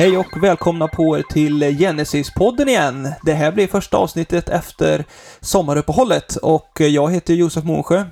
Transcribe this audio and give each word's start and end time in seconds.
Hej 0.00 0.18
och 0.18 0.42
välkomna 0.42 0.88
på 0.88 1.18
er 1.18 1.22
till 1.22 1.62
Genesis-podden 1.62 2.68
igen. 2.68 3.08
Det 3.22 3.32
här 3.32 3.52
blir 3.52 3.66
första 3.66 3.96
avsnittet 3.96 4.48
efter 4.48 5.04
sommaruppehållet 5.40 6.36
och 6.36 6.80
jag 6.80 7.12
heter 7.12 7.34
Josef 7.34 7.64
Månsjö. 7.64 8.04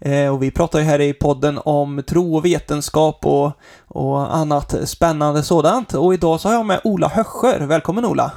Eh, 0.00 0.34
och 0.34 0.42
vi 0.42 0.50
pratar 0.50 0.78
ju 0.78 0.84
här 0.84 1.00
i 1.00 1.12
podden 1.12 1.60
om 1.64 2.02
tro 2.02 2.36
och 2.36 2.44
vetenskap 2.44 3.26
och, 3.26 3.52
och 3.86 4.36
annat 4.36 4.88
spännande 4.88 5.42
sådant. 5.42 5.94
Och 5.94 6.14
idag 6.14 6.40
så 6.40 6.48
har 6.48 6.54
jag 6.54 6.66
med 6.66 6.80
Ola 6.84 7.08
Hösscher. 7.08 7.66
Välkommen 7.66 8.04
Ola! 8.04 8.32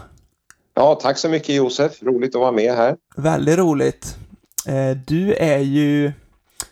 Ja, 0.74 0.96
tack 1.02 1.18
så 1.18 1.30
mycket 1.30 1.56
Josef. 1.56 2.04
Roligt 2.04 2.36
att 2.36 2.42
vara 2.42 2.52
med 2.52 2.76
här. 2.76 2.96
Väldigt 3.16 3.58
roligt. 3.58 4.18
Eh, 4.68 4.98
du 5.08 5.34
är 5.34 5.60
ju 5.60 6.12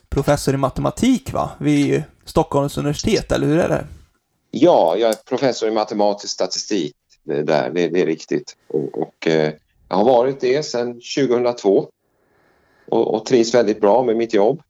professor 0.10 0.54
i 0.54 0.58
matematik 0.58 1.34
va? 1.34 1.50
Vid 1.58 2.04
Stockholms 2.26 2.78
universitet, 2.78 3.32
eller 3.32 3.48
hur 3.48 3.60
är 3.60 3.70
det? 3.70 3.86
Ja, 4.52 4.96
jag 4.98 5.10
är 5.10 5.16
professor 5.16 5.70
i 5.70 5.72
matematisk 5.72 6.34
statistik. 6.34 6.96
Det, 7.24 7.44
där, 7.44 7.70
det, 7.70 7.88
det 7.88 8.02
är 8.02 8.06
riktigt. 8.06 8.58
Och, 8.68 8.98
och 8.98 9.28
eh, 9.28 9.54
jag 9.90 9.96
har 9.96 10.06
varit 10.06 10.40
det 10.40 10.64
sedan 10.64 10.94
2002 10.94 11.90
och, 12.90 13.14
och 13.14 13.26
trivs 13.26 13.54
väldigt 13.54 13.82
bra 13.82 14.04
med 14.04 14.18
mitt 14.18 14.34
jobb. 14.34 14.62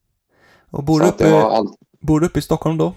Och 0.72 0.84
bor 0.84 1.00
du 1.00 1.08
uppe, 1.08 1.36
all... 1.36 1.68
bor 2.00 2.24
uppe 2.24 2.40
i 2.40 2.42
Stockholm 2.42 2.78
då? 2.78 2.94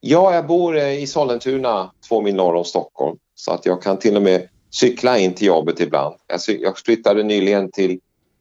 Ja, 0.00 0.34
jag 0.34 0.46
bor 0.46 0.76
eh, 0.76 1.02
i 1.02 1.06
Sollentuna, 1.06 1.92
två 2.08 2.20
mil 2.20 2.34
norr 2.34 2.54
om 2.54 2.64
Stockholm. 2.64 3.18
Så 3.34 3.52
att 3.52 3.66
jag 3.66 3.82
kan 3.82 3.98
till 3.98 4.16
och 4.16 4.22
med 4.22 4.48
cykla 4.70 5.18
in 5.18 5.34
till 5.34 5.46
jobbet 5.46 5.80
ibland. 5.80 6.14
Jag 6.46 6.78
flyttade 6.78 7.22
nyligen 7.22 7.70
till 7.70 8.00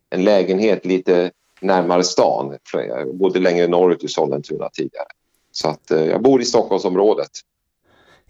en 0.10 0.24
lägenhet 0.24 0.86
lite 0.86 1.32
närmare 1.62 2.04
stan. 2.04 2.58
Jag 2.74 3.16
bodde 3.16 3.40
längre 3.40 3.68
norrut 3.68 4.04
i 4.04 4.08
Sollentuna 4.08 4.70
tidigare. 4.70 5.08
Så 5.52 5.68
att 5.68 5.92
eh, 5.92 6.06
jag 6.06 6.22
bor 6.22 6.42
i 6.42 6.46
Stockholmsområdet. 6.46 7.32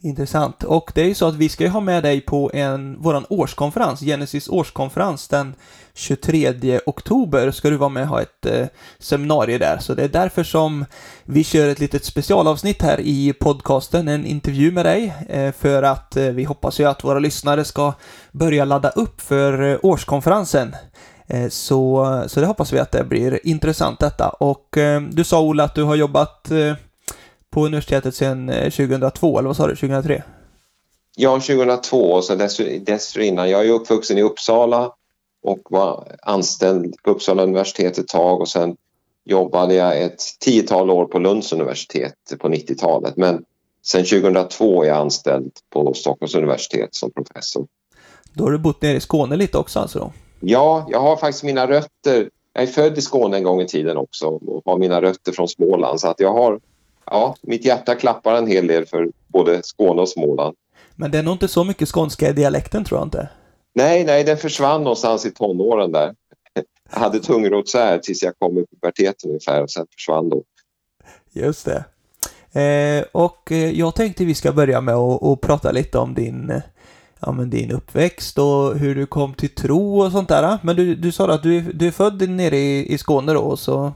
Intressant. 0.06 0.64
Och 0.64 0.92
det 0.96 1.02
är 1.02 1.06
ju 1.06 1.14
så 1.14 1.28
att 1.28 1.36
vi 1.36 1.50
ska 1.50 1.64
ju 1.64 1.70
ha 1.70 1.80
med 1.80 2.04
dig 2.04 2.22
på 2.22 2.52
en, 2.54 3.02
våran 3.02 3.26
årskonferens, 3.30 4.00
Genesis 4.00 4.50
årskonferens 4.50 5.28
den 5.28 5.56
23 5.94 6.80
oktober 6.86 7.52
ska 7.52 7.70
du 7.70 7.78
vara 7.78 7.90
med 7.90 8.04
och 8.04 8.10
ha 8.10 8.22
ett 8.22 8.46
eh, 8.46 8.68
seminarium 9.00 9.60
där. 9.60 9.78
Så 9.78 9.94
det 9.94 10.04
är 10.04 10.08
därför 10.08 10.44
som 10.44 10.86
vi 11.24 11.44
kör 11.44 11.70
ett 11.70 11.80
litet 11.80 12.06
specialavsnitt 12.06 12.82
här 12.82 13.00
i 13.00 13.34
podcasten, 13.34 14.08
en 14.08 14.26
intervju 14.26 14.72
med 14.72 14.86
dig, 14.86 15.14
eh, 15.30 15.52
för 15.52 15.84
att 15.84 16.18
eh, 16.18 16.26
vi 16.26 16.44
hoppas 16.44 16.80
ju 16.80 16.86
att 16.86 17.04
våra 17.04 17.20
lyssnare 17.20 17.64
ska 17.64 17.94
börja 18.32 18.66
ladda 18.66 18.90
upp 18.90 19.22
för 19.22 19.72
eh, 19.72 19.78
årskonferensen. 19.84 20.76
Eh, 21.28 21.50
så, 21.50 22.24
så 22.28 22.40
det 22.40 22.46
hoppas 22.46 22.74
vi 22.74 22.80
att 22.80 22.92
det 22.92 23.04
blir 23.04 23.40
intressant 23.48 24.00
detta. 24.00 24.30
Och 24.30 24.78
eh, 24.78 25.02
du 25.02 25.24
sa 25.24 25.42
Ola 25.42 25.64
att 25.64 25.76
du 25.76 25.84
har 25.84 25.96
jobbat 25.96 26.52
eh, 26.52 26.74
på 27.56 27.66
universitetet 27.66 28.16
sedan 28.16 28.48
2002, 28.48 29.40
eller 29.40 29.48
vad 29.48 29.58
sa 29.58 29.68
du, 29.68 29.76
2003? 29.76 30.24
Ja, 31.16 31.34
2002 31.34 31.98
och 31.98 32.24
så 32.24 32.36
dessförinnan. 32.86 33.50
Jag 33.50 33.66
är 33.66 33.70
uppvuxen 33.70 34.18
i 34.18 34.22
Uppsala 34.22 34.92
och 35.44 35.60
var 35.70 36.16
anställd 36.22 36.96
på 37.04 37.12
Uppsala 37.12 37.44
universitet 37.44 37.98
ett 37.98 38.08
tag 38.08 38.42
och 38.42 38.48
sen 38.48 38.76
jobbade 39.26 39.74
jag 39.74 40.02
ett 40.02 40.22
tiotal 40.40 40.90
år 40.90 41.06
på 41.06 41.20
Lunds 41.20 41.54
universitet 41.54 42.14
på 42.40 42.48
90-talet. 42.50 43.18
Men 43.18 43.44
sen 43.84 44.06
2002 44.06 44.84
är 44.84 44.88
jag 44.88 44.98
anställd 44.98 45.52
på 45.70 45.94
Stockholms 45.94 46.36
universitet 46.36 46.96
som 46.96 47.12
professor. 47.12 47.68
Då 48.34 48.44
har 48.44 48.52
du 48.52 48.58
bott 48.58 48.82
nere 48.82 48.98
i 48.98 49.00
Skåne 49.00 49.36
lite 49.36 49.58
också 49.58 49.80
alltså? 49.80 50.00
Då? 50.00 50.12
Ja, 50.40 50.88
jag 50.90 51.00
har 51.00 51.16
faktiskt 51.18 51.44
mina 51.44 51.68
rötter. 51.68 52.30
Jag 52.54 52.64
är 52.64 52.68
född 52.68 52.98
i 52.98 53.02
Skåne 53.02 53.38
en 53.38 53.44
gång 53.44 53.62
i 53.62 53.68
tiden 53.68 53.98
också 53.98 54.28
och 54.28 54.62
har 54.66 54.78
mina 54.78 55.02
rötter 55.02 55.32
från 55.32 55.48
Småland 55.48 56.00
så 56.00 56.08
att 56.08 56.20
jag 56.20 56.34
har 56.34 56.60
ja, 57.06 57.36
mitt 57.42 57.66
hjärta 57.66 57.96
klappar 57.96 58.36
en 58.36 58.48
hel 58.48 58.68
del 58.68 58.86
för 58.86 59.10
både 59.28 59.64
Skåne 59.64 60.02
och 60.02 60.10
Småland. 60.10 60.56
Men 60.96 61.12
det 61.12 61.18
är 61.18 61.24
nog 61.24 61.34
inte 61.34 61.48
så 61.48 61.64
mycket 61.64 61.90
skånska 61.90 62.30
i 62.30 62.34
dialekten 62.34 62.84
tror 62.84 63.00
jag 63.00 63.08
inte. 63.08 63.30
Nej, 63.74 64.06
nej, 64.06 64.24
den 64.24 64.38
försvann 64.38 64.84
någonstans 64.84 65.26
i 65.26 65.32
tonåren 65.32 65.92
där. 65.92 66.16
Jag 66.92 67.00
hade 67.00 67.20
tungrotsär 67.20 67.98
tills 67.98 68.24
jag 68.24 68.34
kom 68.40 68.58
i 68.58 68.66
puberteten 68.66 69.30
ungefär 69.30 69.64
och 69.64 69.72
sen 69.72 69.88
försvann 69.96 70.30
då. 70.30 70.44
Just 71.32 71.66
det. 71.66 71.86
Eh, 72.62 73.06
och 73.12 73.52
eh, 73.52 73.72
jag 73.72 73.96
tänkte 73.96 74.26
vi 74.26 74.36
ska 74.36 74.52
börja 74.52 74.82
med 74.82 74.96
att, 74.96 75.24
att 75.24 75.42
prata 75.42 75.72
lite 75.72 75.98
om 75.98 76.14
din, 76.14 76.62
ja, 77.20 77.32
men 77.32 77.50
din 77.50 77.72
uppväxt 77.72 78.38
och 78.38 78.78
hur 78.78 78.96
du 78.96 79.06
kom 79.06 79.34
till 79.34 79.56
tro 79.56 80.02
och 80.02 80.12
sånt 80.12 80.30
där. 80.30 80.58
Men 80.64 80.76
du, 80.76 80.96
du 80.96 81.12
sa 81.12 81.34
att 81.34 81.44
du, 81.44 81.62
du 81.62 81.88
är 81.88 81.92
född 81.92 82.30
nere 82.30 82.58
i, 82.58 82.94
i 82.94 82.98
Skåne 82.98 83.34
då, 83.34 83.58
så 83.58 83.86
Eh. 83.86 83.92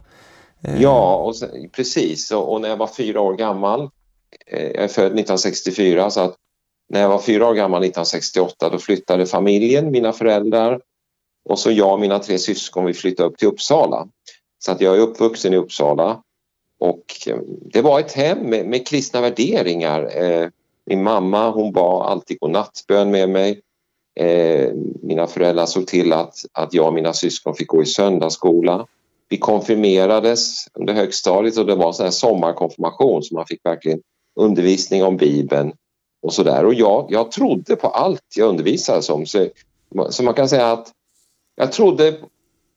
Eh. 0.64 0.82
Ja, 0.82 1.16
och 1.16 1.36
sen, 1.36 1.70
precis. 1.72 2.32
Och, 2.32 2.54
och, 2.54 2.62
när 2.62 2.70
jag 2.70 2.78
var 2.78 2.88
fyra 2.88 3.22
år 3.22 3.34
gammal, 3.34 3.90
eh, 4.48 4.66
jag 4.66 4.84
är 4.84 4.88
född 4.88 5.06
1964, 5.06 6.10
så 6.10 6.22
att 6.22 6.36
när 6.90 7.02
jag 7.02 7.10
var 7.10 7.20
fyra 7.20 7.48
år 7.48 7.54
gammal 7.54 7.84
1968 7.84 8.70
då 8.70 8.78
flyttade 8.78 9.26
familjen, 9.26 9.92
mina 9.92 10.14
föräldrar 10.14 10.82
och 11.46 11.60
så 11.60 11.72
jag 11.72 11.94
och 11.94 12.00
mina 12.00 12.20
tre 12.20 12.38
syskon, 12.38 12.86
vi 12.86 12.94
flyttade 12.94 13.30
upp 13.30 13.38
till 13.38 13.48
Uppsala. 13.48 14.08
Så 14.60 14.72
att 14.72 14.82
jag 14.82 14.96
är 14.96 15.00
uppvuxen 15.00 15.54
i 15.54 15.58
Uppsala 15.58 16.24
och 16.80 17.04
eh, 17.28 17.38
det 17.62 17.82
var 17.82 18.00
ett 18.00 18.12
hem 18.12 18.40
med, 18.40 18.66
med 18.66 18.88
kristna 18.88 19.22
värderingar. 19.22 20.24
Eh, 20.24 20.50
min 20.86 21.04
mamma 21.04 21.52
hon 21.52 21.72
bad 21.72 22.06
alltid 22.06 22.40
godnattbön 22.40 23.12
med 23.12 23.30
mig. 23.30 23.62
Eh, 24.16 24.72
mina 25.02 25.28
föräldrar 25.28 25.66
såg 25.66 25.88
till 25.88 26.14
att, 26.14 26.36
att 26.52 26.74
jag 26.74 26.88
och 26.88 26.94
mina 26.94 27.14
syskon 27.14 27.56
fick 27.56 27.68
gå 27.68 27.82
i 27.82 27.86
söndagsskola 27.86 28.88
vi 29.30 29.38
konfirmerades 29.38 30.68
under 30.74 30.94
högstadiet 30.94 31.58
och 31.58 31.66
det 31.66 31.76
var 31.76 32.02
en 32.02 32.12
sommarkonfirmation 32.12 33.24
så 33.24 33.36
man 33.36 33.46
fick 33.46 33.66
verkligen 33.66 34.02
undervisning 34.36 35.04
om 35.04 35.18
Bibeln 35.18 35.74
och 36.22 36.34
sådär. 36.34 36.66
Och 36.66 36.74
jag, 36.74 37.08
jag 37.10 37.32
trodde 37.32 37.76
på 37.76 37.88
allt 37.88 38.24
jag 38.36 38.50
undervisades 38.50 39.10
om. 39.10 39.26
Så, 39.26 39.48
så 40.10 40.24
man 40.24 40.34
kan 40.34 40.50
säga 40.50 40.72
att 40.72 40.92
jag 41.56 41.72
trodde 41.72 42.20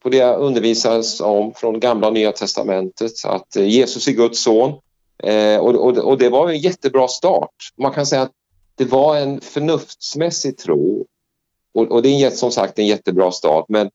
på 0.03 0.09
det 0.09 0.17
jag 0.17 0.39
undervisades 0.39 1.21
om 1.21 1.53
från 1.53 1.79
gamla 1.79 2.07
och 2.07 2.13
nya 2.13 2.31
testamentet, 2.31 3.11
att 3.25 3.55
Jesus 3.55 4.07
är 4.07 4.11
Guds 4.11 4.43
son. 4.43 4.73
Eh, 5.23 5.57
och, 5.57 5.75
och, 5.75 5.97
och, 5.97 6.17
det 6.17 6.29
var 6.29 6.49
en 6.49 6.59
jättebra 6.59 7.07
start. 7.07 7.49
Man 7.77 7.93
kan 7.93 8.05
säga 8.05 8.21
att 8.21 8.31
det 8.75 8.85
var 8.85 9.17
en 9.17 9.41
förnuftsmässig 9.41 10.57
tro 10.57 11.05
och, 11.73 11.91
och 11.91 12.01
det 12.01 12.09
är 12.09 12.29
som 12.29 12.51
sagt 12.51 12.79
en 12.79 12.87
jättebra 12.87 13.31
start 13.31 13.65
men 13.67 13.89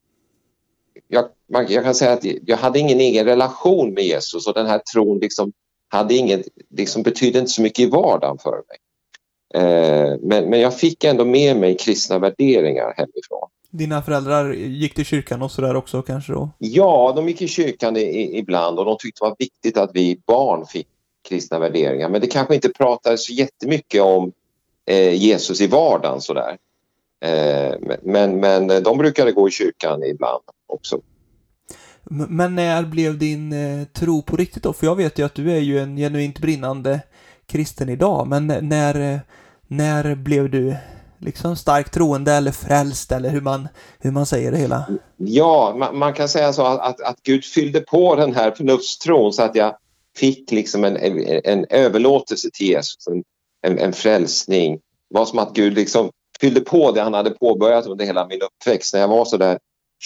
jag, 1.08 1.24
jag, 1.46 1.84
kan 1.84 1.94
säga 1.94 2.12
att 2.12 2.24
jag 2.46 2.56
hade 2.56 2.78
ingen 2.78 3.00
egen 3.00 3.24
relation 3.24 3.94
med 3.94 4.04
Jesus 4.04 4.46
och 4.46 4.54
den 4.54 4.66
här 4.66 4.78
tron 4.92 5.18
liksom 5.18 5.52
hade 5.88 6.14
inget, 6.14 6.48
liksom 6.70 7.02
betydde 7.02 7.38
inte 7.38 7.50
så 7.50 7.62
mycket 7.62 7.78
i 7.78 7.90
vardagen 7.90 8.38
för 8.38 8.50
mig. 8.50 8.78
Eh, 9.54 10.18
men, 10.22 10.50
men 10.50 10.60
jag 10.60 10.78
fick 10.78 11.04
ändå 11.04 11.24
med 11.24 11.56
mig 11.56 11.76
kristna 11.76 12.18
värderingar 12.18 12.94
hemifrån. 12.96 13.48
Dina 13.70 14.02
föräldrar 14.02 14.52
gick 14.52 14.94
till 14.94 15.04
kyrkan 15.04 15.42
och 15.42 15.50
sådär 15.50 15.76
också 15.76 16.02
kanske 16.02 16.32
då? 16.32 16.50
Ja, 16.58 17.12
de 17.16 17.28
gick 17.28 17.42
i 17.42 17.48
kyrkan 17.48 17.96
i, 17.96 18.00
i, 18.00 18.38
ibland 18.38 18.78
och 18.78 18.84
de 18.84 18.96
tyckte 18.98 19.24
det 19.24 19.28
var 19.28 19.36
viktigt 19.38 19.76
att 19.76 19.90
vi 19.94 20.20
barn 20.26 20.66
fick 20.66 20.86
kristna 21.28 21.58
värderingar. 21.58 22.08
Men 22.08 22.20
det 22.20 22.26
kanske 22.26 22.54
inte 22.54 22.68
pratades 22.68 23.26
så 23.26 23.32
jättemycket 23.32 24.02
om 24.02 24.32
eh, 24.86 25.14
Jesus 25.14 25.60
i 25.60 25.66
vardagen 25.66 26.20
sådär. 26.20 26.56
Eh, 27.20 27.74
men, 28.02 28.40
men 28.40 28.82
de 28.82 28.98
brukade 28.98 29.32
gå 29.32 29.48
i 29.48 29.50
kyrkan 29.50 30.02
ibland 30.02 30.42
också. 30.66 31.00
Men 32.10 32.54
när 32.54 32.82
blev 32.82 33.18
din 33.18 33.52
eh, 33.52 33.84
tro 33.84 34.22
på 34.22 34.36
riktigt 34.36 34.62
då? 34.62 34.72
För 34.72 34.86
jag 34.86 34.96
vet 34.96 35.18
ju 35.18 35.26
att 35.26 35.34
du 35.34 35.52
är 35.52 35.60
ju 35.60 35.78
en 35.78 35.96
genuint 35.96 36.38
brinnande 36.38 37.00
kristen 37.46 37.88
idag, 37.88 38.26
men 38.26 38.46
när, 38.46 39.20
när 39.68 40.14
blev 40.14 40.50
du 40.50 40.76
liksom 41.18 41.56
starkt 41.56 41.94
troende 41.94 42.32
eller 42.32 42.52
frälst 42.52 43.12
eller 43.12 43.30
hur 43.30 43.40
man, 43.40 43.68
hur 43.98 44.10
man 44.10 44.26
säger 44.26 44.52
det 44.52 44.58
hela? 44.58 44.86
Ja, 45.16 45.74
man, 45.78 45.98
man 45.98 46.14
kan 46.14 46.28
säga 46.28 46.52
så 46.52 46.62
att, 46.62 46.80
att, 46.80 47.00
att, 47.00 47.22
Gud 47.22 47.44
fyllde 47.44 47.80
på 47.80 48.14
den 48.14 48.34
här 48.34 48.50
förnuftstron 48.50 49.32
så 49.32 49.42
att 49.42 49.54
jag 49.54 49.76
fick 50.16 50.52
liksom 50.52 50.84
en, 50.84 50.96
en, 50.96 51.40
en 51.44 51.66
överlåtelse 51.70 52.48
till 52.52 52.66
Jesus, 52.66 53.06
en, 53.06 53.24
en, 53.62 53.78
en 53.78 53.92
frälsning. 53.92 54.74
Det 55.10 55.18
var 55.18 55.26
som 55.26 55.38
att 55.38 55.54
Gud 55.54 55.74
liksom 55.74 56.10
fyllde 56.40 56.60
på 56.60 56.92
det 56.92 57.00
han 57.00 57.14
hade 57.14 57.30
påbörjat 57.30 57.86
under 57.86 58.04
hela 58.04 58.26
min 58.26 58.42
uppväxt 58.42 58.94
när 58.94 59.00
jag 59.00 59.08
var 59.08 59.24
sådär 59.24 59.58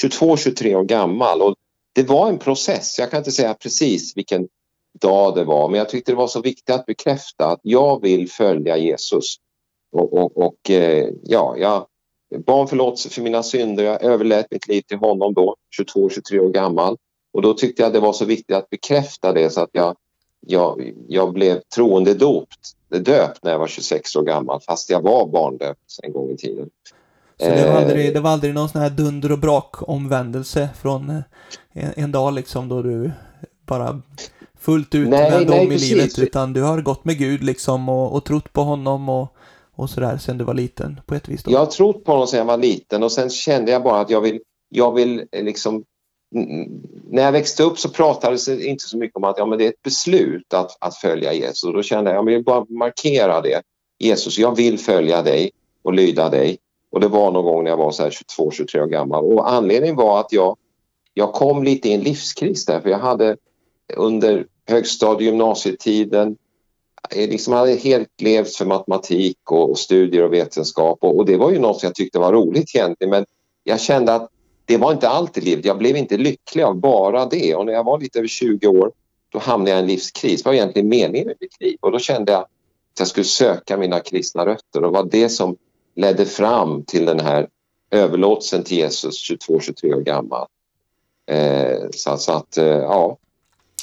22-23 0.03 0.75
år 0.75 0.85
gammal. 0.85 1.43
Och 1.43 1.55
det 1.95 2.09
var 2.09 2.29
en 2.29 2.39
process. 2.39 2.99
Jag 2.99 3.11
kan 3.11 3.19
inte 3.19 3.33
säga 3.33 3.55
precis 3.55 4.17
vilken 4.17 4.49
dag 5.01 5.35
det 5.35 5.45
var 5.45 5.69
men 5.69 5.79
jag 5.79 5.89
tyckte 5.89 6.13
det 6.13 6.17
var 6.17 6.27
så 6.27 6.41
viktigt 6.41 6.75
att 6.75 6.87
bekräfta 6.87 7.47
att 7.47 7.61
jag 7.63 8.03
vill 8.03 8.31
följa 8.31 8.77
Jesus. 8.77 9.37
Och, 9.93 10.13
och, 10.13 10.37
och 10.37 10.71
eh, 10.71 11.09
ja, 11.23 11.55
jag 11.59 11.87
bad 12.39 12.61
om 12.61 12.69
förlåtelse 12.69 13.09
för 13.09 13.23
mina 13.23 13.43
synder. 13.43 13.85
Jag 13.85 14.03
överlät 14.03 14.47
mitt 14.51 14.69
liv 14.69 14.83
till 14.83 14.97
honom 14.97 15.35
då, 15.35 15.57
22-23 15.81 16.39
år 16.39 16.49
gammal. 16.49 16.97
Och 17.33 17.43
då 17.43 17.55
tyckte 17.55 17.83
jag 17.83 17.93
det 17.93 18.01
var 18.01 18.13
så 18.13 18.25
viktigt 18.25 18.57
att 18.57 18.71
bekräfta 18.71 19.33
det 19.33 19.51
så 19.51 19.61
att 19.61 19.71
jag, 19.73 19.97
jag, 20.41 20.93
jag 21.09 21.33
blev 21.33 21.61
troende 21.75 22.15
dopt, 22.15 22.73
döpt 22.99 23.45
när 23.45 23.53
jag 23.53 23.59
var 23.59 23.67
26 23.67 24.17
år 24.17 24.23
gammal 24.23 24.61
fast 24.61 24.91
jag 24.91 25.03
var 25.03 25.27
barndöpt 25.27 25.99
en 26.03 26.13
gång 26.13 26.31
i 26.31 26.37
tiden. 26.37 26.71
Så 27.41 27.49
det 27.49 27.67
var 27.67 27.81
aldrig, 27.81 28.07
eh. 28.07 28.13
det 28.13 28.21
var 28.21 28.31
aldrig 28.31 28.55
någon 28.55 28.69
sån 28.69 28.81
här 28.81 28.91
dunder 28.91 29.33
och 29.33 29.39
brak 29.39 29.89
omvändelse 29.89 30.69
från 30.81 31.11
eh, 31.11 31.23
en, 31.73 31.93
en 31.97 32.13
dag 32.13 32.35
liksom 32.35 32.69
då 32.69 32.83
du 32.83 33.11
bara 33.67 34.03
fullt 34.59 34.95
ut 34.95 35.09
nej, 35.09 35.31
vände 35.31 35.61
om 35.61 35.73
i 35.73 35.79
livet 35.79 36.19
utan 36.19 36.53
du 36.53 36.63
har 36.63 36.81
gått 36.83 37.05
med 37.05 37.19
Gud 37.19 37.43
liksom 37.43 37.89
och, 37.89 38.15
och 38.15 38.25
trott 38.25 38.53
på 38.53 38.63
honom 38.63 39.09
och, 39.09 39.35
och 39.75 39.91
sådär 39.91 40.17
sen 40.17 40.39
du 40.39 40.45
var 40.45 40.55
liten 40.55 41.01
på 41.07 41.15
ett 41.15 41.29
vis? 41.29 41.43
Då? 41.43 41.53
Jag 41.53 41.59
har 41.59 41.67
trott 41.67 42.05
på 42.05 42.13
honom 42.13 42.27
sedan 42.27 42.39
jag 42.39 42.45
var 42.45 42.57
liten 42.57 43.03
och 43.03 43.13
sen 43.13 43.31
kände 43.31 43.73
jag 43.73 43.83
bara 43.83 44.01
att 44.01 44.11
jag 44.11 44.21
vill, 44.21 44.41
jag 44.69 44.95
vill 44.95 45.25
eh, 45.33 45.45
liksom 45.45 45.85
när 47.11 47.23
jag 47.23 47.33
växte 47.33 47.63
upp 47.63 47.79
så 47.79 47.89
pratades 47.89 48.45
det 48.45 48.65
inte 48.65 48.85
så 48.85 48.99
mycket 48.99 49.17
om 49.17 49.25
att 49.25 49.39
ja, 49.39 49.47
men 49.47 49.59
det 49.59 49.65
är 49.65 49.69
ett 49.69 49.83
beslut 49.83 50.55
att, 50.55 50.77
att 50.81 50.97
följa 50.97 51.33
Jesus. 51.33 51.63
Då 51.63 51.83
kände 51.83 52.11
jag 52.11 52.19
att 52.19 52.27
jag 52.27 52.35
vill 52.35 52.45
bara 52.45 52.67
markera 52.69 53.41
det. 53.41 53.63
Jesus, 53.99 54.39
jag 54.39 54.57
vill 54.57 54.79
följa 54.79 55.23
dig 55.23 55.51
och 55.83 55.93
lyda 55.93 56.29
dig. 56.29 56.59
Och 56.91 57.01
det 57.01 57.09
var 57.09 57.31
någon 57.31 57.45
gång 57.45 57.65
när 57.65 57.71
jag 57.71 57.77
var 57.77 57.91
22-23 57.91 58.81
år 58.81 58.87
gammal. 58.87 59.25
Och 59.25 59.53
anledningen 59.53 59.97
var 59.97 60.21
att 60.21 60.33
jag, 60.33 60.57
jag 61.15 61.33
kom 61.33 61.65
lite 61.65 61.89
i 61.89 61.93
en 61.93 62.01
livskris 62.01 62.67
där. 62.67 62.81
För 62.81 62.91
jag 62.91 62.99
hade 62.99 63.37
under 63.97 64.47
högstadie 64.69 65.27
gymnasietiden 65.27 66.37
jag 67.11 67.29
liksom 67.29 67.53
hade 67.53 67.75
helt 67.75 68.21
levt 68.21 68.57
för 68.57 68.67
matematik 68.67 69.51
och, 69.51 69.79
studier 69.79 70.25
och 70.25 70.33
vetenskap. 70.33 70.99
Och, 71.01 71.17
och, 71.17 71.27
det 71.27 71.37
var 71.37 71.51
ju 71.51 71.59
något 71.59 71.83
jag 71.83 71.95
tyckte 71.95 72.19
var 72.19 72.33
roligt 72.33 72.75
egentligen. 72.75 73.11
Men 73.11 73.25
jag 73.65 73.81
kände 73.81 74.15
att 74.15 74.29
det 74.73 74.79
var 74.79 74.93
inte 74.93 75.09
allt 75.09 75.39
i 75.39 75.41
livet. 75.41 75.65
Jag 75.65 75.79
blev 75.79 75.97
inte 75.97 76.17
lycklig 76.17 76.63
av 76.63 76.77
bara 76.77 77.27
det. 77.27 77.55
Och 77.55 77.67
när 77.67 77.73
jag 77.73 77.85
var 77.85 78.01
lite 78.01 78.19
över 78.19 78.29
20 78.29 78.67
år 78.67 78.93
då 79.29 79.39
hamnade 79.39 79.71
jag 79.71 79.79
i 79.79 79.83
en 79.83 79.87
livskris. 79.87 80.45
Vad 80.45 80.55
var 80.55 80.57
egentligen 80.57 80.89
meningen 80.89 81.27
med 81.27 81.37
mitt 81.41 81.61
liv? 81.61 81.77
Och 81.81 81.93
då 81.93 81.99
kände 81.99 82.33
jag 82.33 82.41
att 82.41 82.49
jag 82.99 83.09
skulle 83.09 83.25
söka 83.25 83.77
mina 83.77 84.01
kristna 84.01 84.47
rötter 84.47 84.85
och 84.85 84.93
var 84.93 85.05
det 85.05 85.29
som 85.29 85.57
ledde 85.95 86.27
fram 86.27 86.85
till 86.85 87.07
den 87.07 87.21
här 87.21 87.49
överlåtelsen 87.91 88.65
till 88.65 88.77
Jesus 88.77 89.31
22-23 89.31 89.95
år 89.95 90.01
gammal. 90.01 90.47
Eh, 91.27 91.89
så, 91.93 92.17
så, 92.17 92.33
att, 92.33 92.57
eh, 92.57 92.67
ja, 92.67 93.19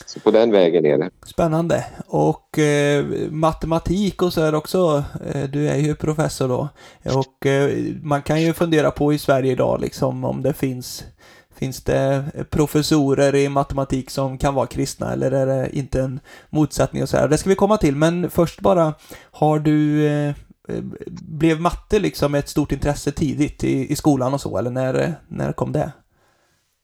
så 0.10 0.20
på 0.20 0.32
den 0.32 0.52
vägen 0.52 0.86
är 0.86 0.98
det. 0.98 1.10
Spännande. 1.26 1.86
Och 2.08 2.60
eh, 2.60 3.06
matematik 3.30 4.22
och 4.22 4.34
så 4.34 4.42
är 4.42 4.56
också, 4.56 5.04
eh, 5.34 5.44
du 5.44 5.68
är 5.68 5.78
ju 5.78 5.96
professor 5.96 6.48
då. 6.48 6.70
Och 7.18 7.46
eh, 7.46 7.70
man 8.02 8.22
kan 8.22 8.42
ju 8.42 8.54
fundera 8.54 8.92
på 8.92 9.14
i 9.14 9.18
Sverige 9.18 9.52
idag 9.52 9.82
liksom 9.82 10.24
om 10.24 10.42
det 10.42 10.54
finns 10.54 11.04
Finns 11.56 11.84
det 11.84 12.24
professorer 12.50 13.36
i 13.36 13.50
matematik 13.50 14.10
som 14.10 14.38
kan 14.38 14.56
vara 14.56 14.68
kristna 14.68 15.14
eller 15.14 15.32
är 15.32 15.46
det 15.46 15.78
inte 15.78 16.02
en 16.02 16.20
motsättning 16.50 17.04
och 17.04 17.10
så 17.10 17.18
här? 17.18 17.28
Det 17.28 17.38
ska 17.38 17.50
vi 17.50 17.56
komma 17.56 17.78
till, 17.78 17.96
men 17.96 18.30
först 18.30 18.62
bara, 18.62 18.94
har 19.32 19.60
du 19.60 20.08
eh, 20.08 20.30
eh 20.30 20.84
blev 21.22 21.62
matte 21.62 22.00
liksom 22.00 22.36
ett 22.36 22.50
stort 22.50 22.72
intresse 22.72 23.12
tidigt 23.12 23.64
i, 23.64 23.92
i 23.92 23.96
skolan 23.96 24.34
och 24.34 24.42
så, 24.42 24.58
eller 24.58 24.72
när, 24.72 25.16
när 25.28 25.52
kom 25.52 25.72
det? 25.72 25.92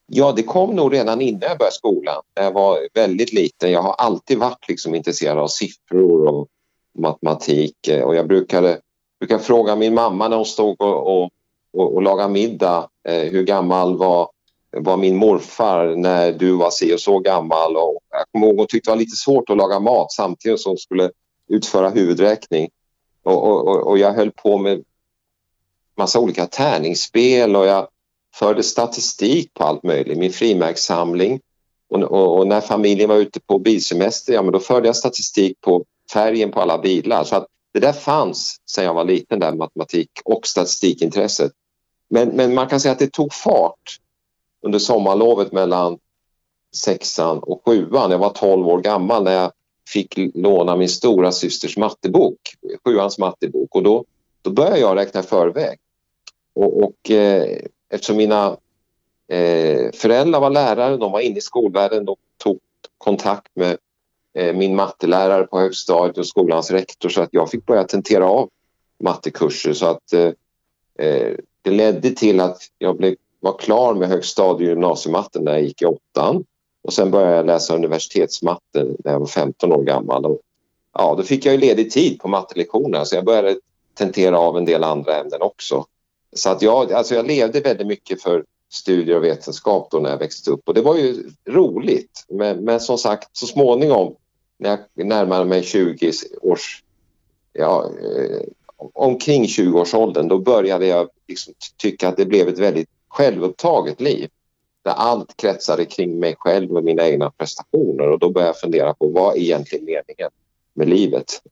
Ja, 0.06 0.32
det 0.32 0.42
kom 0.42 0.76
nog 0.76 0.92
redan 0.92 1.20
innan 1.20 1.40
jag 1.48 1.58
började 1.58 1.74
skolan. 1.74 2.22
När 2.36 2.44
jag 2.44 2.52
var 2.52 2.78
väldigt 2.94 3.32
liten. 3.32 3.72
Jag 3.72 3.82
har 3.82 3.92
alltid 3.92 4.38
varit 4.38 4.68
liksom 4.68 4.94
intresserad 4.94 5.38
av 5.38 5.48
siffror 5.48 6.26
och 6.26 6.48
matematik 6.98 7.76
och 8.04 8.16
jag 8.16 8.28
brukade, 8.28 8.80
brukade 9.20 9.42
fråga 9.42 9.76
min 9.76 9.94
mamma 9.94 10.28
när 10.28 10.36
hon 10.36 10.46
stod 10.46 10.80
och, 10.80 11.22
och, 11.22 11.30
och, 11.72 11.94
och 11.94 12.02
lagade 12.02 12.32
middag 12.32 12.88
eh, 13.08 13.30
hur 13.30 13.42
gammal 13.42 13.96
var, 13.96 14.28
var 14.70 14.96
min 14.96 15.16
morfar 15.16 15.94
när 15.96 16.32
du 16.32 16.52
var 16.52 16.70
si 16.70 16.94
och 16.94 17.00
så 17.00 17.18
gammal. 17.18 17.76
Och 17.76 17.98
jag 18.10 18.24
kommer 18.32 18.46
ihåg 18.46 18.58
hon 18.58 18.66
tyckte 18.66 18.90
det 18.90 18.94
var 18.94 19.00
lite 19.00 19.16
svårt 19.16 19.50
att 19.50 19.56
laga 19.56 19.80
mat 19.80 20.12
samtidigt 20.12 20.60
som 20.60 20.70
hon 20.70 20.78
skulle 20.78 21.10
utföra 21.48 21.88
huvudräkning. 21.88 22.68
Och, 23.22 23.44
och, 23.44 23.86
och 23.86 23.98
jag 23.98 24.12
höll 24.12 24.30
på 24.30 24.58
med 24.58 24.84
massa 25.96 26.20
olika 26.20 26.46
tärningsspel 26.46 27.56
och 27.56 27.66
jag 27.66 27.88
förde 28.38 28.62
statistik 28.62 29.54
på 29.54 29.64
allt 29.64 29.82
möjligt, 29.82 30.18
min 30.18 30.32
frimärkssamling. 30.32 31.40
Och, 31.88 32.02
och, 32.02 32.38
och, 32.38 32.46
när 32.46 32.60
familjen 32.60 33.08
var 33.08 33.16
ute 33.16 33.40
på 33.40 33.58
bilsemester, 33.58 34.32
ja 34.32 34.42
men 34.42 34.52
då 34.52 34.58
förde 34.58 34.88
jag 34.88 34.96
statistik 34.96 35.60
på 35.60 35.84
färgen 36.12 36.50
på 36.50 36.60
alla 36.60 36.78
bilar. 36.78 37.24
Så 37.24 37.36
att 37.36 37.46
det 37.72 37.80
där 37.80 37.92
fanns 37.92 38.56
sedan 38.66 38.84
jag 38.84 38.94
var 38.94 39.04
liten, 39.04 39.40
där 39.40 39.52
matematik 39.52 40.10
och 40.24 40.46
statistikintresset. 40.46 41.52
Men, 42.10 42.28
men 42.28 42.54
man 42.54 42.66
kan 42.66 42.80
säga 42.80 42.92
att 42.92 42.98
det 42.98 43.12
tog 43.12 43.32
fart 43.32 44.00
under 44.62 44.78
sommarlovet 44.78 45.52
mellan 45.52 45.98
sexan 46.76 47.38
och 47.38 47.62
sjuan. 47.64 48.10
Jag 48.10 48.18
var 48.18 48.30
12 48.30 48.68
år 48.68 48.80
gammal 48.80 49.24
när 49.24 49.32
jag 49.32 49.52
fick 49.88 50.14
låna 50.34 50.76
min 50.76 50.88
stora 50.88 51.32
systers 51.32 51.76
mattebok, 51.76 52.38
sjuans 52.84 53.18
mattebok. 53.18 53.74
Och 53.74 53.82
då, 53.82 54.04
då 54.42 54.50
började 54.50 54.78
jag 54.78 54.96
räkna 54.96 55.20
i 55.20 55.22
förväg. 55.22 55.78
Och, 56.54 56.82
och 56.84 57.10
eh, 57.10 57.58
eftersom 57.90 58.16
mina 58.16 58.56
eh, 59.28 59.92
föräldrar 59.94 60.40
var 60.40 60.50
lärare, 60.50 60.96
de 60.96 61.12
var 61.12 61.20
inne 61.20 61.38
i 61.38 61.40
skolvärlden, 61.40 62.04
de 62.04 62.16
tog 62.36 62.58
kontakt 62.98 63.50
med 63.54 63.76
eh, 64.34 64.56
min 64.56 64.76
mattelärare 64.76 65.46
på 65.46 65.58
högstadiet 65.58 66.18
och 66.18 66.26
skolans 66.26 66.70
rektor 66.70 67.08
så 67.08 67.22
att 67.22 67.28
jag 67.32 67.50
fick 67.50 67.66
börja 67.66 67.84
tentera 67.84 68.28
av 68.28 68.50
mattekurser 68.98 69.72
så 69.72 69.86
att 69.86 70.12
eh, 70.12 70.32
eh 71.06 71.36
det 71.62 71.72
ledde 71.72 72.10
till 72.10 72.40
att 72.40 72.58
jag 72.78 72.96
blev, 72.96 73.14
var 73.40 73.58
klar 73.58 73.94
med 73.94 74.08
högstadie 74.08 74.66
och 74.66 74.70
gymnasiematten 74.70 75.44
när 75.44 75.52
jag 75.52 75.62
gick 75.62 75.82
i 75.82 75.84
åttan 75.84 76.44
och 76.82 76.92
sen 76.92 77.10
började 77.10 77.36
jag 77.36 77.46
läsa 77.46 77.74
universitetsmatte 77.74 78.84
när 79.04 79.12
jag 79.12 79.18
var 79.18 79.26
15 79.26 79.72
år 79.72 79.82
gammal. 79.82 80.26
Och, 80.26 80.40
ja, 80.92 81.14
då 81.18 81.22
fick 81.22 81.46
jag 81.46 81.54
ju 81.54 81.60
ledig 81.60 81.90
tid 81.90 82.20
på 82.20 82.28
mattelektionerna 82.28 83.04
så 83.04 83.16
jag 83.16 83.24
började 83.24 83.56
tentera 83.94 84.38
av 84.38 84.56
en 84.56 84.64
del 84.64 84.84
andra 84.84 85.16
ämnen 85.16 85.42
också. 85.42 85.84
Så 86.32 86.50
att 86.50 86.62
jag, 86.62 86.92
alltså 86.92 87.14
jag 87.14 87.26
levde 87.26 87.60
väldigt 87.60 87.86
mycket 87.86 88.22
för 88.22 88.44
studier 88.68 89.16
och 89.16 89.24
vetenskap 89.24 89.90
då 89.90 89.98
när 89.98 90.10
jag 90.10 90.18
växte 90.18 90.50
upp 90.50 90.68
och 90.68 90.74
det 90.74 90.82
var 90.82 90.96
ju 90.96 91.30
roligt. 91.48 92.24
Men, 92.28 92.64
men 92.64 92.80
som 92.80 92.98
sagt, 92.98 93.28
så 93.32 93.46
småningom 93.46 94.16
när 94.58 94.78
jag 94.94 95.06
närmade 95.06 95.44
mig 95.44 95.62
20 95.62 96.12
års, 96.40 96.84
ja, 97.52 97.90
eh, 98.02 98.40
omkring 98.76 99.44
20-årsåldern, 99.44 100.28
då 100.28 100.38
började 100.38 100.86
jag 100.86 101.08
liksom 101.28 101.54
tycka 101.76 102.08
att 102.08 102.16
det 102.16 102.26
blev 102.26 102.48
ett 102.48 102.58
väldigt 102.58 102.88
självupptaget 103.08 104.00
liv. 104.00 104.30
Där 104.82 104.92
allt 104.92 105.36
kretsade 105.36 105.84
kring 105.84 106.18
mig 106.18 106.34
själv 106.38 106.76
och 106.76 106.84
mina 106.84 107.08
egna 107.08 107.30
prestationer 107.30 108.08
och 108.08 108.18
då 108.18 108.30
började 108.30 108.48
jag 108.48 108.60
fundera 108.60 108.94
på 108.94 109.08
vad 109.08 109.36
är 109.36 109.40
egentligen 109.40 109.84
meningen 109.84 110.30
med 110.74 110.88
livet? 110.88 111.42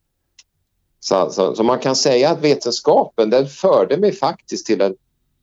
Så, 1.05 1.31
så, 1.31 1.55
så, 1.55 1.63
man 1.63 1.79
kan 1.79 1.96
säga 1.96 2.31
att 2.31 2.41
vetenskapen 2.41 3.31
den 3.31 3.49
förde 3.49 3.96
mig 3.96 4.13
faktiskt 4.13 4.67
till 4.67 4.81
en 4.81 4.94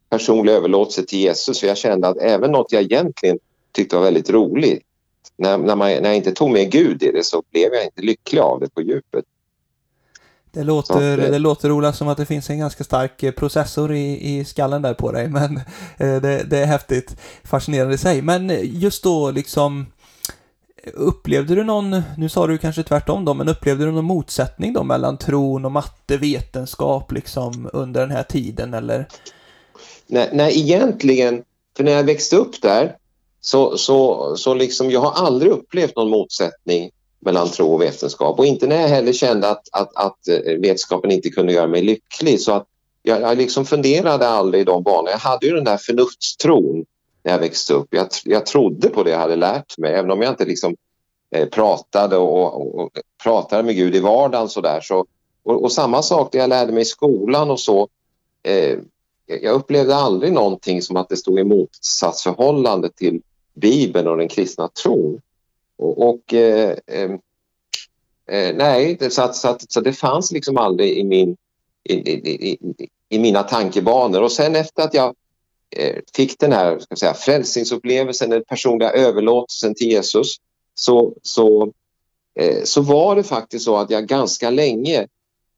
personlig 0.10 0.53
överlåtelse 0.53 1.06
till 1.06 1.20
Jesus. 1.20 1.60
För 1.60 1.68
jag 1.68 1.77
kände 1.77 2.08
att 2.08 2.18
även 2.18 2.51
något 2.51 2.72
jag 2.72 2.82
egentligen 2.82 3.39
tyckte 3.72 3.96
var 3.96 4.03
väldigt 4.03 4.30
roligt, 4.30 4.84
när, 5.38 5.58
när, 5.58 5.75
man, 5.75 5.89
när 5.89 6.03
jag 6.03 6.15
inte 6.15 6.32
tog 6.32 6.51
med 6.51 6.72
Gud 6.72 7.03
i 7.03 7.12
det 7.12 7.25
så 7.25 7.44
blev 7.51 7.74
jag 7.74 7.84
inte 7.84 8.01
lycklig 8.01 8.39
av 8.39 8.60
det 8.60 8.70
på 8.70 8.82
djupet. 8.82 9.25
Det 10.51 10.63
låter, 10.63 11.18
det, 11.18 11.30
det 11.30 11.39
låter 11.39 11.72
Ola 11.72 11.94
som 11.94 12.08
att 12.08 12.18
det 12.18 12.25
finns 12.25 12.50
en 12.50 12.60
ganska 12.60 12.84
stark 12.84 13.24
eh, 13.24 13.32
processor 13.32 13.94
i, 13.94 14.38
i 14.39 14.46
skallen 14.46 14.82
där 14.82 14.94
på 14.94 15.12
dig, 15.12 15.27
men 15.30 15.58
eh, 15.98 16.22
det, 16.22 16.44
det 16.50 16.58
är 16.58 16.65
häftigt 16.65 17.15
fascinerande 17.44 17.96
i 17.96 17.98
sig. 17.98 18.22
Men 18.22 18.51
just 18.63 19.03
då 19.03 19.32
liksom 19.32 19.86
Upplevde 20.93 21.55
du 21.55 21.63
någon, 21.63 22.01
nu 22.17 22.29
sa 22.29 22.47
du 22.47 22.57
kanske 22.57 22.83
tvärtom 22.83 23.25
då, 23.25 23.33
men 23.33 23.50
upplevde 23.50 23.85
du 23.85 23.91
någon 23.91 24.05
motsättning 24.05 24.73
då 24.73 24.83
mellan 24.83 25.17
tron 25.17 25.65
och 25.65 25.71
matte, 25.71 26.17
vetenskap 26.17 27.11
liksom 27.11 27.69
under 27.73 28.01
den 28.01 28.11
här 28.11 28.23
tiden 28.23 28.73
eller? 28.73 29.07
Nej, 30.07 30.29
nej 30.33 30.59
egentligen, 30.59 31.43
för 31.77 31.83
när 31.83 31.91
jag 31.91 32.03
växte 32.03 32.35
upp 32.35 32.61
där 32.61 32.95
så, 33.41 33.77
så, 33.77 34.33
så 34.38 34.53
liksom, 34.53 34.91
jag 34.91 35.00
har 35.00 35.25
aldrig 35.25 35.51
upplevt 35.51 35.95
någon 35.95 36.09
motsättning 36.09 36.91
mellan 37.19 37.50
tro 37.50 37.73
och 37.73 37.81
vetenskap 37.81 38.39
och 38.39 38.45
inte 38.45 38.67
när 38.67 38.81
jag 38.81 38.88
heller 38.88 39.13
kände 39.13 39.50
att, 39.50 39.63
att, 39.71 39.95
att 39.95 40.27
eh, 40.27 40.59
vetenskapen 40.59 41.11
inte 41.11 41.29
kunde 41.29 41.53
göra 41.53 41.67
mig 41.67 41.81
lycklig 41.81 42.41
så 42.41 42.51
att 42.51 42.67
jag, 43.03 43.21
jag 43.21 43.38
liksom 43.38 43.65
funderade 43.65 44.27
aldrig 44.27 44.61
i 44.61 44.65
de 44.65 44.83
banorna. 44.83 45.11
Jag 45.11 45.17
hade 45.17 45.45
ju 45.45 45.55
den 45.55 45.63
där 45.63 45.77
förnuftstron 45.77 46.85
när 47.24 47.32
jag 47.32 47.40
växte 47.40 47.74
upp. 47.74 47.88
Jag, 47.90 48.08
jag 48.25 48.46
trodde 48.46 48.90
på 48.90 49.04
det 49.04 49.12
jag 49.12 49.20
hade 49.20 49.36
lärt 49.36 49.78
mig, 49.78 49.94
även 49.94 50.12
om 50.12 50.22
jag 50.22 50.32
inte 50.32 50.46
liksom, 50.46 50.75
eh, 51.36 51.50
pratade 51.50 52.18
och, 52.18 52.62
och, 52.62 52.80
och, 52.80 52.90
pratade 53.24 53.63
med 53.63 53.75
Gud 53.75 53.96
i 53.96 54.00
vardagen. 54.00 54.50
Så 54.50 54.62
där, 54.62 54.82
så, 54.82 55.06
och, 55.44 55.63
och, 55.63 55.72
samma 55.72 56.01
sak 56.01 56.32
det 56.32 56.38
jag 56.38 56.50
lärde 56.50 56.72
mig 56.72 56.82
i 56.82 56.86
skolan 56.86 57.51
och 57.51 57.60
så. 57.60 57.88
Eh, 58.44 58.80
jag 59.25 59.54
upplevde 59.54 59.96
aldrig 59.96 60.34
någonting 60.34 60.82
som 60.82 60.98
att 60.98 61.10
det 61.10 61.18
stod 61.18 61.40
i 61.40 61.44
motsatsförhållande 61.44 62.90
till 62.90 63.22
Bibeln 63.54 64.08
och 64.08 64.18
den 64.18 64.28
kristna 64.28 64.68
tron. 64.68 65.22
Och, 65.78 66.10
och 66.10 66.34
eh, 66.34 66.78
eh, 66.88 67.12
eh 68.28 68.56
nej, 68.56 68.98
det, 69.00 69.10
så, 69.10 69.34
så, 69.34 69.58
så, 69.70 69.82
det 69.82 69.94
fanns 69.94 70.32
liksom 70.32 70.58
aldrig 70.58 70.98
i, 70.98 71.04
min, 71.04 71.38
i, 71.84 71.94
i, 71.94 72.51
i, 72.51 72.58
i 73.10 73.20
mina 73.20 73.44
tankebanor. 73.44 74.22
Och 74.22 74.32
sen 74.32 74.56
efter 74.56 74.84
att 74.84 74.94
jag 74.94 75.16
Eh, 75.75 75.96
fick 76.16 76.40
den 76.40 76.51
här 76.51 76.80
ska 76.80 76.96
säga, 76.96 77.13
frälsningsupplevelsen, 77.13 78.30
den 78.30 78.44
personliga 78.44 78.92
överlåtelsen 78.92 79.75
till 79.75 79.88
Jesus 79.88 80.36
så, 80.75 81.13
så, 81.22 81.72
eh, 82.40 82.63
så 82.63 82.82
var 82.82 83.16
det 83.16 83.24
faktiskt 83.24 83.66
så 83.66 83.78
att 83.78 83.90
jag 83.90 84.08
ganska 84.08 84.50
länge 84.50 85.08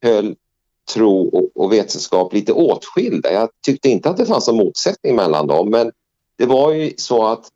höll 0.02 0.36
tro 0.94 1.28
och, 1.28 1.64
och 1.64 1.72
vetenskap 1.72 2.32
lite 2.32 2.52
åtskilda. 2.52 3.32
Jag 3.32 3.48
tyckte 3.66 3.88
inte 3.88 4.10
att 4.10 4.16
det 4.16 4.26
fanns 4.26 4.46
någon 4.46 4.56
motsättning 4.56 5.16
mellan 5.16 5.46
dem 5.46 5.70
men 5.70 5.92
det 6.36 6.46
var 6.46 6.72
ju 6.72 6.92
så 6.96 7.26
att 7.26 7.50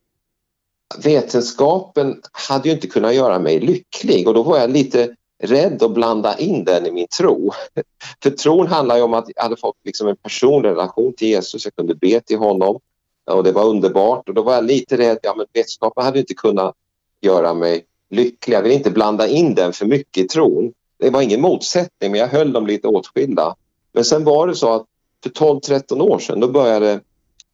vetenskapen 1.05 2.23
hade 2.33 2.69
ju 2.69 2.75
inte 2.75 2.87
kunnat 2.87 3.15
göra 3.15 3.38
mig 3.38 3.61
lycklig 3.61 4.29
och 4.29 4.35
då 4.35 4.43
var 4.43 4.59
jag 4.59 4.71
lite 4.71 5.17
rädd 5.38 5.83
att 5.83 5.90
blanda 5.90 6.38
in 6.38 6.64
den 6.64 6.87
i 6.87 6.92
min 6.92 7.07
tro. 7.18 7.52
För 8.23 8.30
tron 8.30 8.66
handlar 8.66 8.97
ju 8.97 9.02
om 9.02 9.14
att 9.14 9.30
jag 9.37 9.42
hade 9.42 9.57
fått 9.57 9.76
liksom 9.85 10.09
en 10.09 10.16
personlig 10.16 10.68
relation 10.68 11.12
till 11.12 11.28
Jesus, 11.28 11.64
jag 11.64 11.76
kunde 11.76 11.95
be 11.95 12.21
till 12.21 12.38
honom 12.38 12.80
och 13.30 13.45
det 13.45 13.52
var 13.52 13.64
underbart 13.64 14.28
och 14.28 14.35
då 14.35 14.42
var 14.42 14.54
jag 14.54 14.64
lite 14.64 14.97
rädd, 14.97 15.18
ja 15.23 15.35
men 15.37 15.47
vetenskapen 15.52 16.04
hade 16.04 16.18
inte 16.18 16.35
kunnat 16.35 16.75
göra 17.21 17.54
mig 17.54 17.85
lycklig, 18.11 18.57
jag 18.57 18.62
vill 18.62 18.73
inte 18.73 18.90
blanda 18.90 19.28
in 19.28 19.54
den 19.54 19.73
för 19.73 19.87
mycket 19.87 20.25
i 20.25 20.28
tron. 20.28 20.73
Det 20.99 21.11
var 21.11 21.23
ingen 21.23 21.40
motsättning 21.40 22.11
men 22.11 22.21
jag 22.21 22.28
höll 22.28 22.52
dem 22.52 22.66
lite 22.66 22.88
åtskilda. 22.88 23.54
Men 23.92 24.04
sen 24.04 24.25
var 24.25 24.47
det 24.47 24.54
så 24.54 24.73
att 24.73 24.87
för 25.23 25.30
12-13 25.30 26.00
år 26.00 26.18
sedan 26.18 26.40
då 26.40 26.49
började 26.49 27.00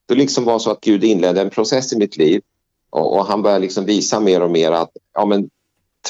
det 0.07 0.15
liksom 0.15 0.45
var 0.45 0.59
så 0.59 0.71
att 0.71 0.81
Gud 0.81 1.05
inledde 1.05 1.41
en 1.41 1.51
process 1.51 1.93
i 1.93 1.99
mitt 1.99 2.17
liv 2.17 2.43
och, 2.91 3.17
och 3.17 3.25
han 3.25 3.43
började 3.43 3.61
liksom 3.61 3.85
visa 3.85 4.21
mer 4.21 4.43
och 4.43 4.51
mer 4.51 4.73
att 4.73 4.91
ja, 5.15 5.27
men, 5.27 5.51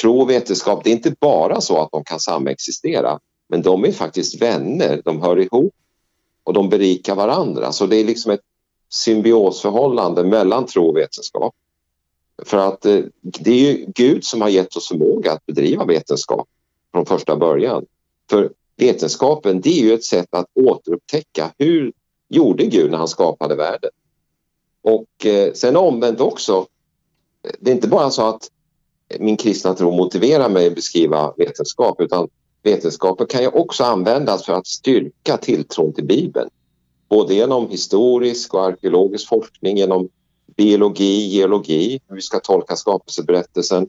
tro 0.01 0.21
och 0.21 0.31
vetenskap, 0.31 0.85
det 0.85 0.91
är 0.91 0.95
inte 0.95 1.15
bara 1.21 1.61
så 1.61 1.79
att 1.79 1.89
de 1.93 2.05
kan 2.05 2.21
samexistera 2.21 3.19
men 3.49 3.63
de 3.63 3.85
är 3.85 3.93
faktiskt 3.93 4.43
vänner, 4.43 5.03
de 5.05 5.23
hör 5.23 5.41
ihop 5.41 5.75
och 6.45 6.53
de 6.53 6.69
berikar 6.69 7.15
varandra. 7.15 7.73
Så 7.73 7.87
det 7.87 7.97
är 7.97 8.05
liksom 8.05 8.33
ett 8.33 8.41
symbiosförhållande 8.89 10.25
mellan 10.25 10.67
tro 10.67 10.89
och 10.89 10.97
vetenskap. 10.97 11.55
För 12.43 12.57
att 12.57 12.87
eh, 12.87 13.01
det 13.21 13.51
är 13.51 13.73
ju 13.73 13.87
Gud 13.95 14.25
som 14.25 14.41
har 14.41 14.49
gett 14.49 14.77
oss 14.77 14.89
förmåga 14.89 15.33
att 15.33 15.47
bedriva 15.47 15.85
vetenskap 15.85 16.49
från 16.93 17.07
första 17.07 17.37
början. 17.37 17.87
För 18.31 18.53
vetenskapen 18.77 19.61
det 19.61 19.81
är 19.81 19.83
ju 19.83 19.95
ett 19.95 20.05
sätt 20.05 20.29
att 20.31 20.47
återupptäcka 20.55 21.53
hur 21.59 21.93
gjorde 22.29 22.65
Gud 22.65 22.91
när 22.91 22.99
han 22.99 23.09
skapade 23.09 23.55
världen. 23.55 23.91
Och 24.83 25.27
eh, 25.27 25.53
sen 25.53 25.77
omvänt 25.77 26.21
också, 26.21 26.67
det 27.61 27.71
är 27.71 27.75
inte 27.75 27.89
bara 27.89 28.11
så 28.11 28.23
att 28.23 28.51
min 29.19 29.37
kristna 29.37 29.75
tro 29.75 29.91
motiverar 29.91 30.49
mig 30.49 30.67
att 30.67 30.75
beskriva 30.75 31.35
vetenskap 31.37 32.01
utan 32.01 32.29
vetenskapen 32.63 33.27
kan 33.27 33.43
ju 33.43 33.49
också 33.49 33.85
användas 33.85 34.45
för 34.45 34.53
att 34.53 34.67
styrka 34.67 35.37
tilltron 35.37 35.93
till 35.93 36.05
Bibeln. 36.05 36.51
Både 37.09 37.35
genom 37.35 37.71
historisk 37.71 38.55
och 38.55 38.65
arkeologisk 38.65 39.29
forskning, 39.29 39.77
genom 39.77 40.09
biologi, 40.57 41.27
geologi, 41.27 42.01
hur 42.09 42.17
vi 42.17 42.23
ska 42.23 42.41
tolka 42.41 42.77
skapelseberättelsen. 42.77 43.89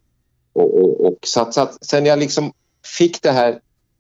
Och, 0.54 0.78
och, 0.78 1.06
och 1.06 1.18
så 1.24 1.42
att, 1.42 1.54
så 1.54 1.62
att, 1.62 1.86
sen 1.86 2.06
jag 2.06 2.20
liksom 2.20 2.52
fick 2.98 3.22
det 3.22 3.32
här 3.32 3.52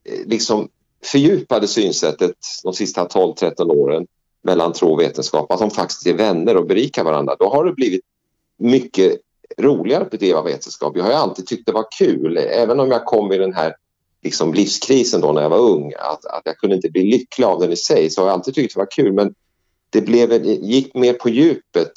eh, 0.03 0.27
liksom 0.27 0.69
fördjupade 1.03 1.67
synsättet 1.67 2.35
de 2.63 2.73
sista 2.73 3.07
12-13 3.07 3.71
åren 3.71 4.07
mellan 4.41 4.73
tro 4.73 4.93
och 4.93 4.99
vetenskap, 4.99 5.51
att 5.51 5.59
de 5.59 5.71
faktiskt 5.71 6.07
är 6.07 6.13
vänner 6.13 6.57
och 6.57 6.67
berikar 6.67 7.03
varandra, 7.03 7.35
då 7.39 7.49
har 7.49 7.65
det 7.65 7.73
blivit 7.73 8.01
mycket 8.57 9.19
roligare 9.57 10.03
att 10.03 10.11
bedriva 10.11 10.41
vetenskap. 10.41 10.97
Jag 10.97 11.03
har 11.03 11.11
alltid 11.11 11.47
tyckt 11.47 11.65
det 11.65 11.71
var 11.71 11.85
kul, 11.97 12.37
även 12.37 12.79
om 12.79 12.91
jag 12.91 13.05
kom 13.05 13.31
i 13.31 13.37
den 13.37 13.53
här 13.53 13.75
liksom 14.23 14.53
livskrisen 14.53 15.21
då 15.21 15.31
när 15.31 15.41
jag 15.41 15.49
var 15.49 15.57
ung, 15.59 15.93
att, 15.99 16.25
att 16.25 16.41
jag 16.45 16.57
kunde 16.57 16.75
inte 16.75 16.89
bli 16.89 17.03
lycklig 17.11 17.45
av 17.45 17.59
den 17.59 17.71
i 17.71 17.75
sig, 17.75 18.09
så 18.09 18.21
har 18.21 18.27
jag 18.27 18.33
alltid 18.33 18.55
tyckt 18.55 18.73
det 18.73 18.79
var 18.79 18.91
kul. 18.91 19.13
Men 19.13 19.33
det 19.89 20.01
blev, 20.01 20.45
gick 20.45 20.95
mer 20.95 21.13
på 21.13 21.29
djupet 21.29 21.93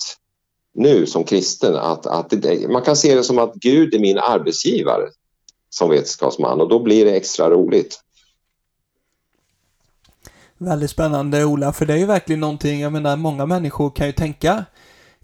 nu 0.74 1.06
som 1.06 1.24
kristen. 1.24 1.76
Att, 1.76 2.06
att 2.06 2.30
det, 2.30 2.70
man 2.70 2.82
kan 2.82 2.96
se 2.96 3.14
det 3.14 3.24
som 3.24 3.38
att 3.38 3.54
Gud 3.54 3.94
är 3.94 3.98
min 3.98 4.18
arbetsgivare 4.18 5.08
som 5.70 5.90
vetenskapsman 5.90 6.60
och 6.60 6.68
då 6.68 6.82
blir 6.82 7.04
det 7.04 7.16
extra 7.16 7.50
roligt. 7.50 8.00
Väldigt 10.58 10.90
spännande 10.90 11.44
Ola, 11.44 11.72
för 11.72 11.86
det 11.86 11.92
är 11.92 11.98
ju 11.98 12.06
verkligen 12.06 12.40
någonting, 12.40 12.80
jag 12.80 12.92
menar 12.92 13.16
många 13.16 13.46
människor 13.46 13.90
kan 13.90 14.06
ju 14.06 14.12
tänka 14.12 14.64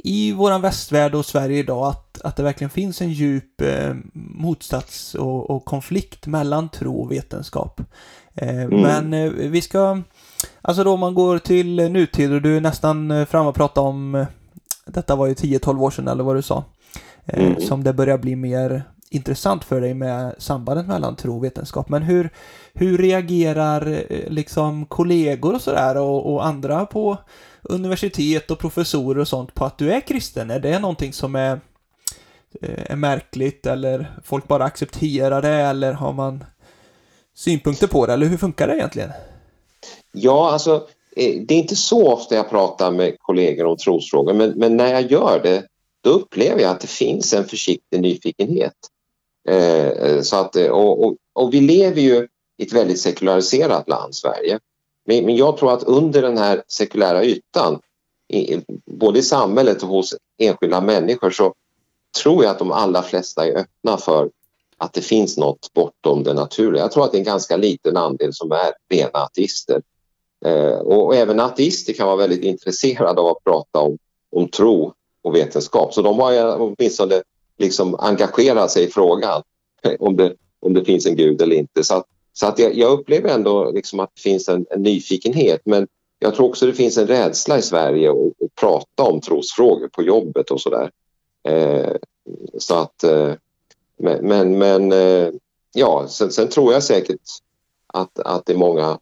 i 0.06 0.32
våran 0.32 0.60
västvärld 0.60 1.14
och 1.14 1.26
Sverige 1.26 1.58
idag 1.58 1.86
att, 1.86 2.20
att 2.20 2.36
det 2.36 2.42
verkligen 2.42 2.70
finns 2.70 3.02
en 3.02 3.12
djup 3.12 3.60
eh, 3.60 3.94
motsats 4.12 5.14
och, 5.14 5.50
och, 5.50 5.64
konflikt 5.64 6.26
mellan 6.26 6.68
tro 6.68 7.00
och 7.00 7.12
vetenskap. 7.12 7.80
Eh, 8.34 8.62
mm. 8.62 8.80
Men 8.80 9.14
eh, 9.14 9.30
vi 9.30 9.62
ska, 9.62 10.02
alltså 10.62 10.84
då 10.84 10.92
om 10.92 11.00
man 11.00 11.14
går 11.14 11.38
till 11.38 11.76
nutid 11.76 12.32
och 12.32 12.42
du 12.42 12.56
är 12.56 12.60
nästan 12.60 13.10
eh, 13.10 13.24
fram 13.24 13.46
och 13.46 13.54
pratar 13.54 13.82
om, 13.82 14.14
eh, 14.14 14.26
detta 14.86 15.16
var 15.16 15.26
ju 15.26 15.34
10-12 15.34 15.82
år 15.82 15.90
sedan 15.90 16.08
eller 16.08 16.24
vad 16.24 16.36
du 16.36 16.42
sa, 16.42 16.64
eh, 17.24 17.46
mm. 17.46 17.60
som 17.60 17.84
det 17.84 17.92
börjar 17.92 18.18
bli 18.18 18.36
mer 18.36 18.82
intressant 19.10 19.64
för 19.64 19.80
dig 19.80 19.94
med 19.94 20.34
sambandet 20.38 20.86
mellan 20.86 21.16
tro 21.16 21.36
och 21.36 21.44
vetenskap. 21.44 21.88
Men 21.88 22.02
hur, 22.02 22.30
hur 22.74 22.98
reagerar 22.98 24.04
liksom 24.28 24.86
kollegor 24.86 25.54
och 25.54 25.60
sådär 25.60 25.96
och, 25.96 26.34
och 26.34 26.46
andra 26.46 26.86
på 26.86 27.18
universitet 27.64 28.50
och 28.50 28.58
professorer 28.58 29.20
och 29.20 29.28
sånt 29.28 29.54
på 29.54 29.64
att 29.64 29.78
du 29.78 29.92
är 29.92 30.00
kristen? 30.00 30.50
Är 30.50 30.60
det 30.60 30.78
någonting 30.78 31.12
som 31.12 31.34
är, 31.34 31.60
eh, 32.62 32.90
är 32.90 32.96
märkligt 32.96 33.66
eller 33.66 34.20
folk 34.24 34.48
bara 34.48 34.64
accepterar 34.64 35.42
det 35.42 35.48
eller 35.48 35.92
har 35.92 36.12
man 36.12 36.44
synpunkter 37.34 37.86
på 37.86 38.06
det 38.06 38.12
eller 38.12 38.26
hur 38.26 38.36
funkar 38.36 38.68
det 38.68 38.74
egentligen? 38.74 39.10
Ja, 40.12 40.52
alltså 40.52 40.74
eh, 41.16 41.40
det 41.46 41.54
är 41.54 41.58
inte 41.58 41.76
så 41.76 42.12
ofta 42.12 42.34
jag 42.34 42.50
pratar 42.50 42.90
med 42.90 43.16
kollegor 43.18 43.66
om 43.66 43.76
trosfrågor 43.76 44.34
men, 44.34 44.50
men 44.50 44.76
när 44.76 44.92
jag 44.92 45.10
gör 45.10 45.40
det 45.42 45.62
då 46.04 46.10
upplever 46.10 46.60
jag 46.60 46.70
att 46.70 46.80
det 46.80 46.86
finns 46.86 47.32
en 47.32 47.44
försiktig 47.44 48.00
nyfikenhet. 48.00 48.74
Eh, 49.48 49.86
eh 49.88 50.20
så 50.20 50.36
att, 50.36 50.56
och, 50.56 51.04
och, 51.06 51.16
och, 51.32 51.54
vi 51.54 51.60
lever 51.60 52.00
ju 52.00 52.28
i 52.58 52.62
ett 52.62 52.72
väldigt 52.72 53.00
sekulariserat 53.00 53.88
land, 53.88 54.14
Sverige. 54.14 54.58
Men, 55.04 55.26
men 55.26 55.36
jag 55.36 55.56
tror 55.56 55.72
att 55.72 55.82
under 55.82 56.22
den 56.22 56.38
här 56.38 56.62
sekulära 56.68 57.24
ytan, 57.24 57.80
i, 58.28 58.60
både 58.86 59.18
i 59.18 59.22
samhället 59.22 59.82
och 59.82 59.88
hos 59.88 60.14
enskilda 60.38 60.80
människor 60.80 61.30
så 61.30 61.54
tror 62.22 62.44
jag 62.44 62.50
att 62.50 62.58
de 62.58 62.72
allra 62.72 63.02
flesta 63.02 63.46
är 63.46 63.56
öppna 63.56 63.96
för 63.96 64.30
att 64.78 64.92
det 64.92 65.00
finns 65.00 65.36
något 65.36 65.72
bortom 65.74 66.22
det 66.22 66.34
naturliga. 66.34 66.82
Jag 66.82 66.92
tror 66.92 67.04
att 67.04 67.12
det 67.12 67.16
är 67.16 67.20
en 67.20 67.24
ganska 67.24 67.56
liten 67.56 67.96
andel 67.96 68.32
som 68.32 68.52
är 68.52 68.72
rena 68.90 69.10
ateister. 69.12 69.82
Eh, 70.44 70.78
och, 70.78 71.06
och, 71.06 71.14
även 71.14 71.40
ateister 71.40 71.92
kan 71.92 72.06
vara 72.06 72.16
väldigt 72.16 72.42
intresserade 72.42 73.20
av 73.20 73.26
att 73.26 73.44
prata 73.44 73.80
om, 73.80 73.98
om 74.30 74.48
tro 74.48 74.92
och 75.22 75.34
vetenskap. 75.34 75.94
Så 75.94 76.02
de 76.02 76.18
har 76.18 76.60
åtminstone 76.60 77.22
liksom 77.58 77.94
engagerat 77.94 78.70
sig 78.70 78.84
i 78.84 78.90
frågan 78.90 79.42
om 79.98 80.16
det, 80.16 80.34
om 80.60 80.74
det 80.74 80.84
finns 80.84 81.06
en 81.06 81.16
gud 81.16 81.42
eller 81.42 81.56
inte. 81.56 81.84
Så 81.84 81.94
att 81.94 82.06
så 82.36 82.46
att 82.46 82.58
jag, 82.58 82.74
jag 82.74 82.92
upplever 82.92 83.28
ändå 83.28 83.70
liksom 83.70 84.00
att 84.00 84.10
det 84.14 84.20
finns 84.20 84.48
en, 84.48 84.66
en, 84.70 84.82
nyfikenhet 84.82 85.60
men 85.64 85.88
jag 86.18 86.34
tror 86.34 86.48
också 86.48 86.66
det 86.66 86.72
finns 86.72 86.98
en 86.98 87.06
rädsla 87.06 87.58
i 87.58 87.62
Sverige 87.62 88.10
att, 88.10 88.16
att 88.16 88.54
prata 88.60 89.02
om 89.02 89.20
trosfrågor 89.20 89.88
på 89.88 90.02
jobbet 90.02 90.50
och 90.50 90.60
sådär. 90.60 90.90
Eh, 91.48 91.96
så 92.58 92.74
att, 92.74 93.04
eh, 93.04 93.32
men, 93.98 94.28
men, 94.28 94.58
men 94.58 94.92
eh, 94.92 95.30
ja, 95.74 96.06
sen, 96.08 96.30
sen, 96.30 96.48
tror 96.48 96.72
jag 96.72 96.82
säkert 96.82 97.20
att, 97.86 98.18
att 98.18 98.46
det 98.46 98.52
är 98.52 98.56
många 98.56 98.98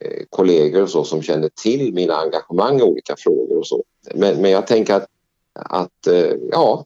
eh, 0.00 0.22
kollegor 0.30 0.82
och 0.82 0.90
så 0.90 1.04
som 1.04 1.22
känner 1.22 1.50
till 1.62 1.94
mina 1.94 2.14
engagemang 2.14 2.80
i 2.80 2.82
olika 2.82 3.14
frågor 3.18 3.58
och 3.58 3.66
så. 3.66 3.84
Men, 4.14 4.42
men 4.42 4.50
jag 4.50 4.66
tänker 4.66 4.94
att, 4.94 5.06
att 5.52 6.06
eh, 6.06 6.32
ja, 6.50 6.84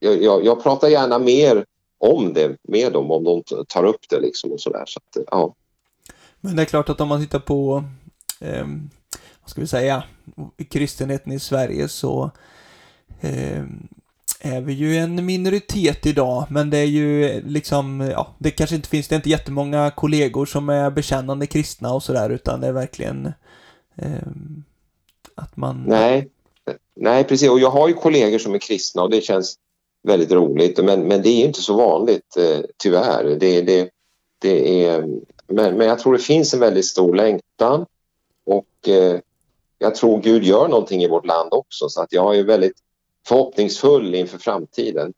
jag, 0.00 0.44
jag 0.44 0.62
pratar 0.62 0.88
gärna 0.88 1.18
mer 1.18 1.64
om 1.98 2.32
det 2.32 2.56
med 2.62 2.92
dem 2.92 3.10
om 3.10 3.24
de 3.24 3.42
tar 3.68 3.84
upp 3.84 4.08
det 4.10 4.20
liksom 4.20 4.52
och 4.52 4.60
sådär. 4.60 4.84
Så 4.86 4.98
att, 4.98 5.24
ja. 5.30 5.54
Men 6.40 6.56
det 6.56 6.62
är 6.62 6.66
klart 6.66 6.88
att 6.88 7.00
om 7.00 7.08
man 7.08 7.20
tittar 7.20 7.38
på, 7.38 7.84
eh, 8.40 8.66
vad 9.40 9.50
ska 9.50 9.60
vi 9.60 9.66
säga, 9.66 10.02
kristenheten 10.70 11.32
i 11.32 11.38
Sverige 11.38 11.88
så 11.88 12.30
eh, 13.20 13.62
är 14.40 14.60
vi 14.60 14.72
ju 14.72 14.96
en 14.96 15.26
minoritet 15.26 16.06
idag, 16.06 16.46
men 16.50 16.70
det 16.70 16.78
är 16.78 16.84
ju 16.84 17.40
liksom, 17.46 18.00
ja, 18.00 18.34
det 18.38 18.50
kanske 18.50 18.76
inte 18.76 18.88
finns, 18.88 19.08
det 19.08 19.14
är 19.14 19.16
inte 19.16 19.30
jättemånga 19.30 19.90
kollegor 19.90 20.46
som 20.46 20.68
är 20.68 20.90
bekännande 20.90 21.46
kristna 21.46 21.94
och 21.94 22.02
sådär, 22.02 22.30
utan 22.30 22.60
det 22.60 22.66
är 22.66 22.72
verkligen 22.72 23.32
eh, 23.96 24.28
att 25.34 25.56
man... 25.56 25.84
Nej, 25.86 26.28
nej 26.96 27.24
precis, 27.24 27.50
och 27.50 27.60
jag 27.60 27.70
har 27.70 27.88
ju 27.88 27.94
kollegor 27.94 28.38
som 28.38 28.54
är 28.54 28.58
kristna 28.58 29.02
och 29.02 29.10
det 29.10 29.20
känns 29.20 29.58
väldigt 30.08 30.32
roligt. 30.32 30.84
Men, 30.84 31.08
men 31.08 31.22
det 31.22 31.28
är 31.28 31.44
inte 31.44 31.62
så 31.62 31.76
vanligt 31.76 32.36
eh, 32.36 32.60
tyvärr. 32.76 33.24
Det, 33.40 33.60
det, 33.60 33.90
det 34.38 34.84
är, 34.84 35.00
men, 35.46 35.76
men 35.76 35.86
jag 35.86 35.98
tror 35.98 36.12
det 36.12 36.18
finns 36.18 36.54
en 36.54 36.60
väldigt 36.60 36.86
stor 36.86 37.14
längtan 37.14 37.86
och 38.44 38.88
eh, 38.88 39.20
jag 39.78 39.94
tror 39.94 40.20
Gud 40.20 40.44
gör 40.44 40.68
någonting 40.68 41.02
i 41.02 41.08
vårt 41.08 41.26
land 41.26 41.48
också 41.52 41.88
så 41.88 42.02
att 42.02 42.12
jag 42.12 42.38
är 42.38 42.44
väldigt 42.44 42.76
förhoppningsfull 43.26 44.14
inför 44.14 44.38
framtiden. 44.38 45.12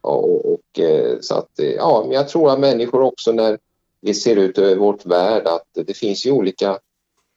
Och, 0.00 0.52
och 0.52 0.80
eh, 0.80 1.16
så 1.20 1.34
att, 1.34 1.58
eh, 1.58 1.70
ja, 1.70 2.02
men 2.06 2.12
jag 2.12 2.28
tror 2.28 2.50
att 2.50 2.60
människor 2.60 3.00
också 3.00 3.32
när 3.32 3.58
vi 4.00 4.14
ser 4.14 4.36
ut 4.36 4.58
över 4.58 4.76
vårt 4.76 5.06
värld 5.06 5.46
att 5.46 5.86
det 5.86 5.94
finns 5.94 6.26
ju 6.26 6.30
olika 6.30 6.78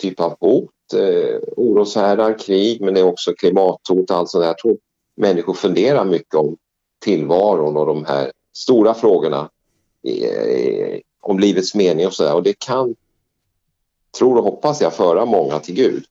typer 0.01 0.23
av 0.23 0.35
hot, 0.39 0.93
eh, 0.93 1.39
oroshärdar, 1.57 2.39
krig 2.39 2.81
men 2.81 2.93
det 2.93 2.99
är 2.99 3.05
också 3.05 3.33
klimathot 3.33 4.11
och 4.11 4.17
allt 4.17 4.29
sånt 4.29 4.41
där. 4.41 4.47
Jag 4.47 4.57
tror 4.57 4.77
människor 5.15 5.53
funderar 5.53 6.05
mycket 6.05 6.35
om 6.35 6.57
tillvaron 6.99 7.77
och 7.77 7.85
de 7.85 8.05
här 8.05 8.31
stora 8.53 8.93
frågorna 8.93 9.49
eh, 10.07 10.99
om 11.21 11.39
livets 11.39 11.75
mening 11.75 12.07
och 12.07 12.13
sådär. 12.13 12.33
Och 12.33 12.43
det 12.43 12.59
kan, 12.59 12.95
tror 14.17 14.37
och 14.37 14.43
hoppas 14.43 14.81
jag, 14.81 14.93
föra 14.93 15.25
många 15.25 15.59
till 15.59 15.75
Gud. 15.75 16.03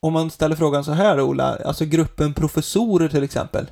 Om 0.00 0.12
man 0.12 0.30
ställer 0.30 0.56
frågan 0.56 0.84
så 0.84 0.92
här 0.92 1.20
Ola, 1.20 1.56
alltså 1.64 1.84
gruppen 1.84 2.34
professorer 2.34 3.08
till 3.08 3.22
exempel. 3.22 3.66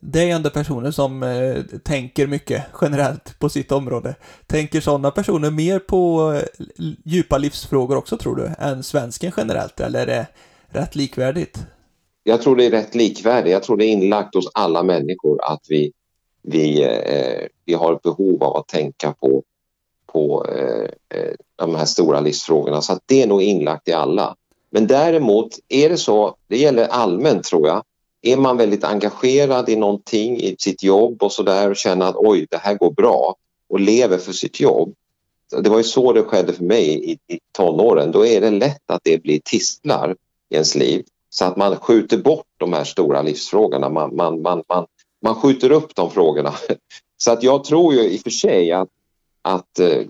det 0.00 0.30
är 0.30 0.34
ändå 0.36 0.50
personer 0.50 0.90
som 0.90 1.22
eh, 1.22 1.62
tänker 1.84 2.26
mycket 2.26 2.64
generellt 2.80 3.38
på 3.38 3.48
sitt 3.48 3.72
område. 3.72 4.14
Tänker 4.46 4.80
sådana 4.80 5.10
personer 5.10 5.50
mer 5.50 5.78
på 5.78 6.32
eh, 6.32 6.84
djupa 7.04 7.38
livsfrågor 7.38 7.96
också 7.96 8.16
tror 8.16 8.36
du, 8.36 8.50
än 8.58 8.82
svensken 8.82 9.32
generellt, 9.36 9.80
eller 9.80 10.00
är 10.00 10.06
det 10.06 10.26
rätt 10.68 10.96
likvärdigt? 10.96 11.66
Jag 12.26 12.42
tror 12.42 12.56
det 12.56 12.66
är 12.66 12.70
rätt 12.70 12.94
likvärdigt. 12.94 13.52
Jag 13.52 13.62
tror 13.62 13.76
det 13.76 13.86
är 13.86 13.92
inlagt 13.92 14.34
hos 14.34 14.50
alla 14.54 14.82
människor 14.82 15.44
att 15.44 15.60
vi, 15.68 15.92
vi, 16.42 16.82
eh, 16.82 17.46
vi 17.64 17.74
har 17.74 17.92
ett 17.92 18.02
behov 18.02 18.42
av 18.42 18.56
att 18.56 18.68
tänka 18.68 19.12
på, 19.12 19.42
på 20.06 20.46
eh, 20.46 21.18
eh, 21.18 21.34
de 21.56 21.74
här 21.74 21.84
stora 21.84 22.20
livsfrågorna. 22.20 22.82
Så 22.82 22.92
att 22.92 23.02
det 23.06 23.22
är 23.22 23.26
nog 23.26 23.42
inlagt 23.42 23.88
i 23.88 23.92
alla. 23.92 24.36
Men 24.70 24.86
däremot 24.86 25.58
är 25.68 25.88
det 25.88 25.96
så, 25.96 26.36
det 26.46 26.58
gäller 26.58 26.86
allmänt 26.86 27.44
tror 27.44 27.68
jag, 27.68 27.82
är 28.22 28.36
man 28.36 28.56
väldigt 28.56 28.84
engagerad 28.84 29.68
i 29.68 29.76
någonting, 29.76 30.36
i 30.36 30.56
sitt 30.58 30.82
jobb 30.82 31.22
och 31.22 31.32
sådär 31.32 31.70
och 31.70 31.76
känner 31.76 32.06
att 32.06 32.16
oj, 32.16 32.46
det 32.50 32.56
här 32.56 32.74
går 32.74 32.90
bra 32.90 33.36
och 33.68 33.80
lever 33.80 34.18
för 34.18 34.32
sitt 34.32 34.60
jobb. 34.60 34.94
Det 35.62 35.70
var 35.70 35.78
ju 35.78 35.84
så 35.84 36.12
det 36.12 36.22
skedde 36.22 36.52
för 36.52 36.64
mig 36.64 37.10
i, 37.10 37.12
i 37.12 37.38
tonåren. 37.52 38.12
Då 38.12 38.26
är 38.26 38.40
det 38.40 38.50
lätt 38.50 38.90
att 38.90 39.00
det 39.04 39.22
blir 39.22 39.40
tistlar 39.44 40.16
i 40.48 40.54
ens 40.54 40.74
liv 40.74 41.04
så 41.34 41.44
att 41.44 41.56
man 41.56 41.76
skjuter 41.76 42.18
bort 42.18 42.46
de 42.56 42.72
här 42.72 42.84
stora 42.84 43.22
livsfrågorna. 43.22 43.88
Man, 43.88 44.16
man, 44.16 44.42
man, 44.42 44.62
man, 44.68 44.86
man 45.22 45.34
skjuter 45.34 45.72
upp 45.72 45.94
de 45.94 46.10
frågorna. 46.10 46.54
Så 47.16 47.32
att 47.32 47.42
jag 47.42 47.64
tror 47.64 47.94
ju 47.94 48.00
i 48.00 48.16
och 48.16 48.20
för 48.20 48.30
sig 48.30 48.72
att, 48.72 48.88
att 49.42 49.78
eh, 49.78 50.02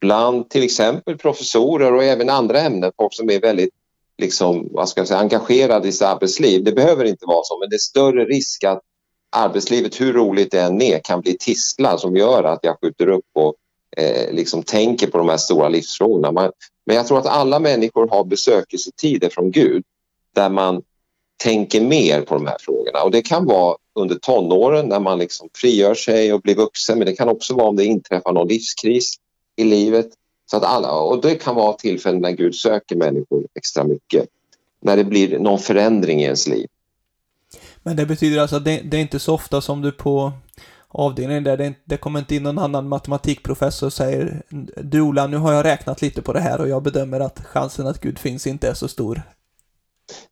bland 0.00 0.50
till 0.50 0.62
exempel 0.62 1.18
professorer 1.18 1.92
och 1.92 2.04
även 2.04 2.30
andra 2.30 2.60
ämnen, 2.60 2.92
folk 2.96 3.14
som 3.14 3.30
är 3.30 3.40
väldigt 3.40 3.70
liksom, 4.18 4.68
vad 4.70 4.88
ska 4.88 5.00
jag 5.00 5.08
säga, 5.08 5.20
engagerade 5.20 5.88
i 5.88 5.92
sitt 5.92 6.02
arbetsliv. 6.02 6.64
Det 6.64 6.72
behöver 6.72 7.04
inte 7.04 7.26
vara 7.26 7.44
så, 7.44 7.58
men 7.58 7.68
det 7.68 7.76
är 7.76 7.78
större 7.78 8.24
risk 8.24 8.64
att 8.64 8.80
arbetslivet, 9.36 10.00
hur 10.00 10.12
roligt 10.12 10.50
det 10.50 10.60
än 10.60 10.82
är, 10.82 10.98
kan 10.98 11.20
bli 11.20 11.36
tistlar 11.38 11.96
som 11.96 12.16
gör 12.16 12.44
att 12.44 12.60
jag 12.62 12.76
skjuter 12.80 13.08
upp 13.08 13.28
och 13.34 13.54
eh, 13.96 14.32
liksom 14.32 14.62
tänker 14.62 15.06
på 15.06 15.18
de 15.18 15.28
här 15.28 15.36
stora 15.36 15.68
livsfrågorna. 15.68 16.32
Man, 16.32 16.52
men 16.86 16.96
jag 16.96 17.06
tror 17.06 17.18
att 17.18 17.26
alla 17.26 17.58
människor 17.58 18.08
har 18.08 18.24
besökelsetider 18.24 19.28
från 19.28 19.50
Gud 19.50 19.84
där 20.34 20.50
man 20.50 20.82
tänker 21.36 21.80
mer 21.80 22.20
på 22.20 22.34
de 22.34 22.46
här 22.46 22.56
frågorna. 22.60 23.02
Och 23.02 23.10
det 23.10 23.22
kan 23.22 23.46
vara 23.46 23.76
under 23.94 24.14
tonåren 24.14 24.86
när 24.86 25.00
man 25.00 25.18
liksom 25.18 25.48
frigör 25.54 25.94
sig 25.94 26.32
och 26.32 26.40
blir 26.40 26.54
vuxen 26.54 26.98
men 26.98 27.06
det 27.06 27.16
kan 27.16 27.28
också 27.28 27.54
vara 27.54 27.68
om 27.68 27.76
det 27.76 27.84
inträffar 27.84 28.32
någon 28.32 28.48
livskris 28.48 29.14
i 29.56 29.64
livet. 29.64 30.06
Så 30.50 30.56
att 30.56 30.64
alla, 30.64 30.92
och 30.92 31.20
det 31.20 31.34
kan 31.34 31.54
vara 31.54 31.72
tillfällen 31.72 32.20
när 32.20 32.30
Gud 32.30 32.54
söker 32.54 32.96
människor 32.96 33.46
extra 33.54 33.84
mycket. 33.84 34.26
När 34.80 34.96
det 34.96 35.04
blir 35.04 35.38
någon 35.38 35.58
förändring 35.58 36.20
i 36.20 36.24
ens 36.24 36.46
liv. 36.46 36.66
Men 37.82 37.96
det 37.96 38.06
betyder 38.06 38.40
alltså 38.40 38.56
att 38.56 38.64
det, 38.64 38.80
det 38.84 38.96
är 38.96 39.00
inte 39.00 39.18
så 39.18 39.34
ofta 39.34 39.60
som 39.60 39.82
du 39.82 39.92
på 39.92 40.32
avdelningen 40.88 41.44
där 41.44 41.56
det, 41.56 41.74
det 41.84 41.96
kommer 41.96 42.18
inte 42.18 42.34
in 42.34 42.42
någon 42.42 42.58
annan 42.58 42.88
matematikprofessor 42.88 43.86
och 43.86 43.92
säger 43.92 44.42
Du 44.76 45.00
Ola, 45.00 45.26
nu 45.26 45.36
har 45.36 45.52
jag 45.52 45.64
räknat 45.64 46.02
lite 46.02 46.22
på 46.22 46.32
det 46.32 46.40
här 46.40 46.60
och 46.60 46.68
jag 46.68 46.82
bedömer 46.82 47.20
att 47.20 47.44
chansen 47.44 47.86
att 47.86 48.00
Gud 48.00 48.18
finns 48.18 48.46
inte 48.46 48.68
är 48.68 48.74
så 48.74 48.88
stor. 48.88 49.22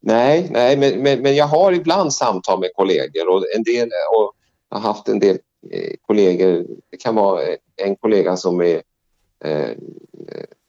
Nej, 0.01 0.49
nej 0.51 0.77
men, 0.77 1.03
men, 1.03 1.23
men 1.23 1.37
jag 1.37 1.47
har 1.47 1.73
ibland 1.73 2.15
samtal 2.15 2.61
med 2.61 2.71
kollegor 2.75 3.29
och 3.29 3.45
en 3.57 3.63
del 3.63 3.89
och 4.17 4.33
jag 4.71 4.77
har 4.77 4.81
haft 4.81 5.09
en 5.09 5.19
del 5.19 5.39
eh, 5.71 5.95
kollegor. 6.07 6.67
Det 6.91 6.97
kan 6.97 7.15
vara 7.15 7.43
eh, 7.43 7.57
en 7.77 7.97
kollega 7.97 8.37
som 8.37 8.61
är 8.61 8.83
eh, 9.45 9.71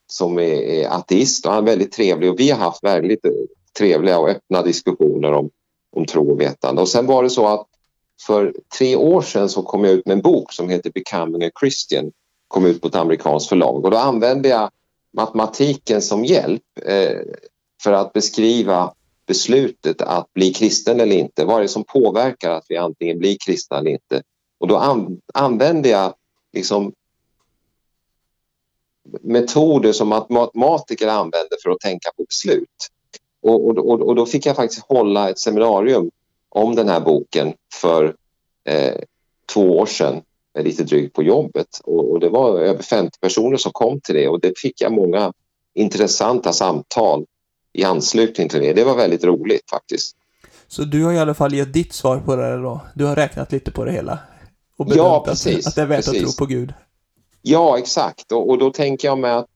som 0.07 0.39
är, 0.39 0.61
är 0.61 0.87
ateist 0.87 1.45
och 1.45 1.51
han 1.51 1.63
är 1.63 1.71
väldigt 1.71 1.91
trevlig 1.91 2.29
och 2.29 2.39
vi 2.39 2.51
har 2.51 2.59
haft 2.59 2.83
väldigt 2.83 3.25
eh, 3.25 3.31
trevliga 3.77 4.19
och 4.19 4.29
öppna 4.29 4.61
diskussioner 4.61 5.31
om, 5.31 5.49
om 5.95 6.05
tro 6.05 6.31
och 6.31 6.41
vetande. 6.41 6.81
Och 6.81 6.89
sen 6.89 7.05
var 7.05 7.23
det 7.23 7.29
så 7.29 7.47
att 7.47 7.67
för 8.27 8.53
tre 8.77 8.95
år 8.95 9.21
sedan 9.21 9.49
så 9.49 9.63
kom 9.63 9.83
jag 9.83 9.93
ut 9.93 10.05
med 10.05 10.13
en 10.13 10.21
bok 10.21 10.53
som 10.53 10.69
heter 10.69 10.91
Becoming 10.91 11.43
a 11.43 11.49
Christian. 11.59 12.11
Kom 12.47 12.65
ut 12.65 12.81
på 12.81 12.87
ett 12.87 12.95
amerikanskt 12.95 13.49
förlag 13.49 13.85
och 13.85 13.91
då 13.91 13.97
använde 13.97 14.49
jag 14.49 14.69
matematiken 15.13 16.01
som 16.01 16.25
hjälp 16.25 16.63
eh, 16.85 17.19
för 17.83 17.91
att 17.91 18.13
beskriva 18.13 18.93
beslutet 19.25 20.01
att 20.01 20.33
bli 20.33 20.53
kristen 20.53 20.99
eller 20.99 21.15
inte. 21.15 21.45
Vad 21.45 21.57
är 21.57 21.61
det 21.61 21.67
som 21.67 21.83
påverkar 21.83 22.51
att 22.51 22.65
vi 22.69 22.77
antingen 22.77 23.19
blir 23.19 23.37
kristna 23.45 23.77
eller 23.77 23.91
inte? 23.91 24.23
Och 24.57 24.67
då 24.67 24.77
an 24.77 25.21
använde 25.33 25.89
jag 25.89 26.13
liksom 26.53 26.93
metoder 29.21 29.91
som 29.91 30.09
matematiker 30.29 31.07
använder 31.07 31.57
för 31.63 31.69
att 31.69 31.79
tänka 31.79 32.09
på 32.17 32.23
beslut. 32.23 32.89
Och, 33.41 33.67
och, 33.67 34.01
och, 34.01 34.15
då 34.15 34.25
fick 34.25 34.45
jag 34.45 34.55
faktiskt 34.55 34.85
hålla 34.85 35.29
ett 35.29 35.39
seminarium 35.39 36.11
om 36.49 36.75
den 36.75 36.89
här 36.89 36.99
boken 36.99 37.53
för 37.81 38.15
eh, 38.63 38.95
två 39.53 39.77
år 39.77 39.85
sedan, 39.85 40.21
lite 40.59 40.83
drygt 40.83 41.15
på 41.15 41.23
jobbet. 41.23 41.79
Och, 41.83 42.11
och, 42.11 42.19
det 42.19 42.29
var 42.29 42.59
över 42.59 42.83
50 42.83 43.19
personer 43.19 43.57
som 43.57 43.71
kom 43.71 44.01
till 44.01 44.15
det 44.15 44.27
och 44.27 44.39
det 44.39 44.59
fick 44.59 44.81
jag 44.81 44.91
många 44.91 45.33
intressanta 45.73 46.53
samtal 46.53 47.25
i 47.73 47.83
anslutning 47.83 48.49
till 48.49 48.59
det. 48.59 48.73
Det 48.73 48.83
var 48.83 48.95
väldigt 48.95 49.23
roligt 49.23 49.69
faktiskt. 49.69 50.15
Så 50.67 50.83
du 50.83 51.03
har 51.03 51.13
i 51.13 51.19
alla 51.19 51.33
fall 51.33 51.53
gett 51.53 51.73
ditt 51.73 51.93
svar 51.93 52.19
på 52.19 52.35
det 52.35 52.57
då? 52.57 52.81
Du 52.95 53.05
har 53.05 53.15
räknat 53.15 53.51
lite 53.51 53.71
på 53.71 53.85
det 53.85 53.91
hela? 53.91 54.19
Och 54.77 54.87
ja, 54.95 55.23
precis. 55.27 55.67
Att, 55.67 55.71
att 55.71 55.75
det 55.75 55.81
är 55.81 55.85
värt 55.85 56.05
precis. 56.05 56.23
att 56.23 56.37
tro 56.37 56.45
på 56.45 56.53
Gud? 56.53 56.73
Ja, 57.41 57.77
exakt. 57.77 58.31
Och, 58.31 58.49
och 58.49 58.57
då 58.57 58.71
tänker 58.71 59.07
jag 59.07 59.17
mig 59.17 59.31
att, 59.31 59.47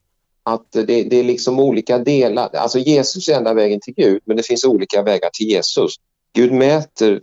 att 0.42 0.72
det, 0.72 0.84
det, 0.84 1.16
är 1.16 1.24
liksom 1.24 1.60
olika 1.60 1.98
delar. 1.98 2.56
Alltså 2.56 2.78
Jesus 2.78 3.28
är 3.28 3.36
enda 3.36 3.54
vägen 3.54 3.80
till 3.80 3.94
Gud, 3.94 4.22
men 4.24 4.36
det 4.36 4.42
finns 4.42 4.64
olika 4.64 5.02
vägar 5.02 5.30
till 5.32 5.46
Jesus. 5.46 5.94
Gud 6.32 6.52
mäter, 6.52 7.20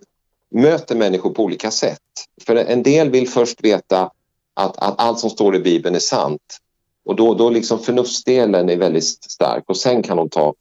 möter 0.52 0.96
människor 0.96 1.30
på 1.30 1.44
olika 1.44 1.72
sätt. 1.72 2.00
För 2.46 2.56
en 2.56 2.84
del 2.84 3.10
vill 3.10 3.30
först 3.30 3.64
veta 3.64 4.12
att, 4.54 4.78
att 4.78 4.96
allt 4.98 5.20
som 5.20 5.30
står 5.30 5.56
i 5.56 5.60
Bibeln 5.60 5.96
är 5.96 6.00
sant. 6.00 6.60
Och 7.06 7.16
då, 7.16 7.34
då 7.34 7.50
liksom 7.50 7.80
förnuftsdelen 7.80 8.70
är 8.70 8.78
väldigt 8.78 9.06
stark 9.06 9.64
och 9.68 9.78
sen 9.78 10.04
kan 10.04 10.18
de 10.18 10.30
ta 10.30 10.54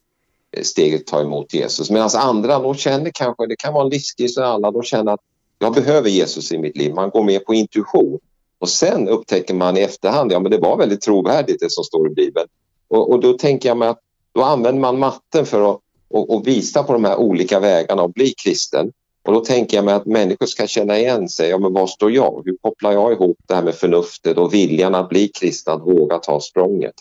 steget 0.63 1.01
att 1.01 1.07
ta 1.07 1.21
emot 1.21 1.53
Jesus. 1.53 1.89
Medan 1.89 2.09
andra, 2.15 2.59
då 2.59 2.73
känner 2.73 3.11
kanske, 3.13 3.47
det 3.47 3.55
kan 3.55 3.73
vara 3.73 3.83
en 3.83 3.89
livskris 3.89 4.35
för 4.35 4.41
alla, 4.41 4.71
de 4.71 4.83
känner 4.83 5.13
att 5.13 5.19
jag 5.59 5.73
behöver 5.73 6.09
Jesus 6.09 6.51
i 6.51 6.57
mitt 6.57 6.77
liv. 6.77 6.93
Man 6.93 7.09
går 7.09 7.23
med 7.23 7.45
på 7.45 7.53
intuition. 7.53 8.19
Och 8.59 8.69
sen 8.69 9.07
upptäcker 9.09 9.53
man 9.53 9.77
i 9.77 9.81
efterhand, 9.81 10.31
ja 10.31 10.39
men 10.39 10.51
det 10.51 10.57
var 10.57 10.77
väldigt 10.77 11.01
trovärdigt 11.01 11.59
det 11.59 11.71
som 11.71 11.83
står 11.83 12.11
i 12.11 12.13
Bibeln. 12.13 12.47
Och, 12.87 13.11
och 13.11 13.19
då 13.19 13.33
tänker 13.33 13.69
jag 13.69 13.77
mig 13.77 13.87
att 13.87 13.99
då 14.33 14.43
använder 14.43 14.81
man 14.81 14.99
matten 14.99 15.45
för 15.45 15.71
att 15.71 15.79
och, 16.07 16.35
och, 16.35 16.47
visa 16.47 16.83
på 16.83 16.93
de 16.93 17.05
här 17.05 17.17
olika 17.17 17.59
vägarna 17.59 18.03
att 18.03 18.13
bli 18.13 18.33
kristen. 18.43 18.91
Och 19.23 19.33
då 19.33 19.39
tänker 19.39 19.77
jag 19.77 19.85
mig 19.85 19.93
att 19.93 20.05
människor 20.05 20.45
ska 20.45 20.67
känna 20.67 20.99
igen 20.99 21.29
sig. 21.29 21.49
Ja, 21.49 21.57
men 21.57 21.73
var 21.73 21.87
står 21.87 22.11
jag? 22.11 22.41
Hur 22.45 22.57
kopplar 22.61 22.91
jag 22.91 23.11
ihop 23.11 23.37
det 23.47 23.55
här 23.55 23.63
med 23.63 23.75
förnuftet 23.75 24.37
och 24.37 24.53
viljan 24.53 24.95
att 24.95 25.09
bli 25.09 25.27
kristen, 25.27 25.73
att 25.73 25.81
våga 25.81 26.17
ta 26.17 26.39
språnget? 26.39 26.93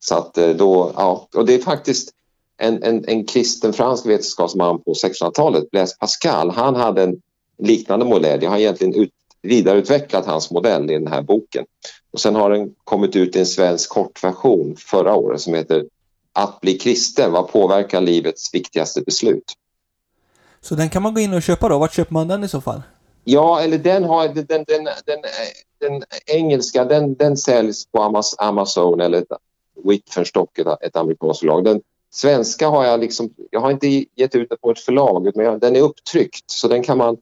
Så 0.00 0.14
att 0.14 0.38
eh, 0.38 0.48
då, 0.48 0.92
ja, 0.96 1.28
och 1.34 1.46
det 1.46 1.54
är 1.54 1.58
faktiskt 1.58 2.10
en, 2.58 2.82
en, 2.82 3.04
en 3.08 3.26
kristen 3.26 3.72
fransk 3.72 4.06
vetenskapsman 4.06 4.82
på 4.82 4.92
1600-talet, 4.92 5.70
Blaise 5.70 5.96
Pascal, 6.00 6.50
han 6.50 6.76
hade 6.76 7.02
en 7.02 7.22
liknande 7.58 8.04
modell. 8.04 8.42
Jag 8.42 8.50
har 8.50 8.58
egentligen 8.58 8.94
ut, 8.94 9.10
vidareutvecklat 9.42 10.26
hans 10.26 10.50
modell 10.50 10.90
i 10.90 10.94
den 10.94 11.06
här 11.06 11.22
boken. 11.22 11.64
Och 12.10 12.20
sen 12.20 12.34
har 12.34 12.50
den 12.50 12.74
kommit 12.84 13.16
ut 13.16 13.36
i 13.36 13.38
en 13.38 13.46
svensk 13.46 13.90
kortversion 13.90 14.76
förra 14.76 15.14
året 15.14 15.40
som 15.40 15.54
heter 15.54 15.84
Att 16.32 16.60
bli 16.60 16.78
kristen, 16.78 17.32
vad 17.32 17.48
påverkar 17.48 18.00
livets 18.00 18.54
viktigaste 18.54 19.00
beslut? 19.00 19.52
Så 20.60 20.74
den 20.74 20.88
kan 20.88 21.02
man 21.02 21.14
gå 21.14 21.20
in 21.20 21.34
och 21.34 21.42
köpa 21.42 21.68
då? 21.68 21.78
Vart 21.78 21.94
köper 21.94 22.12
man 22.12 22.28
den 22.28 22.44
i 22.44 22.48
så 22.48 22.60
fall? 22.60 22.82
Ja, 23.24 23.60
eller 23.60 23.78
den 23.78 24.04
har 24.04 24.28
den, 24.28 24.46
den, 24.46 24.64
den, 25.04 25.18
den, 25.78 26.02
engelska, 26.26 26.84
den, 26.84 27.14
den 27.14 27.36
säljs 27.36 27.86
på 27.86 28.22
Amazon 28.38 29.00
eller 29.00 29.18
ett, 29.18 29.32
ett 30.80 30.96
amerikanskt 30.96 31.40
förlag. 31.40 31.64
Den 31.64 31.80
svenska 32.10 32.68
har 32.68 32.84
jag 32.84 33.00
liksom, 33.00 33.30
jag 33.50 33.60
har 33.60 33.70
inte 33.70 33.88
gett 33.88 34.34
ut 34.34 34.48
den 34.48 34.58
på 34.62 34.70
ett 34.70 34.78
förlag, 34.78 35.30
men 35.34 35.58
den 35.58 35.76
är 35.76 35.80
upptryckt 35.80 36.50
så 36.50 36.68
den 36.68 36.82
kan 36.82 36.98
man 36.98 37.16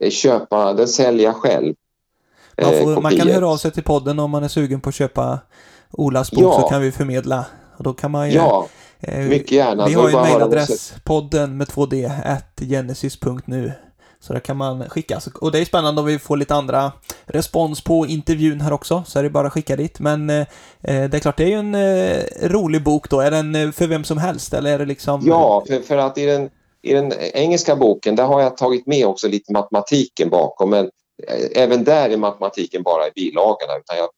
Eh, 0.00 0.10
köpa, 0.10 0.72
den 0.72 0.88
sälja 0.88 1.32
själv. 1.32 1.74
Man, 2.62 2.72
får, 2.72 2.92
eh, 2.92 3.00
man, 3.00 3.16
kan 3.16 3.28
höra 3.28 3.48
av 3.48 3.56
sig 3.56 3.70
till 3.70 3.82
podden 3.82 4.18
om 4.18 4.30
man 4.30 4.44
är 4.44 4.48
sugen 4.48 4.80
på 4.80 4.88
att 4.88 4.94
köpa 4.94 5.38
Olas 5.90 6.30
bok 6.30 6.42
ja. 6.42 6.60
så 6.60 6.68
kan 6.68 6.82
vi 6.82 6.92
förmedla. 6.92 7.46
Och 7.76 7.84
då 7.84 7.92
kan 7.92 8.10
man 8.10 8.30
ja, 8.30 8.68
eh, 9.00 9.18
mycket 9.18 9.52
gärna. 9.52 9.86
Vi 9.86 9.94
har 9.94 10.08
ju 10.08 10.16
en 10.16 10.22
mejladress, 10.22 10.92
podden 11.04 11.56
med 11.56 11.66
2D, 11.68 12.10
at 12.24 12.60
genesis.nu. 12.60 13.72
Så 14.20 14.32
där 14.32 14.40
kan 14.40 14.56
man 14.56 14.88
skicka. 14.88 15.20
Och 15.40 15.52
det 15.52 15.58
är 15.58 15.64
spännande 15.64 16.00
om 16.00 16.06
vi 16.06 16.18
får 16.18 16.36
lite 16.36 16.54
andra 16.54 16.92
respons 17.26 17.84
på 17.84 18.06
intervjun 18.06 18.60
här 18.60 18.72
också, 18.72 19.02
så 19.06 19.18
är 19.18 19.22
det 19.22 19.30
bara 19.30 19.46
att 19.46 19.52
skicka 19.52 19.76
dit. 19.76 20.00
Men 20.00 20.30
eh, 20.30 20.40
eh 20.82 21.10
det 21.10 21.16
är 21.16 21.20
klart, 21.20 21.36
det 21.36 21.44
är 21.44 21.48
ju 21.48 21.54
en 21.54 21.74
eh, 21.74 22.48
rolig 22.48 22.84
bok 22.84 23.10
då. 23.10 23.20
Är 23.20 23.30
den 23.30 23.54
eh, 23.54 23.70
för 23.70 23.86
vem 23.86 24.04
som 24.04 24.18
helst 24.18 24.54
eller 24.54 24.72
är 24.72 24.78
det 24.78 24.84
liksom? 24.84 25.20
Ja, 25.24 25.64
för, 25.66 25.80
för 25.80 25.96
att 25.96 26.18
i 26.18 26.26
den 26.26 26.50
i 26.82 26.92
den 26.92 27.12
engelska 27.32 27.76
boken 27.76 28.16
där 28.16 28.24
har 28.24 28.40
jag 28.40 28.56
tagit 28.56 28.86
med 28.86 29.06
också 29.06 29.28
lite 29.28 29.52
matematiken 29.52 30.30
bakom 30.30 30.70
men 30.70 30.84
eh, 31.28 31.62
även 31.62 31.84
där 31.84 32.10
är 32.10 32.16
matematiken 32.16 32.82
bara 32.82 33.08
i 33.08 33.10
bilagorna 33.14 33.76
utan 33.78 33.96
jag, 33.96 34.08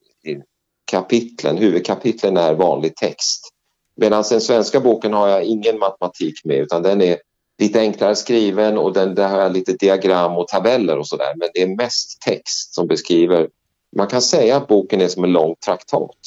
kapitlen, 0.91 1.57
huvudkapitlen 1.57 2.37
är 2.37 2.53
vanlig 2.53 2.95
text. 2.95 3.49
Medan 3.95 4.23
den 4.29 4.41
svenska 4.41 4.79
boken 4.79 5.13
har 5.13 5.27
jag 5.27 5.43
ingen 5.43 5.79
matematik 5.79 6.45
med 6.45 6.57
utan 6.57 6.83
den 6.83 7.01
är, 7.01 7.17
lite 7.63 7.79
enklare 7.79 8.15
skriven 8.15 8.77
och 8.77 8.93
den, 8.93 9.15
där 9.15 9.27
har 9.27 9.39
jag 9.39 9.53
lite 9.53 9.73
diagram 9.73 10.37
och 10.37 10.47
tabeller 10.47 10.97
och 10.97 11.07
sådär. 11.07 11.33
Men 11.35 11.49
det 11.53 11.61
är 11.61 11.67
mest 11.67 12.21
text 12.21 12.73
som 12.73 12.87
beskriver. 12.87 13.49
Man 13.95 14.07
kan 14.07 14.21
säga 14.21 14.57
att 14.57 14.67
boken 14.67 15.01
är 15.01 15.07
som 15.07 15.23
en 15.23 15.31
lång 15.31 15.55
traktat. 15.65 16.17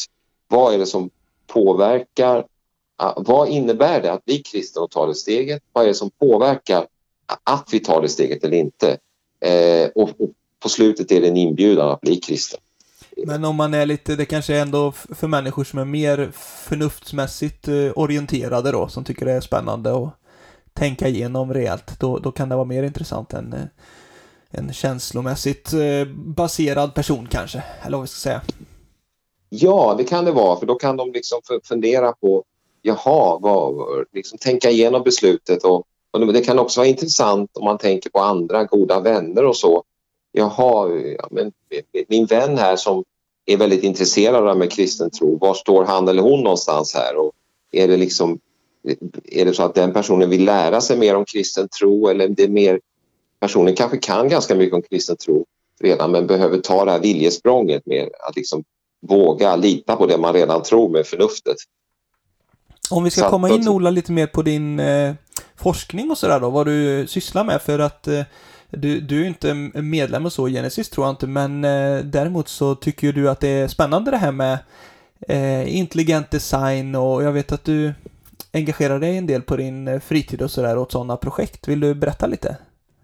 Vad 0.49 0.75
är 0.75 0.79
det 0.79 0.87
som 0.87 1.11
påverkar? 1.46 2.46
Ah, 2.96 3.12
vad 3.16 3.49
innebär 3.49 4.03
det 4.03 4.12
att 4.12 4.25
bli 4.25 4.38
kristen 4.38 4.83
och 4.83 4.90
ta 4.90 5.07
det 5.07 5.14
steget? 5.14 5.62
Vad 5.72 5.85
är 5.85 5.88
det 5.88 5.94
som 5.94 6.11
påverkar 6.11 6.87
att 7.44 7.68
vi 7.72 7.81
tar 7.81 8.03
det 8.03 8.09
steget 8.09 8.44
eller 8.44 8.57
inte? 8.57 8.99
Eh, 9.40 9.88
och, 9.94 10.09
och 10.09 10.31
på 10.62 10.68
slutet 10.68 11.12
är 11.12 11.20
det 11.20 11.29
en 11.29 11.37
inbjudan 11.37 11.90
att 11.90 12.01
bli 12.01 12.16
kristen. 12.16 12.61
Men 13.27 13.44
om 13.44 13.57
man 13.57 13.75
är 13.75 13.87
lite, 13.87 14.16
det 14.16 14.25
kanske 14.25 14.57
är 14.57 14.62
ändå 14.62 14.92
för 14.92 15.29
människor 15.29 15.64
som 15.64 15.79
är 15.79 15.85
mer 15.85 16.31
förnuftsmässigt 16.68 17.68
eh, 17.68 17.92
orienterade 17.96 18.72
då, 18.72 18.88
som 18.88 19.05
tycker 19.05 19.27
det 19.27 19.33
är 19.33 19.40
spännande 19.40 19.92
och 19.92 20.11
tänka 20.76 21.08
igenom 21.08 21.54
rejält, 21.54 22.00
då, 22.00 22.18
då 22.18 22.32
kan 22.32 22.48
det 22.48 22.54
vara 22.54 22.64
mer 22.64 22.82
intressant 22.82 23.32
än 23.32 23.52
eh, 23.52 23.60
en 24.50 24.72
känslomässigt 24.72 25.72
eh, 25.72 26.08
baserad 26.14 26.94
person 26.94 27.28
kanske, 27.30 27.62
eller 27.82 27.96
vad 27.96 28.04
vi 28.04 28.08
ska 28.08 28.18
säga. 28.18 28.40
Ja, 29.48 29.94
det 29.98 30.04
kan 30.04 30.24
det 30.24 30.32
vara, 30.32 30.58
för 30.58 30.66
då 30.66 30.74
kan 30.74 30.96
de 30.96 31.12
liksom 31.12 31.40
fundera 31.64 32.12
på, 32.12 32.44
jaha, 32.82 33.38
vad, 33.40 33.74
liksom 34.12 34.38
tänka 34.38 34.70
igenom 34.70 35.02
beslutet 35.02 35.64
och, 35.64 35.84
och 36.10 36.32
det 36.32 36.40
kan 36.40 36.58
också 36.58 36.80
vara 36.80 36.88
intressant 36.88 37.56
om 37.56 37.64
man 37.64 37.78
tänker 37.78 38.10
på 38.10 38.20
andra 38.20 38.64
goda 38.64 39.00
vänner 39.00 39.44
och 39.44 39.56
så 39.56 39.84
jaha, 40.36 40.88
ja, 41.18 41.28
men 41.30 41.52
min 42.08 42.26
vän 42.26 42.58
här 42.58 42.76
som 42.76 43.04
är 43.46 43.56
väldigt 43.56 43.82
intresserad 43.82 44.48
av 44.48 44.58
med 44.58 44.72
kristen 44.72 45.10
tro, 45.10 45.38
var 45.38 45.54
står 45.54 45.84
han 45.84 46.08
eller 46.08 46.22
hon 46.22 46.42
någonstans 46.42 46.94
här? 46.94 47.16
Och 47.16 47.32
är 47.72 47.88
det 47.88 47.96
liksom 47.96 48.38
är 49.25 49.44
det 49.44 49.55
så 49.55 49.62
att 49.62 49.75
den 49.75 49.92
personen 49.92 50.31
vill 50.31 50.44
lära 50.44 50.81
sig 50.81 50.99
mer 50.99 51.14
om 51.16 51.25
kristen 51.25 51.68
tro 51.81 52.09
eller 52.09 52.29
det 52.29 52.42
är 52.42 52.49
mer 52.49 52.81
personen 53.40 53.75
kanske 53.75 53.96
kan 53.96 54.29
ganska 54.29 54.55
mycket 54.55 54.75
om 54.75 54.83
kristen 54.83 55.16
tro 55.16 55.44
redan 55.81 56.11
men 56.11 56.27
behöver 56.27 56.59
ta 56.59 56.85
det 56.85 56.90
här 56.90 57.01
viljesprånget 57.01 57.87
med 57.87 58.09
att 58.29 58.37
liksom 58.37 58.64
våga 59.09 59.57
lita 59.57 59.96
på 59.96 60.07
det 60.07 60.18
man 60.18 60.35
redan 60.35 60.62
tror 60.62 60.88
med 60.88 61.07
förnuftet. 61.07 61.57
Om 62.90 63.05
vi 63.05 63.11
ska 63.11 63.20
så 63.20 63.29
komma 63.29 63.51
in 63.51 63.68
Ola 63.68 63.90
lite 63.90 64.12
mer 64.12 64.27
på 64.27 64.42
din 64.42 64.81
eh, 64.81 65.14
forskning 65.57 66.11
och 66.11 66.18
sådär 66.18 66.40
då, 66.40 66.51
vad 66.51 66.66
du 66.66 67.07
sysslar 67.07 67.44
med 67.44 67.62
för 67.62 67.79
att 67.79 68.09
eh, 68.09 68.22
du, 68.70 69.01
du 69.01 69.22
är 69.22 69.27
inte 69.27 69.55
medlem 69.75 70.27
och 70.27 70.33
så 70.33 70.49
i 70.49 70.53
Genesis 70.53 70.90
tror 70.90 71.07
jag 71.07 71.12
inte, 71.12 71.27
men 71.27 71.64
eh, 71.64 72.05
däremot 72.05 72.49
så 72.49 72.75
tycker 72.75 73.12
du 73.12 73.31
att 73.31 73.40
det 73.40 73.49
är 73.49 73.68
spännande 73.68 74.11
det 74.11 74.16
här 74.16 74.33
med 74.33 74.59
eh, 75.29 75.77
intelligent 75.77 76.31
design 76.31 76.94
och 76.94 77.22
jag 77.22 77.33
vet 77.33 77.53
att 77.53 77.64
du 77.64 77.92
engagerar 78.56 78.98
dig 78.98 79.16
en 79.16 79.26
del 79.26 79.42
på 79.42 79.56
din 79.56 79.88
eh, 79.88 80.00
fritid 80.00 80.42
och 80.42 80.50
sådär 80.50 80.78
åt 80.78 80.92
sådana 80.92 81.16
projekt. 81.16 81.68
Vill 81.68 81.80
du 81.80 81.94
berätta 81.94 82.26
lite? 82.26 82.56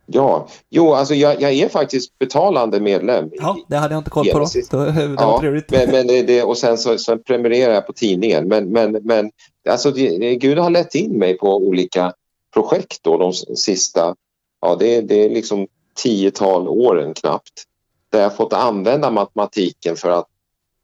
Ja, 0.06 0.48
jo, 0.70 0.94
alltså 0.94 1.14
jag, 1.14 1.40
jag 1.40 1.52
är 1.52 1.68
faktiskt 1.68 2.18
betalande 2.18 2.80
medlem. 2.80 3.30
Ja, 3.32 3.56
det 3.68 3.76
hade 3.76 3.94
jag 3.94 4.00
inte 4.00 4.10
koll 4.10 4.28
på 4.28 4.38
då. 4.38 4.46
då 4.70 4.84
det 4.84 5.14
ja. 5.18 5.42
Men, 5.68 5.90
men 5.90 6.06
det, 6.06 6.42
och 6.42 6.58
sen 6.58 6.78
så, 6.78 6.98
så 6.98 7.18
prenumererar 7.18 7.74
jag 7.74 7.86
på 7.86 7.92
tidningen. 7.92 8.48
Men, 8.48 8.68
men, 8.68 8.92
men 8.92 9.30
alltså, 9.68 9.90
det, 9.90 10.36
Gud 10.36 10.58
har 10.58 10.70
lett 10.70 10.94
in 10.94 11.18
mig 11.18 11.38
på 11.38 11.56
olika 11.56 12.12
projekt 12.54 12.98
då 13.02 13.18
de 13.18 13.32
sista 13.56 14.14
ja, 14.60 14.76
det, 14.76 15.00
det 15.00 15.24
är 15.24 15.30
liksom 15.30 15.66
tiotal 15.94 16.68
åren 16.68 17.14
knappt 17.14 17.64
där 18.10 18.22
jag 18.22 18.36
fått 18.36 18.52
använda 18.52 19.10
matematiken 19.10 19.96
för 19.96 20.10
att 20.10 20.26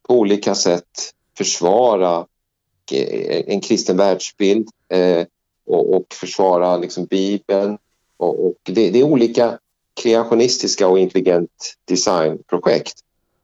på 0.08 0.14
olika 0.14 0.54
sätt 0.54 1.12
försvara 1.38 2.26
Eh, 2.92 3.42
en 3.46 3.60
kristen 3.60 3.96
världsbild 3.96 4.68
eh, 4.88 5.26
och, 5.66 5.94
och, 5.94 6.06
försvara 6.14 6.76
liksom 6.76 7.04
Bibeln. 7.04 7.78
Och, 8.16 8.46
och 8.46 8.54
det, 8.62 8.90
det, 8.90 8.98
är 8.98 9.04
olika 9.04 9.58
kreationistiska 10.02 10.88
och 10.88 10.98
intelligent 10.98 11.76
designprojekt. 11.84 12.94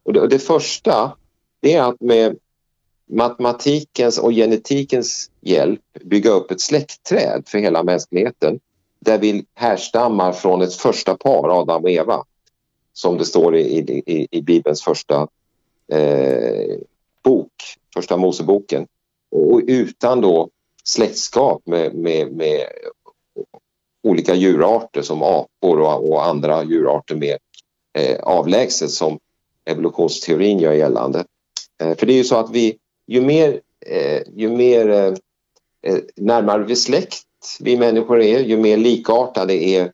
Och 0.02 0.12
det, 0.12 0.20
och 0.20 0.28
det 0.28 0.38
första 0.38 1.16
det 1.60 1.72
är 1.72 1.82
att 1.82 2.00
med 2.00 2.38
matematikens 3.06 4.18
och 4.18 4.32
genetikens 4.32 5.30
hjälp 5.40 5.80
bygga 6.04 6.30
upp 6.30 6.50
ett 6.50 6.60
släktträd 6.60 7.42
för 7.46 7.58
hela 7.58 7.82
mänskligheten 7.82 8.60
där 9.00 9.18
vi 9.18 9.44
härstammar 9.54 10.32
från 10.32 10.62
ett 10.62 10.74
första 10.74 11.16
par, 11.16 11.60
Adam 11.60 11.82
och 11.82 11.90
Eva, 11.90 12.24
som 12.92 13.18
det 13.18 13.24
står 13.24 13.56
i, 13.56 13.78
i, 14.06 14.28
i 14.30 14.42
Bibelns 14.42 14.82
första 14.82 15.28
eh, 15.92 16.78
bok, 17.22 17.52
första 17.94 18.16
Moseboken. 18.16 18.86
Och 19.34 19.62
utan 19.66 20.20
då 20.20 20.48
släktskap 20.84 21.62
med, 21.66 21.94
med, 21.94 22.32
med 22.32 22.66
olika 24.02 24.34
djurarter 24.34 25.02
som 25.02 25.22
apor 25.22 25.80
och, 25.80 26.10
och 26.10 26.26
andra 26.26 26.64
djurarter 26.64 27.14
mer 27.14 27.38
eh, 27.98 28.18
avlägset 28.22 28.90
som 28.90 29.18
evolutionsteorin 29.64 30.58
gör 30.58 30.72
gällande. 30.72 31.24
Eh, 31.82 31.96
för 31.96 32.06
det 32.06 32.12
är 32.12 32.16
ju 32.16 32.24
så 32.24 32.36
att 32.36 32.50
vi, 32.50 32.78
ju 33.06 33.20
mer, 33.20 33.60
eh, 33.86 34.22
ju 34.34 34.48
mer 34.48 34.88
eh, 34.88 35.14
eh 35.82 35.98
närmare 36.16 36.64
vi 36.64 36.76
släkt 36.76 37.24
vi 37.60 37.76
människor 37.76 38.22
är, 38.22 38.40
ju 38.40 38.56
mer 38.56 38.76
likartade 38.76 39.54
är 39.54 39.92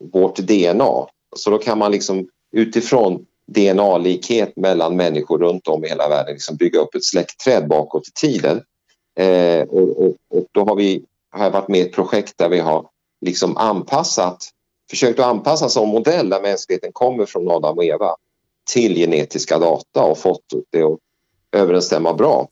vårt 0.00 0.36
DNA. 0.36 1.06
Så 1.36 1.50
då 1.50 1.58
kan 1.58 1.78
man 1.78 1.92
liksom 1.92 2.28
utifrån 2.52 3.26
DNA-likhet 3.46 4.56
mellan 4.56 4.96
människor 4.96 5.38
runt 5.38 5.68
om 5.68 5.84
i 5.84 5.88
hela 5.88 6.08
världen 6.08 6.32
liksom 6.32 6.56
bygga 6.56 6.80
upp 6.80 6.94
ett 6.94 7.04
släktträd 7.04 7.68
bakåt 7.68 8.08
i 8.08 8.12
tiden. 8.20 8.62
Eh, 9.18 9.62
och, 9.62 10.04
och, 10.04 10.16
och, 10.30 10.44
då 10.52 10.64
har 10.64 10.76
vi 10.76 11.04
har 11.30 11.44
jag 11.44 11.50
varit 11.50 11.68
med 11.68 11.80
i 11.80 11.82
ett 11.82 11.92
projekt 11.92 12.38
där 12.38 12.48
vi 12.48 12.58
har 12.58 12.86
liksom 13.20 13.56
anpassat, 13.56 14.38
försökt 14.90 15.18
att 15.18 15.26
anpassa 15.26 15.68
som 15.68 15.88
modell 15.88 16.28
där 16.28 16.42
mänskligheten 16.42 16.90
kommer 16.92 17.26
från 17.26 17.50
Adam 17.50 17.76
och 17.76 17.84
Eva 17.84 18.16
till 18.72 18.94
genetiska 18.94 19.58
data 19.58 20.02
och 20.02 20.18
fått 20.18 20.44
det 20.70 20.82
att 20.82 20.98
överensstämma 21.52 22.14
bra. 22.14 22.48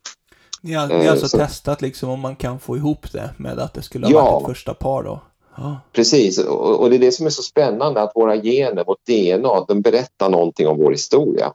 Ni 0.60 0.72
har, 0.72 0.88
ni 0.88 0.94
har 1.04 1.10
alltså 1.10 1.28
så. 1.28 1.38
testat 1.38 1.82
liksom 1.82 2.10
om 2.10 2.20
man 2.20 2.36
kan 2.36 2.60
få 2.60 2.76
ihop 2.76 3.12
det 3.12 3.30
med 3.36 3.58
att 3.58 3.74
det 3.74 3.82
skulle 3.82 4.06
ha 4.06 4.12
ja, 4.12 4.30
varit 4.30 4.42
ett 4.42 4.48
första 4.48 4.74
par 4.74 5.02
då? 5.02 5.20
Ja. 5.56 5.80
Precis, 5.92 6.38
och, 6.38 6.80
och, 6.80 6.90
det 6.90 6.96
är 6.96 7.00
det 7.00 7.12
som 7.12 7.26
är 7.26 7.30
så 7.30 7.42
spännande 7.42 8.02
att 8.02 8.12
våra 8.14 8.36
gener, 8.36 8.84
vårt 8.84 9.06
DNA, 9.06 9.64
de 9.68 9.80
berättar 9.80 10.28
någonting 10.28 10.68
om 10.68 10.78
vår 10.78 10.90
historia. 10.90 11.52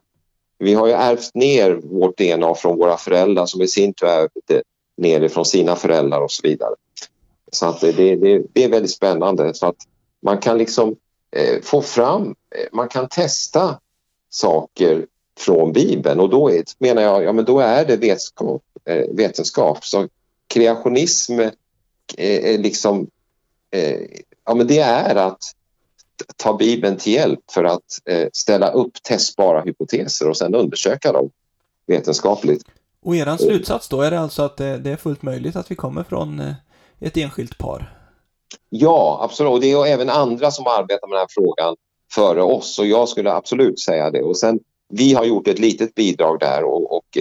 Vi 0.58 0.74
har 0.74 0.86
ju 0.86 0.92
ärvt 0.92 1.34
ner 1.34 1.80
vårt 1.82 2.18
DNA 2.18 2.54
från 2.54 2.78
våra 2.78 2.96
föräldrar 2.96 3.46
som 3.46 3.62
i 3.62 3.68
sin 3.68 3.94
tur 3.94 4.06
ärvt 4.06 4.32
det 4.46 4.62
ner 4.96 5.28
från 5.28 5.44
sina 5.44 5.76
föräldrar 5.76 6.20
och 6.20 6.30
så 6.30 6.48
vidare. 6.48 6.74
Så 7.52 7.66
att 7.66 7.80
det, 7.80 7.92
det, 7.92 8.42
det 8.52 8.64
är 8.64 8.68
väldigt 8.68 8.90
spännande. 8.90 9.54
Så 9.54 9.66
att 9.66 9.76
man 10.22 10.38
kan 10.38 10.58
liksom 10.58 10.96
eh, 11.36 11.62
få 11.62 11.82
fram, 11.82 12.22
eh, 12.24 12.66
man 12.72 12.88
kan 12.88 13.08
testa 13.08 13.80
saker 14.30 15.06
från 15.38 15.72
Bibeln 15.72 16.20
och 16.20 16.30
då 16.30 16.50
är, 16.50 16.64
menar 16.78 17.02
jag, 17.02 17.24
ja 17.24 17.32
men 17.32 17.44
då 17.44 17.60
är 17.60 17.84
det 17.84 17.96
vetskap 17.96 18.62
Eh, 18.84 19.04
vetenskap. 19.10 19.84
Så 19.84 20.08
kreationism 20.46 21.40
eh, 21.40 21.50
är 22.16 22.58
liksom, 22.58 23.06
eh, 23.70 24.00
ja 24.46 24.54
men 24.54 24.66
det 24.66 24.78
är 24.78 25.14
att 25.14 25.38
ta 26.36 26.56
Bibeln 26.56 26.96
till 26.96 27.12
hjälp 27.12 27.40
för 27.52 27.64
att 27.64 27.82
eh, 28.04 28.28
ställa 28.32 28.70
upp 28.70 29.02
testbara 29.02 29.60
hypoteser 29.60 30.28
och 30.28 30.36
sen 30.36 30.54
undersöka 30.54 31.12
dem 31.12 31.30
vetenskapligt. 31.86 32.64
Och 33.02 33.16
er 33.16 33.36
slutsats 33.36 33.88
då, 33.88 34.02
är 34.02 34.10
det 34.10 34.20
alltså 34.20 34.42
att 34.42 34.56
det 34.56 34.86
är 34.86 34.96
fullt 34.96 35.22
möjligt 35.22 35.56
att 35.56 35.70
vi 35.70 35.74
kommer 35.74 36.02
från 36.02 36.54
ett 37.00 37.16
enskilt 37.16 37.58
par? 37.58 38.00
Ja, 38.68 39.20
absolut. 39.22 39.52
Och 39.52 39.60
det 39.60 39.72
är 39.72 39.86
även 39.86 40.10
andra 40.10 40.50
som 40.50 40.66
arbetar 40.66 41.08
med 41.08 41.16
den 41.16 41.20
här 41.20 41.26
frågan 41.30 41.76
före 42.14 42.42
oss 42.42 42.78
och 42.78 42.86
jag 42.86 43.08
skulle 43.08 43.32
absolut 43.32 43.80
säga 43.80 44.10
det. 44.10 44.22
Och 44.22 44.36
sen, 44.36 44.60
vi 44.88 45.14
har 45.14 45.24
gjort 45.24 45.48
ett 45.48 45.58
litet 45.58 45.94
bidrag 45.94 46.40
där 46.40 46.64
och, 46.64 46.96
och 46.96 47.18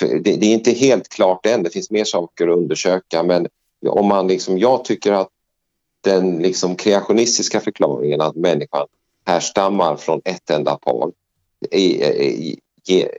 det, 0.00 0.20
det, 0.20 0.46
är 0.46 0.52
inte 0.52 0.70
helt 0.70 1.08
klart 1.08 1.46
än, 1.46 1.62
det 1.62 1.70
finns 1.70 1.90
mer 1.90 2.04
saker 2.04 2.48
att 2.48 2.56
undersöka 2.56 3.22
men 3.22 3.46
om 3.88 4.06
man 4.06 4.28
liksom, 4.28 4.58
jag 4.58 4.84
tycker 4.84 5.12
att 5.12 5.28
den 6.10 6.38
liksom 6.38 6.76
kreationistiska 6.76 7.60
förklaringen 7.60 8.20
att 8.20 8.36
människan 8.36 8.86
härstammar 9.26 9.96
från 9.96 10.20
ett 10.24 10.50
enda 10.50 10.76
par 10.76 11.12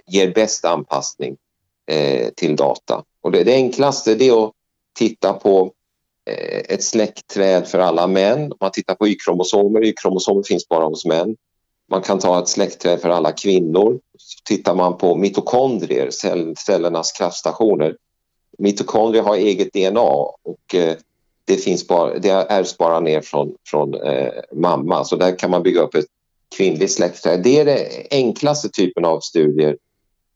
ger, 0.06 0.34
bäst 0.34 0.65
anpassning 0.65 1.38
eh, 1.91 2.30
till 2.30 2.56
data. 2.56 3.04
Och 3.21 3.32
det, 3.32 3.43
det 3.43 3.54
enklaste 3.54 4.15
det 4.15 4.28
är 4.28 4.45
att 4.45 4.54
titta 4.97 5.34
på 5.34 5.71
eh, 6.26 6.73
ett 6.73 6.84
släktträd 6.84 7.67
för 7.67 7.80
alla 7.80 8.08
män. 8.08 8.54
Man 8.60 8.71
tittar 8.71 8.95
på 8.95 9.08
Y-kromosomer, 9.08 9.84
Y-kromosomer 9.86 10.43
finns 10.43 10.67
bara 10.67 10.86
hos 10.86 11.06
män. 11.06 11.36
Man 11.89 12.02
kan 12.02 12.19
ta 12.19 12.39
ett 12.39 12.47
släktträd 12.47 13.02
för 13.02 13.10
alla 13.10 13.32
kvinnor. 13.32 14.00
Så 14.17 14.39
tittar 14.45 14.76
man 14.76 14.97
på 14.97 15.15
mitokondrier, 15.15 16.10
cellernas 16.58 17.12
kraftstationer. 17.12 17.97
Mitokondrier 18.58 19.23
har 19.23 19.36
eget 19.36 19.73
DNA 19.73 20.02
och 20.43 20.76
eh, 20.76 20.97
det, 21.47 21.57
finns 21.57 21.88
bara, 21.88 22.19
det 22.19 22.29
ärvs 22.29 22.77
bara 22.77 22.99
ner 22.99 23.21
från, 23.21 23.55
från 23.67 23.93
eh, 23.93 24.33
mamma. 24.53 25.03
Så 25.03 25.15
där 25.15 25.39
kan 25.39 25.51
man 25.51 25.63
bygga 25.63 25.81
upp 25.81 25.95
ett 25.95 26.05
kvinnligt 26.55 26.91
släktträd. 26.91 27.43
Det 27.43 27.60
är 27.60 27.65
den 27.65 27.77
enklaste 28.12 28.69
typen 28.69 29.05
av 29.05 29.19
studier 29.19 29.77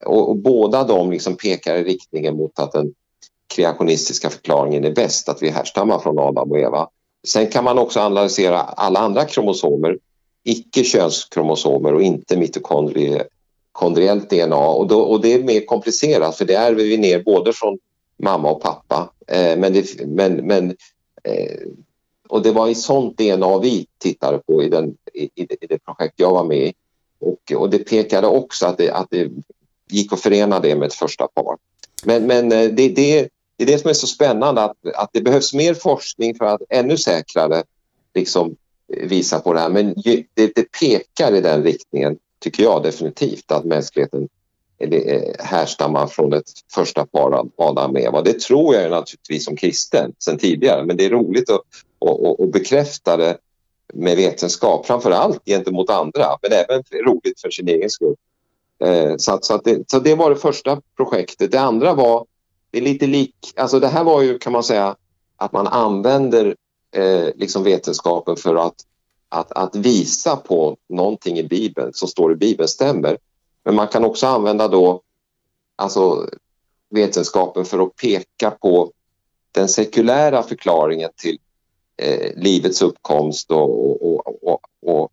och, 0.06 0.30
och 0.30 0.38
båda 0.38 0.84
de 0.84 1.12
liksom 1.12 1.38
pekar 1.38 1.76
i 1.76 1.84
riktningen 1.84 2.36
mot 2.36 2.60
att 2.60 2.72
den 2.72 2.94
kreationistiska 3.56 4.30
förklaringen 4.30 4.86
är 4.86 4.92
bäst, 4.92 5.30
att 5.30 5.44
vi 5.44 5.50
härstammar 5.50 6.00
från 6.00 6.20
Adam 6.20 6.52
och 6.52 6.60
Eva. 6.60 6.88
sen 7.28 7.48
kan 7.48 7.64
man 7.64 7.78
också 7.78 8.00
analysera 8.00 8.60
alla 8.62 9.00
andra 9.00 9.26
kromosomer, 9.26 9.98
icke-könskromosomer 10.44 11.94
och 11.94 12.02
inte 12.02 12.38
mitokondriellt 12.38 14.30
DNA. 14.30 14.68
Och, 14.68 14.88
då, 14.88 15.02
och 15.02 15.22
det 15.22 15.34
är 15.34 15.44
mer 15.44 15.66
komplicerat 15.66 16.38
för 16.38 16.46
det 16.46 16.56
ärver 16.56 16.84
vi 16.84 16.98
ner 16.98 17.24
både 17.24 17.54
från 17.54 17.80
mamma 18.24 18.52
och 18.52 18.62
pappa. 18.62 19.10
Eh, 19.28 19.58
men, 19.58 19.74
det, 19.74 20.06
men, 20.06 20.36
men 20.36 20.76
Eh, 21.24 21.68
och 22.30 22.42
det 22.42 22.52
var 22.52 22.68
i 22.68 22.76
sånt 22.76 23.18
DNA 23.18 23.60
vi 23.60 23.88
tittade 23.98 24.38
på 24.38 24.64
i, 24.64 24.70
den, 24.70 24.98
i, 25.14 25.30
i 25.36 25.68
det 25.70 25.80
projekt 25.86 26.14
jag 26.18 26.32
var 26.32 26.44
med 26.44 26.68
i. 26.68 26.74
Och, 27.20 27.52
och 27.56 27.70
det 27.70 27.80
pekade 27.80 28.28
också 28.28 28.66
att 28.66 28.78
det, 28.78 28.92
att 28.92 29.08
det 29.10 29.32
gick 29.90 30.14
att 30.14 30.22
förena 30.22 30.60
det 30.60 30.76
med 30.76 30.88
ett 30.88 30.94
första 30.94 31.28
par. 31.28 31.58
Men, 32.06 32.28
men 32.28 32.52
eh, 32.52 32.70
det, 32.70 32.90
det, 32.90 33.30
det 33.58 33.64
är 33.64 33.68
det 33.68 33.78
som 33.78 33.90
är 33.90 33.94
så 33.94 34.08
spännande 34.08 34.62
att, 34.62 34.78
att 34.96 35.10
det 35.14 35.22
behövs 35.22 35.54
mer 35.54 35.74
forskning 35.74 36.36
för 36.36 36.46
att 36.46 36.62
ännu 36.70 36.98
säkrare 36.98 37.64
liksom, 38.14 38.56
eh, 38.94 39.08
visa 39.08 39.40
på 39.40 39.54
det 39.54 39.60
här. 39.60 39.70
Men 39.70 39.94
det, 40.04 40.26
det 40.34 40.72
pekar 40.80 41.36
i 41.36 41.42
den 41.42 41.64
riktningen, 41.64 42.18
tycker 42.40 42.64
jag 42.64 42.84
definitivt, 42.84 43.52
att 43.52 43.66
mänskligheten 43.66 44.30
Eh, 44.82 44.94
eh, 44.94 45.34
härstammar 45.40 46.08
från 46.08 46.34
ett 46.34 46.50
första 46.74 47.06
par 47.06 47.46
Adam 47.58 47.92
och 47.92 48.00
Eva. 48.00 48.22
Det 48.22 48.40
tror 48.40 48.76
jag 48.76 48.92
naturligtvis 48.92 49.46
som 49.46 49.56
kristen 49.56 50.14
sen 50.20 50.38
tidigare 50.38 50.86
men 50.86 50.98
det 50.98 51.06
är 51.06 51.10
roligt 51.10 51.50
att, 51.50 51.62
att, 52.10 52.40
att 52.40 52.52
bekräfta 52.52 53.18
det 53.18 53.38
med 53.94 54.18
vetenskap, 54.18 54.86
framför 54.86 55.12
allt 55.12 55.46
gentemot 55.46 55.90
andra 55.90 56.38
men 56.42 56.52
även 56.52 56.84
roligt 57.06 57.42
för 57.42 57.50
sin 57.50 57.68
egen 57.68 57.90
skull. 57.90 58.16
Eh, 58.84 59.16
så, 59.18 59.34
att, 59.34 59.46
så, 59.46 59.54
att 59.54 59.64
det, 59.64 59.92
så 59.92 60.00
det 60.00 60.16
var 60.16 60.30
det 60.30 60.36
första 60.36 60.82
projektet. 60.98 61.52
Det 61.52 61.60
andra 61.60 61.94
var, 61.94 62.26
det 62.72 62.78
är 62.78 62.82
lite 62.82 63.08
lik, 63.08 63.36
alltså 63.56 63.80
det 63.80 63.88
här 63.88 64.04
var 64.04 64.22
ju 64.22 64.40
kan 64.40 64.54
man 64.54 64.64
säga 64.64 64.96
att 65.38 65.52
man 65.52 65.68
använder 65.68 66.56
eh, 66.96 67.28
liksom 67.36 67.64
vetenskapen 67.64 68.36
för 68.36 68.56
att, 68.56 68.76
att, 69.30 69.52
att 69.52 69.76
visa 69.76 70.36
på 70.36 70.78
någonting 70.90 71.38
i 71.38 71.44
Bibeln 71.44 71.94
som 71.94 72.08
står 72.08 72.32
i 72.32 72.36
Bibeln 72.36 72.68
stämmer. 72.68 73.18
Men 73.64 73.76
man 73.76 73.88
kan 73.88 74.06
också 74.06 74.28
använda 74.28 74.68
då 74.68 75.02
alltså 75.76 76.30
vetenskapen 76.90 77.66
för 77.66 77.80
att 77.80 77.96
peka 77.96 78.52
på 78.52 78.92
den 79.52 79.68
sekulära 79.68 80.44
förklaringen 80.44 81.10
till 81.16 81.40
eh, 81.98 82.36
livets 82.36 82.82
uppkomst 82.82 83.52
och, 83.52 84.02
och, 84.02 84.44
och, 84.44 84.60
och, 84.82 85.12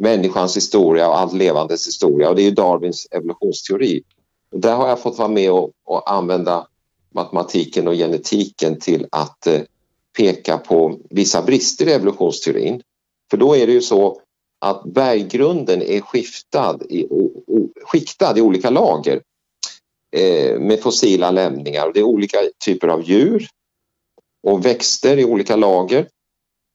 människans 0.00 0.56
historia 0.56 1.08
och 1.08 1.18
allt 1.18 1.32
levandes 1.32 1.86
historia. 1.86 2.28
Och 2.28 2.36
det 2.36 2.42
är 2.42 2.50
Darwins 2.50 3.08
evolutionsteori. 3.10 4.02
Och 4.52 4.60
där 4.60 4.76
har 4.76 4.88
jag 4.88 5.00
fått 5.00 5.18
vara 5.18 5.28
med 5.28 5.52
och, 5.52 5.70
och 5.84 6.12
använda 6.12 6.66
matematiken 7.10 7.88
och 7.88 7.94
genetiken 7.94 8.78
till 8.78 9.06
att 9.10 9.46
eh, 9.46 9.60
peka 10.16 10.58
på 10.58 10.98
vissa 11.10 11.42
brister 11.42 11.88
i 11.88 11.92
evolutionsteorin. 11.92 12.82
För 13.30 13.36
då 13.36 13.56
är 13.56 13.66
det 13.66 13.72
ju 13.72 13.82
så 13.82 14.20
att 14.58 14.84
berggrunden 14.84 15.82
är 15.82 16.00
skiftad 16.00 16.78
i, 16.88 17.06
o, 17.10 17.44
o, 17.46 17.68
skiktad 17.84 18.38
i 18.38 18.40
olika 18.40 18.70
lager 18.70 19.22
eh, 20.16 20.58
med 20.58 20.80
fossila 20.80 21.30
lämningar. 21.30 21.90
Det 21.94 22.00
är 22.00 22.04
olika 22.04 22.38
typer 22.64 22.88
av 22.88 23.02
djur 23.02 23.48
och 24.46 24.66
växter 24.66 25.16
i 25.16 25.24
olika 25.24 25.56
lager. 25.56 26.08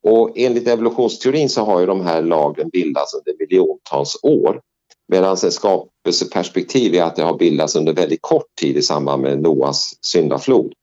Och 0.07 0.31
enligt 0.35 0.67
evolutionsteorin 0.67 1.49
så 1.49 1.61
har 1.63 1.79
ju 1.79 1.85
de 1.85 2.01
här 2.01 2.21
lagren 2.21 2.69
bildats 2.69 3.13
under 3.13 3.35
miljontals 3.39 4.19
år. 4.23 4.61
Medan 5.07 5.33
ett 5.33 5.53
skapelseperspektiv 5.53 6.95
är 6.95 7.03
att 7.03 7.15
det 7.15 7.23
har 7.23 7.37
bildats 7.37 7.75
under 7.75 7.93
väldigt 7.93 8.21
kort 8.21 8.55
tid 8.61 8.77
i 8.77 8.81
samband 8.81 9.21
med 9.21 9.41
Noas 9.41 9.93
syndaflod. 10.01 10.73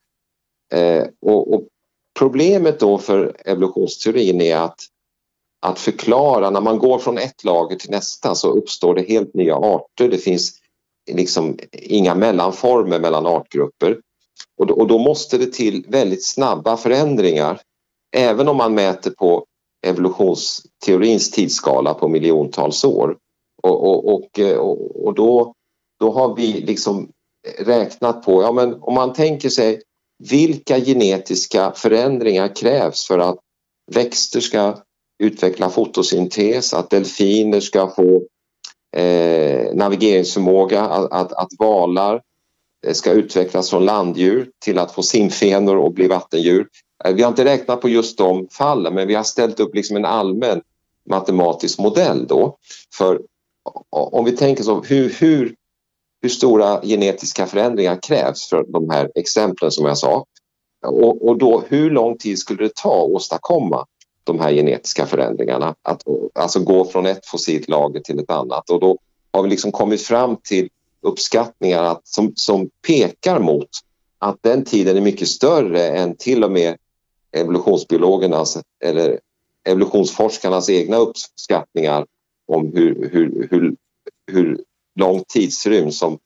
Eh, 0.73 1.05
och, 1.21 1.55
och, 1.55 1.63
problemet 2.19 2.81
då 2.81 2.99
för 2.99 3.37
evolutionsteorin 3.45 4.41
är 4.41 4.57
att, 4.57 4.81
att 5.61 5.79
förklara, 5.79 6.51
när 6.51 6.61
man 6.61 6.79
går 6.79 6.99
från 6.99 7.18
ett 7.18 7.44
lager 7.44 7.77
till 7.77 7.90
nästa 7.90 8.35
så 8.35 8.51
uppstår 8.51 8.94
det 8.94 9.09
helt 9.09 9.35
nya 9.35 9.57
arter. 9.57 10.09
Det 10.09 10.18
finns 10.18 10.53
liksom 11.11 11.59
inga 11.73 12.14
mellanformer 12.14 12.99
mellan 12.99 13.27
artgrupper. 13.27 14.01
Och 14.59 14.66
då, 14.66 14.75
och 14.75 14.87
då 14.87 14.99
måste 14.99 15.38
det 15.38 15.53
till 15.53 15.85
väldigt 15.88 16.27
snabba 16.27 16.77
förändringar 16.77 17.61
även 18.16 18.49
om 18.49 18.57
man 18.57 18.75
mäter 18.75 19.11
på 19.11 19.44
evolutionsteorins 19.87 21.31
tidsskala 21.31 21.94
på 21.94 22.09
miljontals 22.09 22.85
år. 22.85 23.16
Och, 23.62 23.85
och, 23.85 24.09
och, 24.09 25.07
och, 25.07 25.14
då, 25.14 25.55
då 26.01 26.12
har 26.12 26.37
vi 26.37 26.53
liksom 26.53 27.11
räknat 27.59 28.23
på, 28.23 28.42
ja 28.42 28.53
men 28.53 28.75
om 28.75 28.94
man 28.94 29.12
tänker 29.12 29.49
sig 29.49 29.83
vilka 30.29 30.81
genetiska 30.81 31.73
förändringar 31.77 32.57
krävs 32.57 33.07
för 33.07 33.18
att 33.18 33.38
växter 33.92 34.40
ska 34.40 34.77
utveckla 35.21 35.71
fotosyntes, 35.71 36.75
att 36.75 36.91
delfiner 36.91 37.61
ska 37.61 37.91
få 37.91 38.23
eh, 38.97 39.75
navigeringsförmåga, 39.75 40.83
att, 40.83 41.13
att, 41.13 41.33
att 41.33 41.49
valar 41.59 42.23
eh, 42.87 42.93
ska 42.93 43.11
utvecklas 43.11 43.71
från 43.71 43.85
landdjur 43.85 44.51
till 44.65 44.79
att 44.79 44.93
få 44.93 45.03
simfenor 45.03 45.77
och 45.77 45.93
bli 45.93 46.09
vattendjur. 46.09 46.69
Eh, 47.05 47.15
vi 47.15 47.23
har 47.23 47.29
inte 47.29 47.45
räknat 47.45 47.81
på 47.81 47.89
just 47.89 48.19
de 48.19 48.49
fallen 48.51 48.95
men 48.95 49.09
vi 49.09 49.15
har 49.15 49.23
ställt 49.23 49.61
upp 49.61 49.75
liksom 49.75 49.97
en 49.97 50.05
allmän 50.05 50.61
matematisk 51.11 51.79
modell 51.79 52.27
då. 52.27 52.57
För 52.95 53.21
om 53.91 54.25
vi 54.25 54.33
tänker 54.33 54.63
så, 54.63 54.83
hur, 54.83 55.15
hur, 55.19 55.55
hur 56.23 56.29
stora 56.29 56.81
genetiska 56.83 57.47
förändringar 57.47 57.99
krävs 58.03 58.49
för 58.49 58.65
de 58.69 58.91
här 58.91 59.11
exemplen 59.15 59.71
som 59.71 59.87
jag 59.87 59.99
sa? 59.99 60.25
Och, 60.87 61.29
och 61.29 61.39
då 61.39 61.63
hur 61.69 61.91
lång 61.91 62.19
tid 62.19 62.39
skulle 62.39 62.63
det 62.63 62.75
ta 62.75 63.05
att 63.05 63.11
åstadkomma 63.11 63.87
de 64.33 64.40
här 64.40 64.53
genetiska 64.53 65.07
förändringarna? 65.07 65.75
Att, 65.83 66.03
alltså 66.35 66.61
gå 66.61 66.85
från 66.85 67.07
ett 67.07 67.27
fossilt 67.27 67.69
lager 67.69 68.01
till 68.01 68.19
ett 68.19 68.31
annat 68.31 68.71
och 68.71 68.81
då 68.81 68.99
har 69.33 69.43
vi 69.43 69.49
liksom 69.49 69.73
kommit 69.73 70.03
fram 70.03 70.37
till 70.37 70.69
uppskattningar 71.01 71.83
att, 71.83 72.01
som, 72.09 72.33
som 72.37 72.71
pekar 72.87 73.38
mot 73.40 73.69
att 74.19 74.37
den 74.40 74.64
tiden 74.64 74.97
är 74.97 75.01
mycket 75.01 75.29
större 75.29 75.88
än 75.88 76.16
till 76.16 76.45
och 76.45 76.53
med 76.53 76.77
evolutionsbiologernas 77.33 78.59
eller 78.85 79.21
evolutionsforskarnas 79.64 80.71
egna 80.71 80.97
uppskattningar 80.97 82.07
om 82.47 82.73
hur, 82.75 83.11
hur, 83.12 83.49
hur, 83.51 83.77
hur 84.33 84.61
lång 84.95 85.25
tidsrymd 85.29 85.95
som 85.95 86.19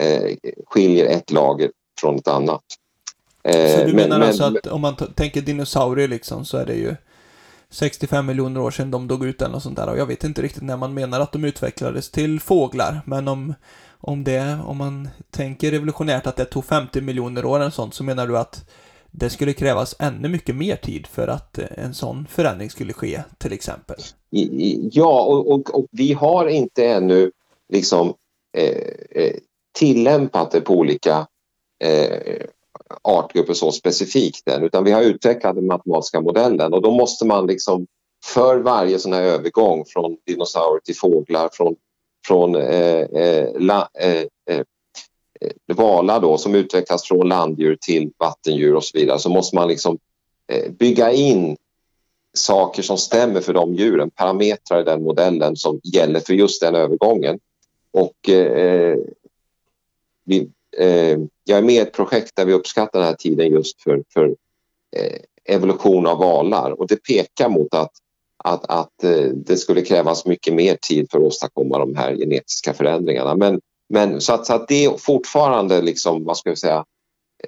eh, 0.00 0.36
skiljer 0.66 1.06
ett 1.06 1.30
lager 1.30 1.70
från 2.00 2.16
ett 2.16 2.28
annat. 2.28 2.62
Eh, 3.42 3.78
så 3.78 3.84
du 3.84 3.92
menar 3.92 4.18
men, 4.18 4.28
alltså 4.28 4.44
att 4.44 4.66
om 4.66 4.80
man 4.80 4.96
tänker 4.96 5.40
dinosaurier 5.40 6.08
liksom 6.08 6.44
så 6.44 6.56
är 6.56 6.66
det 6.66 6.74
ju 6.74 6.96
65 7.70 8.26
miljoner 8.26 8.60
år 8.60 8.70
sedan 8.70 8.90
de 8.90 9.08
dog 9.08 9.26
ut 9.26 9.42
eller 9.42 9.52
något 9.52 9.62
sånt 9.62 9.76
där 9.76 9.88
och 9.88 9.98
jag 9.98 10.06
vet 10.06 10.24
inte 10.24 10.42
riktigt 10.42 10.62
när 10.62 10.76
man 10.76 10.94
menar 10.94 11.20
att 11.20 11.32
de 11.32 11.44
utvecklades 11.44 12.10
till 12.10 12.40
fåglar 12.40 13.00
men 13.06 13.28
om, 13.28 13.54
om 13.90 14.24
det, 14.24 14.58
om 14.64 14.76
man 14.76 15.08
tänker 15.30 15.70
revolutionärt 15.70 16.26
att 16.26 16.36
det 16.36 16.44
tog 16.44 16.64
50 16.64 17.00
miljoner 17.00 17.44
år 17.44 17.60
eller 17.60 17.70
sånt 17.70 17.94
så 17.94 18.04
menar 18.04 18.26
du 18.26 18.38
att 18.38 18.68
det 19.10 19.30
skulle 19.30 19.52
krävas 19.52 19.96
ännu 19.98 20.28
mycket 20.28 20.56
mer 20.56 20.76
tid 20.76 21.06
för 21.06 21.28
att 21.28 21.58
eh, 21.58 21.66
en 21.76 21.94
sån 21.94 22.26
förändring 22.26 22.70
skulle 22.70 22.92
ske 22.92 23.22
till 23.38 23.52
exempel. 23.52 23.96
Ja, 24.92 25.22
och, 25.22 25.52
och, 25.52 25.74
och 25.74 25.86
vi 25.90 26.12
har 26.12 26.46
inte 26.46 26.86
ännu 26.86 27.30
liksom 27.68 28.14
eh, 28.56 29.22
eh 29.22 29.34
tillämpat 29.72 30.50
det 30.50 30.60
på 30.60 30.74
olika 30.74 31.26
eh, 31.84 32.42
artgrupper 33.02 33.54
så 33.54 33.72
specifikt 33.72 34.48
än, 34.48 34.64
utan 34.64 34.84
vi 34.84 34.92
har 34.92 35.02
utvecklat 35.02 35.54
den 35.54 35.66
matematiska 35.66 36.20
modellen 36.20 36.72
och 36.72 36.82
då 36.82 36.90
måste 36.90 37.26
man 37.26 37.46
liksom 37.46 37.86
för 38.24 38.58
varje 38.58 38.98
sån 38.98 39.12
här 39.12 39.22
övergång 39.22 39.84
från 39.86 40.16
dinosaurier 40.26 40.80
till 40.80 40.96
fåglar, 40.96 41.48
från, 41.52 41.76
från 42.26 42.56
eh, 42.56 43.00
eh, 43.00 43.48
la, 43.58 43.88
eh, 43.98 44.24
eh, 44.50 44.64
valar 45.66 46.20
då 46.20 46.38
som 46.38 46.54
utvecklas 46.54 47.04
från 47.04 47.28
landdjur 47.28 47.78
till 47.80 48.12
vattendjur 48.18 48.74
och 48.74 48.84
så 48.84 48.98
vidare 48.98 49.18
så 49.18 49.30
måste 49.30 49.56
man 49.56 49.68
liksom 49.68 49.98
eh, 50.52 50.70
bygga 50.72 51.12
in 51.12 51.56
saker 52.32 52.82
som 52.82 52.98
stämmer 52.98 53.40
för 53.40 53.54
de 53.54 53.74
djuren, 53.74 54.10
parametrar 54.10 54.80
i 54.80 54.84
den 54.84 55.02
modellen 55.02 55.56
som 55.56 55.80
gäller 55.82 56.20
för 56.20 56.34
just 56.34 56.60
den 56.60 56.74
övergången. 56.74 57.38
Och 57.90 58.28
eh, 58.28 58.52
eh 58.52 58.96
vi, 60.24 60.50
eh, 60.78 61.18
jag 61.44 61.58
är 61.58 61.62
med 61.62 61.74
i 61.74 61.78
ett 61.78 61.92
projekt 61.92 62.36
där 62.36 62.44
vi 62.44 62.52
uppskattar 62.52 62.98
den 62.98 63.08
här 63.08 63.16
tiden 63.16 63.46
just 63.46 63.82
för, 63.82 64.02
för 64.14 64.26
eh, 64.96 65.18
evolution 65.54 66.06
av 66.06 66.18
valar 66.18 66.80
och 66.80 66.86
det 66.86 66.96
pekar 66.96 67.48
mot 67.48 67.74
att, 67.74 67.92
att, 68.44 68.64
att 68.70 69.04
eh, 69.04 69.24
det 69.34 69.56
skulle 69.56 69.82
krävas 69.82 70.26
mycket 70.26 70.54
mer 70.54 70.76
tid 70.82 71.10
för 71.10 71.18
att 71.18 71.24
åstadkomma 71.24 71.78
de 71.78 71.96
här 71.96 72.16
genetiska 72.16 72.74
förändringarna. 72.74 73.34
Men 73.34 73.60
men 73.88 74.20
så 74.20 74.32
att, 74.32 74.46
så 74.46 74.54
att 74.54 74.68
det 74.68 74.84
är 74.84 74.96
fortfarande 74.96 75.82
liksom, 75.82 76.24
vad 76.24 76.36
ska 76.36 76.50
vi 76.50 76.56
säga, 76.56 76.84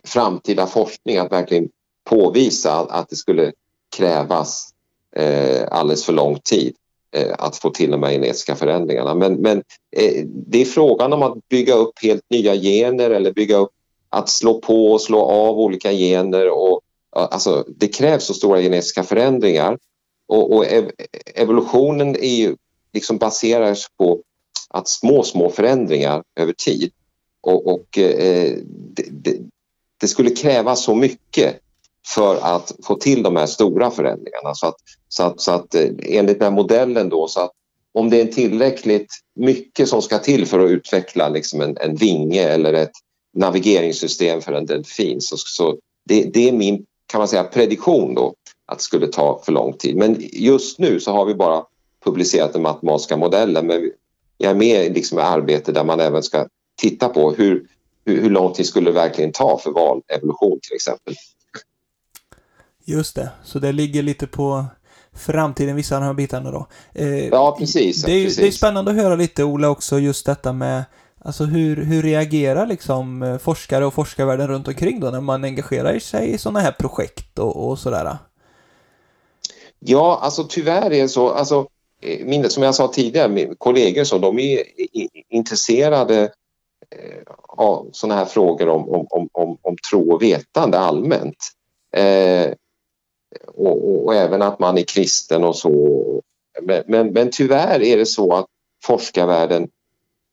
framtida 0.05 0.67
forskning 0.67 1.17
att 1.17 1.33
verkligen 1.33 1.69
påvisa 2.05 2.73
att 2.73 3.09
det 3.09 3.17
skulle 3.17 3.53
krävas 3.97 4.71
eh, 5.17 5.69
alldeles 5.71 6.05
för 6.05 6.13
lång 6.13 6.39
tid 6.39 6.77
Eh, 7.13 7.35
att 7.39 7.57
få 7.57 7.71
till 7.71 7.91
de 7.91 8.03
här 8.03 8.11
genetiska 8.11 8.57
förändringarna. 8.57 9.15
Men, 9.15 9.35
men 9.35 9.59
eh, 9.97 10.25
det 10.27 10.61
är 10.61 10.65
frågan 10.65 11.13
om 11.13 11.23
att 11.23 11.49
bygga 11.49 11.75
upp 11.75 11.93
helt 12.03 12.31
nya 12.31 12.55
gener 12.55 13.11
eller 13.11 13.33
bygga 13.33 13.57
upp 13.57 13.71
att 14.09 14.29
slå 14.29 14.61
på 14.61 14.93
och 14.93 15.01
slå 15.01 15.21
av 15.21 15.59
olika 15.59 15.93
gener 15.93 16.51
och, 16.51 16.81
alltså 17.11 17.65
det 17.69 17.89
krävs 17.89 18.25
så 18.25 18.35
stora 18.35 18.61
genetiska 18.61 19.03
förändringar 19.03 19.79
och, 20.29 20.53
och 20.57 20.67
ev 20.67 20.91
evolutionen 21.35 22.17
är 22.17 22.37
ju 22.37 22.57
liksom 22.93 23.19
baseras 23.19 23.87
på 23.99 24.23
att 24.69 24.89
små, 24.89 25.23
små 25.23 25.51
förändringar 25.51 26.23
över 26.37 26.53
tid 26.53 26.93
och, 27.41 27.67
och 27.67 27.99
eh, 27.99 28.55
det, 28.67 29.05
det, 29.11 29.39
det, 30.01 30.09
skulle 30.09 30.31
kräva 30.31 30.77
så 30.77 30.95
mycket 30.95 31.61
för 32.15 32.37
att 32.37 32.73
få 32.83 32.95
till 32.95 33.23
de 33.23 33.37
här 33.37 33.47
stora 33.47 33.91
förändringarna. 33.91 34.55
Så 34.55 34.67
att, 34.67 34.77
så 35.09 35.23
att, 35.23 35.41
så 35.41 35.53
att 35.53 35.75
eh, 35.75 35.89
enligt 36.05 36.39
den 36.39 36.47
här 36.47 36.57
modellen 36.57 37.09
då, 37.09 37.29
så 37.29 37.41
att 37.41 37.51
om 37.93 38.11
det 38.11 38.21
är 38.21 38.27
tillräckligt 38.27 39.15
mycket 39.35 39.89
som 39.89 40.03
ska 40.03 40.19
till 40.19 40.47
för 40.47 40.59
att 40.59 40.71
utveckla 40.71 41.29
liksom 41.29 41.61
en, 41.61 41.77
en 41.81 41.97
vinge 41.97 42.43
eller 42.43 42.73
ett 42.73 42.93
navigeringssystem 43.35 44.41
för 44.41 44.53
en 44.53 44.67
delfin 44.67 45.21
så, 45.21 45.37
så 45.37 45.79
det, 46.05 46.23
det, 46.23 46.49
är 46.49 46.53
min 46.53 46.87
kan 47.07 47.19
man 47.19 47.29
säga 47.29 47.45
prediktion 47.45 48.15
då 48.15 48.35
att 48.67 48.79
det 48.79 48.85
skulle 48.85 49.07
ta 49.07 49.43
för 49.45 49.53
lång 49.53 49.73
tid. 49.73 49.97
Men 49.97 50.17
just 50.33 50.79
nu 50.79 51.01
så 51.01 51.13
har 51.13 51.25
vi 51.25 51.35
bara 51.35 51.65
publicerat 52.05 52.53
den 52.53 52.63
matematiska 52.63 53.17
modellen 53.17 53.67
men 53.67 53.91
jag 54.39 54.51
är 54.51 54.55
med 54.55 54.95
liksom 54.95 55.19
i 55.19 55.23
arbete 55.23 55.73
där 55.73 55.85
man 55.85 56.01
även 56.01 56.23
ska 56.23 56.47
titta 56.81 57.09
på 57.09 57.33
hur, 57.33 57.67
hur, 58.05 58.23
hur 58.23 58.31
lång 58.31 58.53
tid 58.53 58.67
skulle 58.67 58.91
det 58.91 58.95
verkligen 58.95 59.33
ta 59.33 59.59
för 59.59 59.71
valevolution 59.71 60.59
till 60.63 60.75
exempel. 60.75 61.15
Just 62.91 63.15
det, 63.15 63.31
så 63.45 63.59
det 63.59 63.73
ligger 63.73 64.03
lite 64.03 64.27
på 64.27 64.67
framtiden, 65.13 65.77
vissa 65.77 65.95
av 65.97 66.01
de 66.01 66.07
här 66.07 66.15
bitarna 66.15 66.51
då. 66.51 66.67
Eh, 66.95 67.29
ja, 67.29 67.57
precis. 67.59 68.03
Det 68.03 68.13
är, 68.13 68.25
precis. 68.25 68.39
det 68.39 68.47
är 68.47 68.51
spännande 68.51 68.91
att 68.91 68.97
höra 68.97 69.17
lite, 69.17 69.45
Ola, 69.45 69.69
också 69.69 69.99
just 69.99 70.27
detta 70.27 70.53
med 70.53 70.85
Alltså 71.25 71.45
hur, 71.45 71.77
hur 71.77 72.03
reagerar 72.03 72.67
liksom 72.67 73.23
eh, 73.23 73.39
forskare 73.39 73.87
och 73.87 73.95
forskarvärlden 73.95 74.49
runt 74.49 74.69
omkring 74.69 75.01
då 75.01 75.11
när 75.11 75.21
man 75.21 75.45
engagerar 75.45 75.99
sig 75.99 76.31
i 76.31 76.39
sådana 76.39 76.61
här 76.61 76.73
projekt 76.73 77.39
och, 77.39 77.69
och 77.69 77.79
sådär? 77.79 78.19
Ja, 79.79 80.19
alltså 80.23 80.45
tyvärr 80.45 80.91
är 80.91 81.03
det 81.03 81.09
så, 81.09 81.29
alltså, 81.29 81.67
eh, 82.03 82.27
min, 82.27 82.51
som 82.51 82.63
jag 82.63 82.75
sa 82.75 82.89
tidigare, 82.89 83.29
min 83.29 83.55
kollegor 83.59 84.05
så, 84.05 84.19
de 84.19 84.39
är 84.39 84.63
intresserade 85.29 86.23
eh, 86.91 87.33
av 87.49 87.89
sådana 87.93 88.15
här 88.15 88.25
frågor 88.25 88.69
om, 88.69 88.89
om, 88.89 89.07
om, 89.11 89.29
om, 89.33 89.59
om 89.63 89.77
tro 89.91 90.13
och 90.13 90.23
vetande 90.23 90.79
allmänt. 90.79 91.51
Eh, 91.97 92.53
och, 93.47 94.05
och, 94.05 94.15
även 94.15 94.43
att 94.43 94.59
man 94.59 94.79
är 94.79 94.83
kristen 94.83 95.45
och 95.45 95.57
så. 95.57 96.23
Men, 96.63 96.83
men, 96.87 97.13
men 97.13 97.31
tyvärr 97.31 97.83
är 97.83 97.97
det 97.97 98.07
så 98.07 98.35
att 98.35 98.47
forskarvärlden 98.85 99.69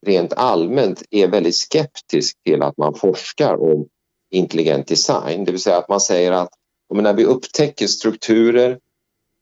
rent 0.05 0.33
allmänt 0.33 1.03
är 1.09 1.27
väldigt 1.27 1.55
skeptisk 1.55 2.37
till 2.43 2.61
att 2.61 2.77
man 2.77 2.93
forskar 2.93 3.61
om 3.61 3.87
intelligent 4.31 4.87
design. 4.87 5.45
Det 5.45 5.51
vill 5.51 5.61
säga 5.61 5.77
att 5.77 5.89
man 5.89 5.99
säger 5.99 6.31
att 6.31 6.49
när 6.93 7.13
vi 7.13 7.25
upptäcker 7.25 7.87
strukturer 7.87 8.79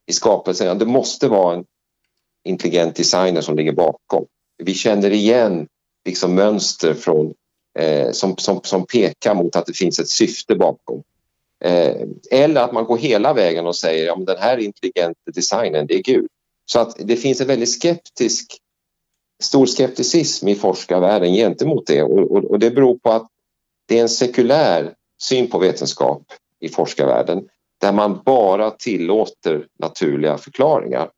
i 0.05 0.13
skapelsen, 0.13 0.79
det 0.79 0.85
måste 0.85 1.27
vara 1.27 1.55
en 1.55 1.65
intelligent 2.43 2.95
designer 2.95 3.41
som 3.41 3.55
ligger 3.55 3.71
bakom. 3.71 4.25
Vi 4.57 4.73
känner 4.73 5.11
igen 5.11 5.67
liksom 6.05 6.35
mönster 6.35 6.93
från, 6.93 7.33
eh, 7.79 8.11
som, 8.11 8.37
som, 8.37 8.61
som 8.63 8.85
pekar 8.85 9.35
mot 9.35 9.55
att 9.55 9.65
det 9.65 9.73
finns 9.73 9.99
ett 9.99 10.09
syfte 10.09 10.55
bakom. 10.55 11.03
Eh, 11.65 11.95
eller 12.31 12.61
att 12.61 12.73
man 12.73 12.85
går 12.85 12.97
hela 12.97 13.33
vägen 13.33 13.67
och 13.67 13.75
säger 13.75 14.11
att 14.11 14.19
ja, 14.19 14.25
den 14.25 14.37
här 14.37 14.57
intelligenta 14.57 15.31
designen, 15.33 15.87
det 15.87 15.95
är 15.95 16.01
Gud. 16.01 16.27
Så 16.65 16.79
att 16.79 16.95
det 16.99 17.15
finns 17.15 17.41
en 17.41 17.47
väldigt 17.47 17.71
skeptisk, 17.71 18.57
stor 19.43 19.65
skepticism 19.65 20.47
i 20.47 20.55
forskarvärlden 20.55 21.33
gentemot 21.33 21.87
det 21.87 22.03
och, 22.03 22.31
och, 22.31 22.43
och 22.43 22.59
det 22.59 22.71
beror 22.71 22.97
på 22.97 23.11
att 23.11 23.27
det 23.87 23.97
är 23.97 24.01
en 24.01 24.09
sekulär 24.09 24.93
syn 25.21 25.49
på 25.49 25.59
vetenskap 25.59 26.23
i 26.59 26.69
forskarvärlden 26.69 27.47
där 27.81 27.91
man 27.91 28.21
bara 28.25 28.71
tillåter 28.71 29.67
naturliga 29.79 30.37
förklaringar. 30.37 31.09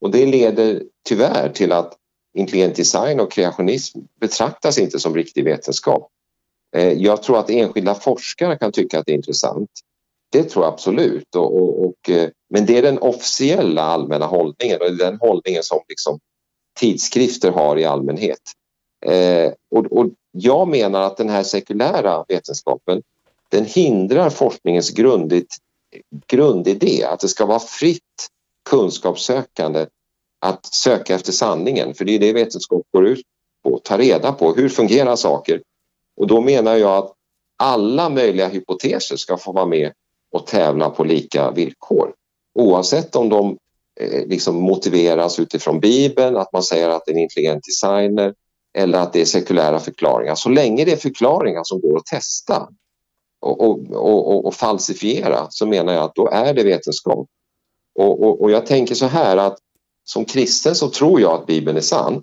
Och 0.00 0.10
det 0.10 0.26
leder 0.26 0.82
tyvärr 1.08 1.48
till 1.48 1.72
att 1.72 1.94
intelligent 2.34 2.76
design 2.76 3.20
och 3.20 3.32
kreationism 3.32 3.98
betraktas 4.20 4.78
inte 4.78 4.98
som 4.98 5.14
riktig 5.14 5.44
vetenskap. 5.44 6.10
Eh, 6.76 6.92
jag 6.92 7.22
tror 7.22 7.38
att 7.38 7.50
enskilda 7.50 7.94
forskare 7.94 8.58
kan 8.58 8.72
tycka 8.72 8.98
att 8.98 9.06
det 9.06 9.12
är 9.12 9.16
intressant. 9.16 9.70
Det 10.32 10.42
tror 10.42 10.64
jag 10.64 10.72
absolut. 10.72 11.34
Och, 11.34 11.56
och, 11.56 11.84
och, 11.84 12.10
eh, 12.10 12.30
men 12.50 12.66
det 12.66 12.78
är 12.78 12.82
den 12.82 12.98
officiella 12.98 13.82
allmänna 13.82 14.26
hållningen 14.26 14.80
och 14.80 14.96
den 14.96 15.18
hållningen 15.20 15.62
som 15.62 15.80
liksom 15.88 16.18
tidskrifter 16.80 17.50
har 17.50 17.78
i 17.78 17.84
allmänhet. 17.84 18.40
Eh, 19.06 19.52
och, 19.70 19.86
och, 19.92 20.06
jag 20.38 20.68
menar 20.68 21.02
att 21.02 21.16
den 21.16 21.28
här 21.28 21.42
sekulära 21.42 22.24
vetenskapen 22.28 23.02
den 23.48 23.64
hindrar 23.64 24.30
forskningens 24.30 24.90
grundigt, 24.90 25.56
grundidé, 26.26 27.04
att 27.04 27.20
det 27.20 27.28
ska 27.28 27.46
vara 27.46 27.58
fritt 27.58 28.28
kunskapssökande 28.70 29.86
att 30.40 30.66
söka 30.66 31.14
efter 31.14 31.32
sanningen, 31.32 31.94
för 31.94 32.04
det 32.04 32.14
är 32.14 32.18
det 32.18 32.32
vetenskap 32.32 32.82
går 32.92 33.06
ut 33.06 33.26
på, 33.64 33.78
ta 33.78 33.98
reda 33.98 34.32
på 34.32 34.54
hur 34.54 34.68
fungerar 34.68 35.16
saker 35.16 35.62
och 36.16 36.26
då 36.26 36.40
menar 36.40 36.76
jag 36.76 36.96
att 36.96 37.12
alla 37.56 38.08
möjliga 38.08 38.48
hypoteser 38.48 39.16
ska 39.16 39.36
få 39.36 39.52
vara 39.52 39.66
med 39.66 39.92
och 40.32 40.46
tävla 40.46 40.90
på 40.90 41.04
lika 41.04 41.50
villkor. 41.50 42.12
Oavsett 42.54 43.16
om 43.16 43.28
de 43.28 43.58
eh, 44.00 44.26
liksom 44.26 44.56
motiveras 44.56 45.38
utifrån 45.38 45.80
Bibeln, 45.80 46.36
att 46.36 46.52
man 46.52 46.62
säger 46.62 46.88
att 46.88 47.02
det 47.06 47.12
är 47.12 47.14
en 47.14 47.22
intelligent 47.22 47.64
designer 47.64 48.34
eller 48.74 48.98
att 48.98 49.12
det 49.12 49.20
är 49.20 49.24
sekulära 49.24 49.78
förklaringar. 49.78 50.34
Så 50.34 50.48
länge 50.48 50.84
det 50.84 50.92
är 50.92 50.96
förklaringar 50.96 51.60
som 51.64 51.80
går 51.80 51.96
att 51.96 52.06
testa 52.06 52.68
och, 53.40 53.60
och, 53.60 53.78
och, 53.92 54.46
och 54.46 54.54
falsifiera 54.54 55.46
så 55.50 55.66
menar 55.66 55.92
jag 55.92 56.04
att 56.04 56.14
då 56.14 56.28
är 56.28 56.54
det 56.54 56.64
vetenskap. 56.64 57.28
Och, 57.94 58.42
och, 58.42 58.50
jag 58.50 58.66
tänker 58.66 58.94
så 58.94 59.06
här 59.06 59.36
att 59.36 59.58
som 60.04 60.24
kristen 60.24 60.74
så 60.74 60.88
tror 60.88 61.20
jag 61.20 61.32
att 61.32 61.46
Bibeln 61.46 61.76
är 61.76 61.80
sann. 61.80 62.22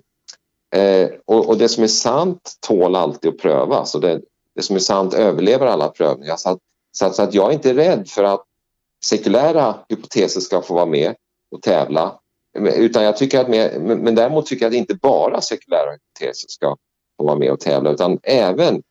Eh, 0.74 1.10
och, 1.24 1.48
och, 1.48 1.58
det 1.58 1.68
som 1.68 1.84
är 1.84 1.88
sant 1.88 2.52
tål 2.60 2.96
alltid 2.96 3.30
att 3.30 3.38
prövas 3.38 3.94
och 3.94 4.00
det, 4.00 4.20
det 4.54 4.62
som 4.62 4.76
är 4.76 4.80
sant 4.80 5.14
överlever 5.14 5.66
alla 5.66 5.88
prövningar. 5.88 6.36
Så 6.36 6.50
att, 6.50 6.58
så 6.92 7.06
att, 7.06 7.14
så 7.14 7.22
att 7.22 7.34
jag 7.34 7.50
är 7.50 7.54
inte 7.54 7.74
rädd 7.74 8.08
för 8.08 8.24
att 8.24 8.44
sekulära 9.04 9.74
hypoteser 9.88 10.40
ska 10.40 10.62
få 10.62 10.74
vara 10.74 10.86
med 10.86 11.14
och 11.50 11.62
tävla. 11.62 12.18
Utan 12.58 13.04
jag 13.04 13.16
tycker 13.16 13.40
att 13.40 13.48
med, 13.48 13.80
men 13.80 14.14
däremot 14.14 14.46
tycker 14.46 14.64
jag 14.64 14.70
att 14.70 14.76
inte 14.76 14.94
bara 14.94 15.40
sekulära 15.40 15.90
hypoteser 15.90 16.48
ska 16.48 16.76
få 17.16 17.24
vara 17.24 17.38
med 17.38 17.50
och 17.50 17.60
tävla 17.60 17.90
utan 17.90 18.18
även 18.22 18.82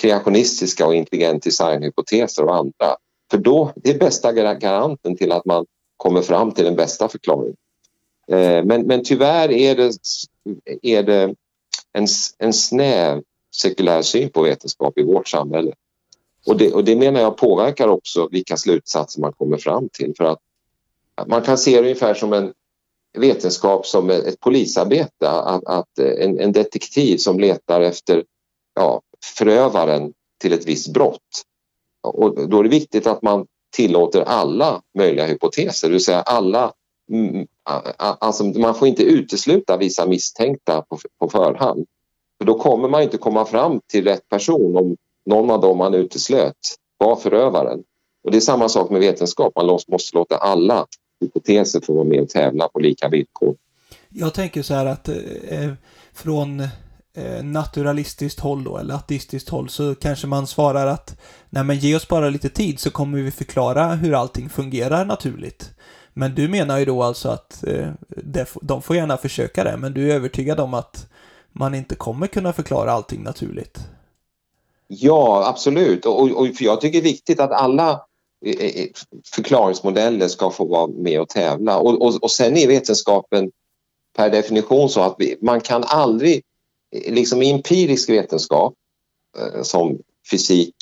kreationistiska 0.00 0.86
och 0.86 0.94
intelligent 0.94 1.42
designhypoteser 1.42 2.44
och 2.44 2.56
andra. 2.56 2.96
För 3.30 3.38
då, 3.38 3.72
det 3.76 3.90
är 3.90 3.98
bästa 3.98 4.32
garanten 4.32 5.16
till 5.16 5.32
att 5.32 5.44
man 5.44 5.66
kommer 5.96 6.22
fram 6.22 6.52
till 6.52 6.64
den 6.64 6.76
bästa 6.76 7.08
förklaringen. 7.08 7.56
Eh, 8.28 8.64
men, 8.64 8.86
men 8.86 9.04
tyvärr 9.04 9.52
är 9.52 9.76
det, 9.76 9.92
är 10.82 11.02
det 11.02 11.34
en, 11.92 12.06
en 12.38 12.52
snäv 12.52 13.22
sekulär 13.54 14.02
syn 14.02 14.30
på 14.30 14.42
vetenskap 14.42 14.98
i 14.98 15.02
vårt 15.02 15.28
samhälle. 15.28 15.72
Och 16.46 16.56
det, 16.56 16.72
och 16.72 16.84
det 16.84 16.96
menar 16.96 17.20
jag 17.20 17.36
påverkar 17.36 17.88
också 17.88 18.28
vilka 18.30 18.56
slutsatser 18.56 19.20
man 19.20 19.32
kommer 19.32 19.56
fram 19.56 19.88
till. 19.92 20.14
För 20.16 20.24
att 20.24 20.38
man 21.26 21.42
kan 21.42 21.58
se 21.58 21.70
det 21.70 21.80
ungefär 21.80 22.14
som 22.14 22.32
en 22.32 22.52
vetenskap 23.18 23.86
som 23.86 24.10
ett 24.10 24.40
polisarbete. 24.40 25.30
Att, 25.30 25.66
att 25.66 25.98
en, 25.98 26.40
en, 26.40 26.52
detektiv 26.52 27.16
som 27.16 27.40
letar 27.40 27.80
efter 27.80 28.24
ja, 28.74 29.02
förövaren 29.38 30.12
till 30.38 30.52
ett 30.52 30.66
visst 30.66 30.92
brott. 30.92 31.42
Och 32.00 32.48
då 32.48 32.58
är 32.58 32.62
det 32.62 32.68
viktigt 32.68 33.06
att 33.06 33.22
man 33.22 33.46
tillåter 33.72 34.22
alla 34.22 34.82
möjliga 34.98 35.26
hypoteser, 35.26 35.88
det 35.88 35.92
vill 35.92 36.04
säga 36.04 36.20
alla 36.20 36.72
alltså 37.66 38.44
man 38.44 38.74
får 38.74 38.88
inte 38.88 39.02
utesluta 39.02 39.76
vissa 39.76 40.06
misstänkta 40.06 40.82
på, 40.82 40.98
på 41.18 41.28
förhand. 41.28 41.86
För 42.38 42.44
då 42.44 42.58
kommer 42.58 42.88
man 42.88 43.02
inte 43.02 43.18
komma 43.18 43.44
fram 43.44 43.80
till 43.86 44.04
rätt 44.04 44.28
person 44.28 44.76
om 44.76 44.96
någon 45.26 45.50
av 45.50 45.60
dem 45.60 45.78
man 45.78 45.94
uteslöt 45.94 46.56
var 46.98 47.16
förövaren. 47.16 47.82
Och 48.24 48.30
det 48.30 48.38
är 48.38 48.40
samma 48.40 48.68
sak 48.68 48.90
med 48.90 49.00
vetenskap, 49.00 49.52
man 49.56 49.66
måste 49.66 50.16
låta 50.16 50.36
alla 50.36 50.86
hypoteser 51.20 51.80
få 51.80 51.94
vara 51.94 52.04
med 52.04 52.20
och 52.20 52.28
tävla 52.28 52.68
på 52.68 52.78
lika 52.78 53.08
villkor. 53.08 53.56
Jag 54.08 54.34
tänker 54.34 54.62
så 54.62 54.74
här 54.74 54.86
att 54.86 55.08
eh, 55.08 55.72
från 56.14 56.60
eh, 57.16 57.42
naturalistiskt 57.42 58.40
håll 58.40 58.64
då, 58.64 58.78
eller 58.78 58.94
ateistiskt 58.94 59.48
håll, 59.48 59.68
så 59.68 59.94
kanske 59.94 60.26
man 60.26 60.46
svarar 60.46 60.86
att 60.86 61.20
nej 61.50 61.64
men 61.64 61.78
ge 61.78 61.96
oss 61.96 62.08
bara 62.08 62.30
lite 62.30 62.48
tid 62.48 62.80
så 62.80 62.90
kommer 62.90 63.18
vi 63.18 63.30
förklara 63.30 63.94
hur 63.94 64.14
allting 64.14 64.48
fungerar 64.48 65.04
naturligt. 65.04 65.70
Men 66.18 66.34
du 66.34 66.48
menar 66.48 66.78
ju 66.78 66.84
då 66.84 67.02
alltså 67.02 67.28
att 67.28 67.64
eh, 67.66 67.88
de 68.62 68.82
får 68.82 68.96
gärna 68.96 69.16
försöka 69.16 69.64
det, 69.64 69.76
men 69.76 69.94
du 69.94 70.10
är 70.10 70.14
övertygad 70.14 70.60
om 70.60 70.74
att 70.74 71.08
man 71.52 71.74
inte 71.74 71.94
kommer 71.94 72.26
kunna 72.26 72.52
förklara 72.52 72.92
allting 72.92 73.22
naturligt? 73.22 73.78
Ja, 74.88 75.48
absolut. 75.48 76.06
Och, 76.06 76.30
och 76.30 76.46
för 76.56 76.64
jag 76.64 76.80
tycker 76.80 77.02
det 77.02 77.08
är 77.08 77.12
viktigt 77.12 77.40
att 77.40 77.50
alla 77.50 77.90
eh, 78.46 78.54
eh, 78.54 78.82
eh, 78.82 78.86
förklaringsmodeller 79.34 80.28
ska 80.28 80.50
få 80.50 80.64
vara 80.64 80.86
med 80.86 81.20
och 81.20 81.28
tävla. 81.28 81.78
Och, 81.78 82.02
och, 82.02 82.22
och 82.22 82.30
sen 82.30 82.56
är 82.56 82.68
vetenskapen 82.68 83.50
per 84.16 84.30
definition 84.30 84.88
så 84.88 85.00
att 85.00 85.14
vi, 85.18 85.36
man 85.42 85.60
kan 85.60 85.84
aldrig, 85.84 86.42
liksom 87.06 87.42
i 87.42 87.50
empirisk 87.50 88.08
vetenskap 88.08 88.74
som 89.62 89.98
fysik, 90.30 90.74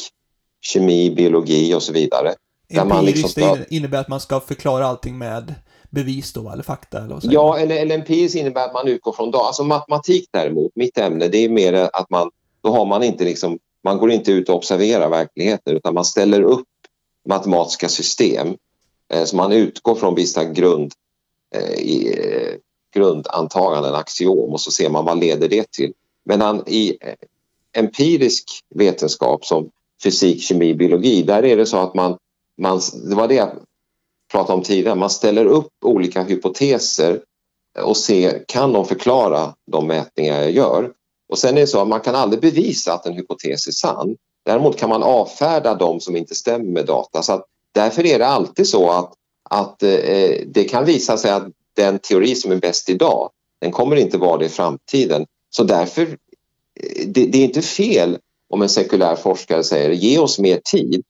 kemi, 0.60 1.10
biologi 1.10 1.74
och 1.74 1.82
så 1.82 1.92
vidare, 1.92 2.34
Empiriskt 2.68 3.16
liksom 3.16 3.30
ska... 3.30 3.56
innebär 3.68 4.00
att 4.00 4.08
man 4.08 4.20
ska 4.20 4.40
förklara 4.40 4.86
allting 4.86 5.18
med 5.18 5.54
bevis 5.90 6.32
då, 6.32 6.50
eller 6.50 6.62
fakta? 6.62 6.98
Eller 6.98 7.20
ja, 7.22 7.58
eller, 7.58 7.76
eller 7.76 7.94
empiriskt 7.94 8.36
innebär 8.36 8.64
att 8.64 8.74
man 8.74 8.88
utgår 8.88 9.12
från 9.12 9.30
data. 9.30 9.44
Alltså 9.44 9.64
matematik 9.64 10.28
däremot, 10.30 10.72
mitt 10.74 10.98
ämne, 10.98 11.28
det 11.28 11.38
är 11.38 11.48
mer 11.48 11.72
att 11.92 12.10
man, 12.10 12.30
då 12.62 12.70
har 12.70 12.86
man 12.86 13.02
inte 13.02 13.24
liksom, 13.24 13.58
man 13.84 13.98
går 13.98 14.10
inte 14.10 14.32
ut 14.32 14.48
och 14.48 14.54
observerar 14.54 15.08
verkligheten 15.08 15.76
utan 15.76 15.94
man 15.94 16.04
ställer 16.04 16.42
upp 16.42 16.68
matematiska 17.28 17.88
system. 17.88 18.56
Eh, 19.12 19.24
så 19.24 19.36
man 19.36 19.52
utgår 19.52 19.94
från 19.94 20.14
vissa 20.14 20.44
grund, 20.44 20.92
eh, 21.54 21.74
i, 21.74 22.14
eh, 22.18 22.54
grundantaganden, 22.94 23.94
axiom 23.94 24.52
och 24.52 24.60
så 24.60 24.70
ser 24.70 24.90
man 24.90 25.04
vad 25.04 25.20
leder 25.20 25.48
det 25.48 25.70
till. 25.70 25.92
Medan 26.24 26.62
i 26.66 26.96
eh, 27.00 27.14
empirisk 27.72 28.44
vetenskap 28.74 29.44
som 29.44 29.70
fysik, 30.02 30.42
kemi, 30.42 30.74
biologi, 30.74 31.22
där 31.22 31.44
är 31.44 31.56
det 31.56 31.66
så 31.66 31.76
att 31.76 31.94
man, 31.94 32.18
man 32.58 32.80
det 33.08 33.14
var 33.14 33.28
det 33.28 33.34
jag 33.34 33.50
pratade 34.32 34.58
om 34.58 34.62
tidigare, 34.62 34.94
man 34.94 35.10
ställer 35.10 35.46
upp 35.46 35.72
olika 35.84 36.22
hypoteser 36.22 37.20
och 37.82 37.96
ser, 37.96 38.44
kan 38.48 38.72
de 38.72 38.84
förklara 38.84 39.54
de 39.72 39.86
mätningar 39.86 40.40
jag 40.40 40.50
gör? 40.50 40.90
Och 41.28 41.38
sen 41.38 41.56
är 41.56 41.60
det 41.60 41.66
så 41.66 41.80
att 41.80 41.88
man 41.88 42.00
kan 42.00 42.14
aldrig 42.14 42.42
bevisa 42.42 42.92
att 42.92 43.06
en 43.06 43.12
hypotes 43.12 43.66
är 43.66 43.72
sann. 43.72 44.16
Däremot 44.44 44.76
kan 44.76 44.88
man 44.88 45.02
avfärda 45.02 45.74
de 45.74 46.00
som 46.00 46.16
inte 46.16 46.34
stämmer 46.34 46.70
med 46.70 46.86
data. 46.86 47.22
Så 47.22 47.32
att 47.32 47.44
därför 47.72 48.06
är 48.06 48.18
det 48.18 48.26
alltid 48.26 48.68
så 48.68 48.90
att, 48.90 49.12
att 49.50 49.82
eh, 49.82 50.40
det 50.46 50.68
kan 50.70 50.84
visa 50.84 51.16
sig 51.16 51.30
att 51.30 51.48
den 51.76 51.98
teori 51.98 52.34
som 52.34 52.52
är 52.52 52.56
bäst 52.56 52.88
idag, 52.88 53.30
den 53.60 53.72
kommer 53.72 53.96
inte 53.96 54.18
vara 54.18 54.38
det 54.38 54.44
i 54.44 54.48
framtiden. 54.48 55.26
Så 55.50 55.64
därför, 55.64 56.02
eh, 56.02 57.06
det, 57.06 57.26
det 57.26 57.38
är 57.38 57.44
inte 57.44 57.62
fel 57.62 58.18
om 58.48 58.62
en 58.62 58.68
sekulär 58.68 59.16
forskare 59.16 59.64
säger 59.64 59.90
ge 59.90 60.18
oss 60.18 60.38
mer 60.38 60.60
tid. 60.64 61.02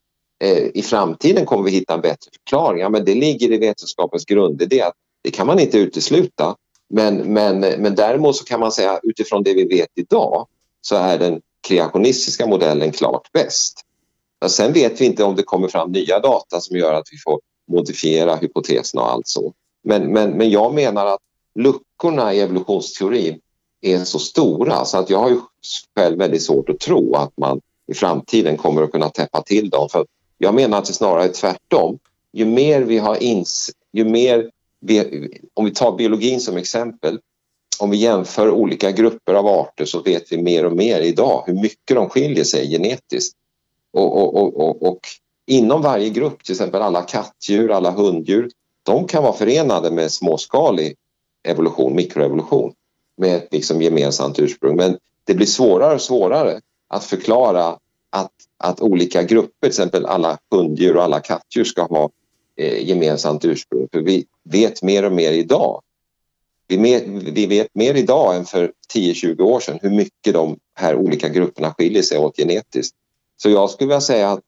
Eh, 0.43 0.67
I 0.75 0.83
framtiden 0.83 1.47
kommer 1.47 1.65
vi 1.65 1.71
hitta 1.71 1.95
en 1.95 2.01
bättre 2.01 2.31
förklaring. 2.33 2.81
Ja, 2.81 2.89
men 2.89 3.05
det 3.05 3.15
ligger 3.15 3.53
i 3.53 3.59
vetenskapens 3.59 4.25
grundidé 4.25 4.83
att 4.83 4.95
det 5.23 5.31
kan 5.31 5.47
man 5.47 5.59
inte 5.59 5.79
utesluta. 5.79 6.57
Men, 6.89 7.17
men, 7.17 7.61
men 7.61 7.95
däremot 7.95 8.37
så 8.37 8.45
kan 8.45 8.61
man 8.61 8.73
säga 8.73 9.01
utifrån 9.03 9.43
det 9.43 9.55
vi 9.55 9.65
vet 9.65 9.89
idag 9.95 10.47
så 10.81 10.97
är 10.97 11.19
den 11.19 11.41
kreationistiska 11.69 12.47
modellen 12.47 12.93
klart 12.93 13.33
bäst. 13.33 13.81
Sen 14.47 14.73
vet 14.73 15.01
vi 15.01 15.05
inte 15.05 15.25
om 15.25 15.37
det 15.37 15.43
kommer 15.43 15.69
fram 15.69 15.93
nya 15.93 16.21
data 16.21 16.61
som 16.61 16.77
gör 16.77 16.95
att 16.95 17.09
vi 17.13 17.19
får 17.19 17.41
modifiera 17.69 18.37
hypoteserna 18.37 19.03
och 19.03 19.11
allt 19.11 19.29
så. 19.29 19.53
Men, 19.85 20.13
men, 20.13 20.31
men 20.31 20.51
jag 20.51 20.75
menar 20.75 21.07
att 21.07 21.21
luckorna 21.55 22.35
i 22.35 22.41
evolutionsteorin 22.41 23.41
är 23.81 24.05
så 24.05 24.19
stora 24.19 24.85
så 24.85 24.99
att 24.99 25.11
jag 25.11 25.19
har 25.19 25.31
ju 25.31 25.41
själv 25.97 26.19
väldigt 26.19 26.43
svårt 26.43 26.69
att 26.69 26.81
tro 26.81 27.15
att 27.15 27.33
man 27.37 27.61
i 27.87 27.95
framtiden 27.95 28.57
kommer 28.57 28.83
att 28.83 28.93
kunna 28.93 29.09
täppa 29.09 29.43
till 29.43 29.71
dem. 29.71 29.89
För 29.89 30.07
jag 30.39 30.55
menar 30.55 30.79
att 30.79 30.85
det 30.85 30.93
snarare 30.93 31.25
är 31.25 31.33
tvärtom. 31.33 31.99
Ju 32.33 32.45
mer 32.45 32.81
vi 32.81 32.99
har 32.99 33.23
ins... 33.23 33.71
Ju 33.93 34.05
mer 34.05 34.51
vi, 34.81 35.29
om 35.55 35.65
vi 35.65 35.71
tar 35.71 35.97
biologin 35.97 36.41
som 36.41 36.57
exempel. 36.57 37.21
Om 37.79 37.91
vi 37.91 37.97
jämför 37.97 38.51
olika 38.51 38.91
grupper 38.91 39.35
av 39.35 39.47
arter 39.47 39.85
så 39.85 40.03
vet 40.03 40.33
vi 40.33 40.43
mer 40.43 40.65
och 40.65 40.77
mer 40.77 41.01
idag 41.01 41.45
hur 41.47 41.55
mycket 41.55 41.97
de 41.97 42.09
skiljer 42.09 42.45
sig 42.45 42.71
genetiskt. 42.71 43.37
Och, 43.93 44.17
och, 44.17 44.37
och, 44.37 44.57
och, 44.57 44.83
och 44.83 45.01
inom 45.47 45.83
varje 45.83 46.09
grupp, 46.09 46.45
till 46.45 46.53
exempel 46.53 46.83
alla 46.83 47.03
kattdjur, 47.03 47.71
alla 47.71 47.91
hunddjur, 47.91 48.51
de 48.83 49.07
kan 49.07 49.23
vara 49.23 49.33
förenade 49.33 49.91
med 49.91 50.13
småskalig 50.13 50.95
evolution, 51.49 51.95
mikroevolution 51.95 52.73
med 53.17 53.37
ett 53.37 53.49
liksom 53.53 53.83
gemensamt 53.83 54.39
ursprung. 54.39 54.77
Men 54.77 54.99
det 55.25 55.35
blir 55.35 55.47
svårare 55.47 55.95
och 55.95 56.03
svårare 56.03 56.61
att 56.89 57.05
förklara 57.05 57.79
att, 58.15 58.33
att 58.59 58.81
olika 58.81 59.23
grupper, 59.23 59.61
till 59.61 59.69
exempel 59.69 60.07
alla 60.07 60.39
hunddjur 60.51 60.97
och 60.97 61.03
alla 61.03 61.21
kattdjur 61.21 61.65
ska 61.65 61.83
ha 61.83 62.11
eh, 62.57 62.89
gemensamt 62.89 63.45
ursprung. 63.45 63.89
För 63.93 64.01
vi 64.01 64.27
vet 64.45 64.83
mer 64.83 65.05
och 65.05 65.13
mer 65.13 65.33
idag. 65.33 65.83
Vi, 66.69 66.79
mer, 66.79 67.03
vi 67.33 67.47
vet 67.47 67.69
mer 67.75 67.95
idag 67.95 68.37
än 68.37 68.45
för 68.45 68.73
10-20 68.95 69.41
år 69.41 69.61
sedan 69.61 69.79
hur 69.83 69.91
mycket 69.91 70.35
de 70.35 70.59
här 70.75 70.97
olika 70.97 71.29
grupperna 71.29 71.75
skiljer 71.75 72.03
sig 72.03 72.19
åt 72.19 72.37
genetiskt. 72.37 72.97
Så 73.37 73.51
jag 73.51 73.71
skulle 73.71 73.89
vilja 73.89 74.01
säga 74.01 74.31
att 74.31 74.41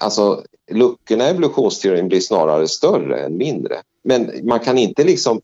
alltså, 0.00 0.44
luckorna 0.70 1.26
i 1.26 1.30
evolutionsteorin 1.30 2.08
blir 2.08 2.20
snarare 2.20 2.68
större 2.68 3.20
än 3.20 3.36
mindre. 3.36 3.76
Men 4.04 4.40
man 4.42 4.60
kan 4.60 4.78
inte 4.78 5.04
liksom 5.04 5.40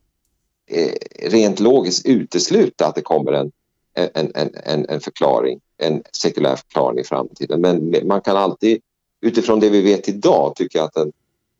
eh, 0.70 0.92
rent 1.30 1.60
logiskt 1.60 2.06
utesluta 2.06 2.86
att 2.86 2.94
det 2.94 3.02
kommer 3.02 3.32
en, 3.32 3.52
en, 3.94 4.32
en, 4.34 4.86
en, 4.88 5.00
förklaring, 5.00 5.60
en 5.78 6.02
sekulär 6.12 6.56
förklaring 6.56 6.98
i 6.98 7.04
framtiden. 7.04 7.60
Men 7.60 7.94
man 8.08 8.20
kan 8.20 8.36
alltid 8.36 8.80
utifrån 9.20 9.60
det 9.60 9.70
vi 9.70 9.82
vet 9.82 10.08
idag 10.08 10.56
tycka 10.56 10.84
att 10.84 10.94
den 10.94 11.12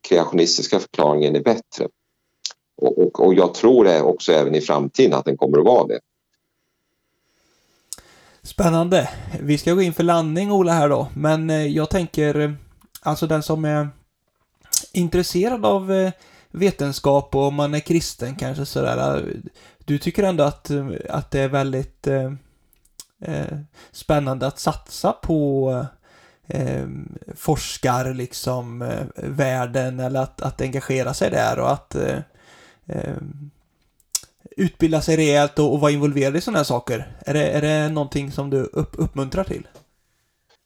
kreationistiska 0.09 0.81
förklaringen 0.81 1.37
är 1.37 1.43
bättre. 1.43 1.89
Och, 2.77 2.99
och, 2.99 3.27
och 3.27 3.35
jag 3.35 3.55
tror 3.55 3.85
det 3.85 4.03
också 4.03 4.33
även 4.33 4.55
i 4.55 4.61
framtiden 4.61 5.15
att 5.15 5.25
den 5.25 5.37
kommer 5.37 5.59
att 5.59 5.65
vara 5.65 5.87
det. 5.87 6.01
Spännande. 8.43 9.09
Vi 9.41 9.59
ska 9.59 9.75
gå 9.75 9.83
in 9.83 9.93
för 9.93 10.03
landning 10.03 10.53
Ola 10.53 10.73
här 10.73 10.89
då, 10.89 11.09
men 11.15 11.51
eh, 11.51 11.67
jag 11.67 11.91
tänker 11.91 12.41
eh, 12.41 12.51
alltså 13.01 13.27
den 13.27 13.43
som 13.43 13.65
är 13.65 13.89
intresserad 14.93 15.67
av 15.67 15.93
eh, 15.93 16.13
vetenskap 16.51 17.35
och 17.35 17.43
om 17.43 17.55
man 17.55 17.75
är 17.75 17.81
kristen 17.81 18.37
kanske 18.37 18.67
sådär. 18.67 19.25
Du 19.91 19.99
tycker 19.99 20.23
ändå 20.23 20.45
att, 20.45 20.71
att 21.09 21.31
det 21.31 21.41
är 21.41 21.49
väldigt 21.49 22.07
eh, 22.07 22.33
eh, 23.25 23.59
spännande 23.93 24.47
att 24.47 24.59
satsa 24.59 25.13
på 25.13 25.85
eh, 26.47 26.87
forskar 27.37 28.15
liksom 28.15 28.83
eh, 28.83 29.07
världen 29.15 30.01
eller 30.01 30.21
att, 30.21 30.43
att 30.43 30.61
engagera 30.61 31.15
sig 31.15 31.31
där 31.31 31.59
och 31.59 31.73
att 31.73 31.95
eh, 31.95 32.19
eh 32.87 33.17
utbilda 34.57 35.01
sig 35.01 35.17
rejält 35.17 35.59
och, 35.59 35.73
och 35.73 35.81
vara 35.81 35.93
involverad 35.93 36.37
i 36.37 36.41
sådana 36.41 36.59
här 36.59 36.65
saker. 36.65 37.19
Är 37.27 37.35
det, 37.35 37.47
är 37.47 37.61
det 37.61 37.89
någonting 37.89 38.33
som 38.33 38.51
du 38.51 38.63
upp, 38.63 38.95
uppmuntrar 38.99 39.45
till? 39.45 39.69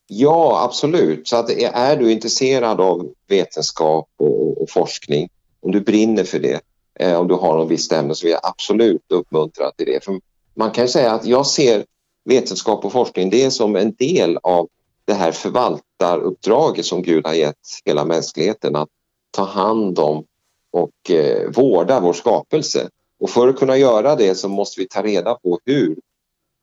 Ja, 0.06 0.64
absolut. 0.64 1.28
Så 1.28 1.36
att 1.36 1.50
är 1.72 1.96
du 1.96 2.12
intresserad 2.12 2.80
av 2.80 3.08
vetenskap 3.28 4.08
och, 4.16 4.62
och 4.62 4.70
forskning, 4.70 5.28
om 5.60 5.72
du 5.72 5.80
brinner 5.80 6.24
för 6.24 6.38
det, 6.38 6.60
eh, 7.00 7.20
om 7.20 7.28
du 7.28 7.34
har 7.34 7.56
något 7.56 7.70
visst 7.70 7.92
ämne 7.92 8.14
så 8.14 8.26
vill 8.26 8.32
jag 8.32 8.40
absolut 8.42 9.02
uppmuntra 9.08 9.70
till 9.70 9.86
det. 9.86 10.04
För 10.04 10.20
man 10.54 10.70
kan 10.70 10.88
säga 10.88 11.12
att 11.12 11.26
jag 11.26 11.46
ser 11.46 11.84
vetenskap 12.24 12.84
och 12.84 12.92
forskning 12.92 13.30
det 13.30 13.44
är 13.44 13.50
som 13.50 13.76
en 13.76 13.94
del 13.94 14.38
av 14.42 14.68
det 15.04 15.14
här 15.14 15.32
förvaltaruppdraget 15.32 16.86
som 16.86 17.02
Gud 17.02 17.26
har 17.26 17.34
gett 17.34 17.56
hela 17.84 18.04
mänskligheten 18.04 18.76
att 18.76 18.88
ta 19.30 19.44
hand 19.44 19.98
om 19.98 20.24
och 20.70 21.10
eh, 21.10 21.50
vårda 21.50 22.00
vår 22.00 22.12
skapelse. 22.12 22.88
Och 23.20 23.30
för 23.30 23.48
att 23.48 23.58
kunna 23.58 23.76
göra 23.76 24.16
det 24.16 24.34
så 24.34 24.48
måste 24.48 24.80
vi 24.80 24.88
ta 24.88 25.02
reda 25.02 25.34
på 25.34 25.58
hur 25.64 25.96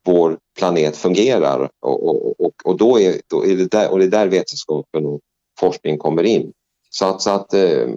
vår 0.04 0.38
planet 0.58 0.96
fungerar 0.96 1.70
och, 1.80 2.08
och, 2.08 2.40
och, 2.40 2.52
och 2.64 2.76
då, 2.76 3.00
är, 3.00 3.20
då 3.26 3.46
är 3.46 3.56
det 3.56 3.70
där, 3.70 3.90
och 3.90 3.98
det 3.98 4.04
är 4.04 4.08
där 4.08 4.26
vetenskapen 4.26 5.06
och 5.06 5.20
forskning 5.60 5.98
kommer 5.98 6.22
in. 6.22 6.52
Så 6.90 7.06
att, 7.06 7.22
så 7.22 7.30
att 7.30 7.54
eh, 7.54 7.88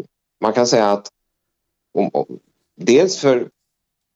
man 0.41 0.53
kan 0.53 0.67
säga 0.67 0.91
att 0.91 1.09
om, 1.95 2.09
om, 2.13 2.39
dels 2.75 3.17
för 3.17 3.49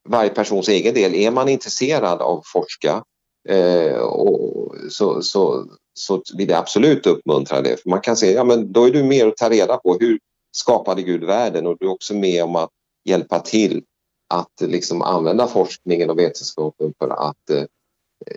varje 0.09 0.29
persons 0.29 0.69
egen 0.69 0.93
del, 0.93 1.15
är 1.15 1.31
man 1.31 1.49
intresserad 1.49 2.21
av 2.21 2.39
att 2.39 2.47
forska 2.47 3.03
eh, 3.49 3.97
och, 3.97 4.75
så, 4.89 5.21
så, 5.21 5.65
så 5.93 6.21
vill 6.37 6.49
jag 6.49 6.59
absolut 6.59 7.07
uppmuntra 7.07 7.61
det. 7.61 7.81
För 7.81 7.89
man 7.89 8.01
kan 8.01 8.17
säga, 8.17 8.33
ja 8.33 8.43
men 8.43 8.71
då 8.71 8.83
är 8.87 8.91
du 8.91 9.03
med 9.03 9.27
och 9.27 9.37
tar 9.37 9.49
reda 9.49 9.77
på 9.77 9.97
hur 9.99 10.19
skapade 10.51 11.01
Gud 11.01 11.23
världen 11.23 11.67
och 11.67 11.77
du 11.79 11.85
är 11.85 11.91
också 11.91 12.13
med 12.13 12.43
om 12.43 12.55
att 12.55 12.69
hjälpa 13.05 13.39
till 13.39 13.83
att 14.27 14.61
liksom 14.61 15.01
använda 15.01 15.47
forskningen 15.47 16.09
och 16.09 16.19
vetenskapen 16.19 16.93
för 16.99 17.09
att 17.09 17.49
eh, 17.49 17.63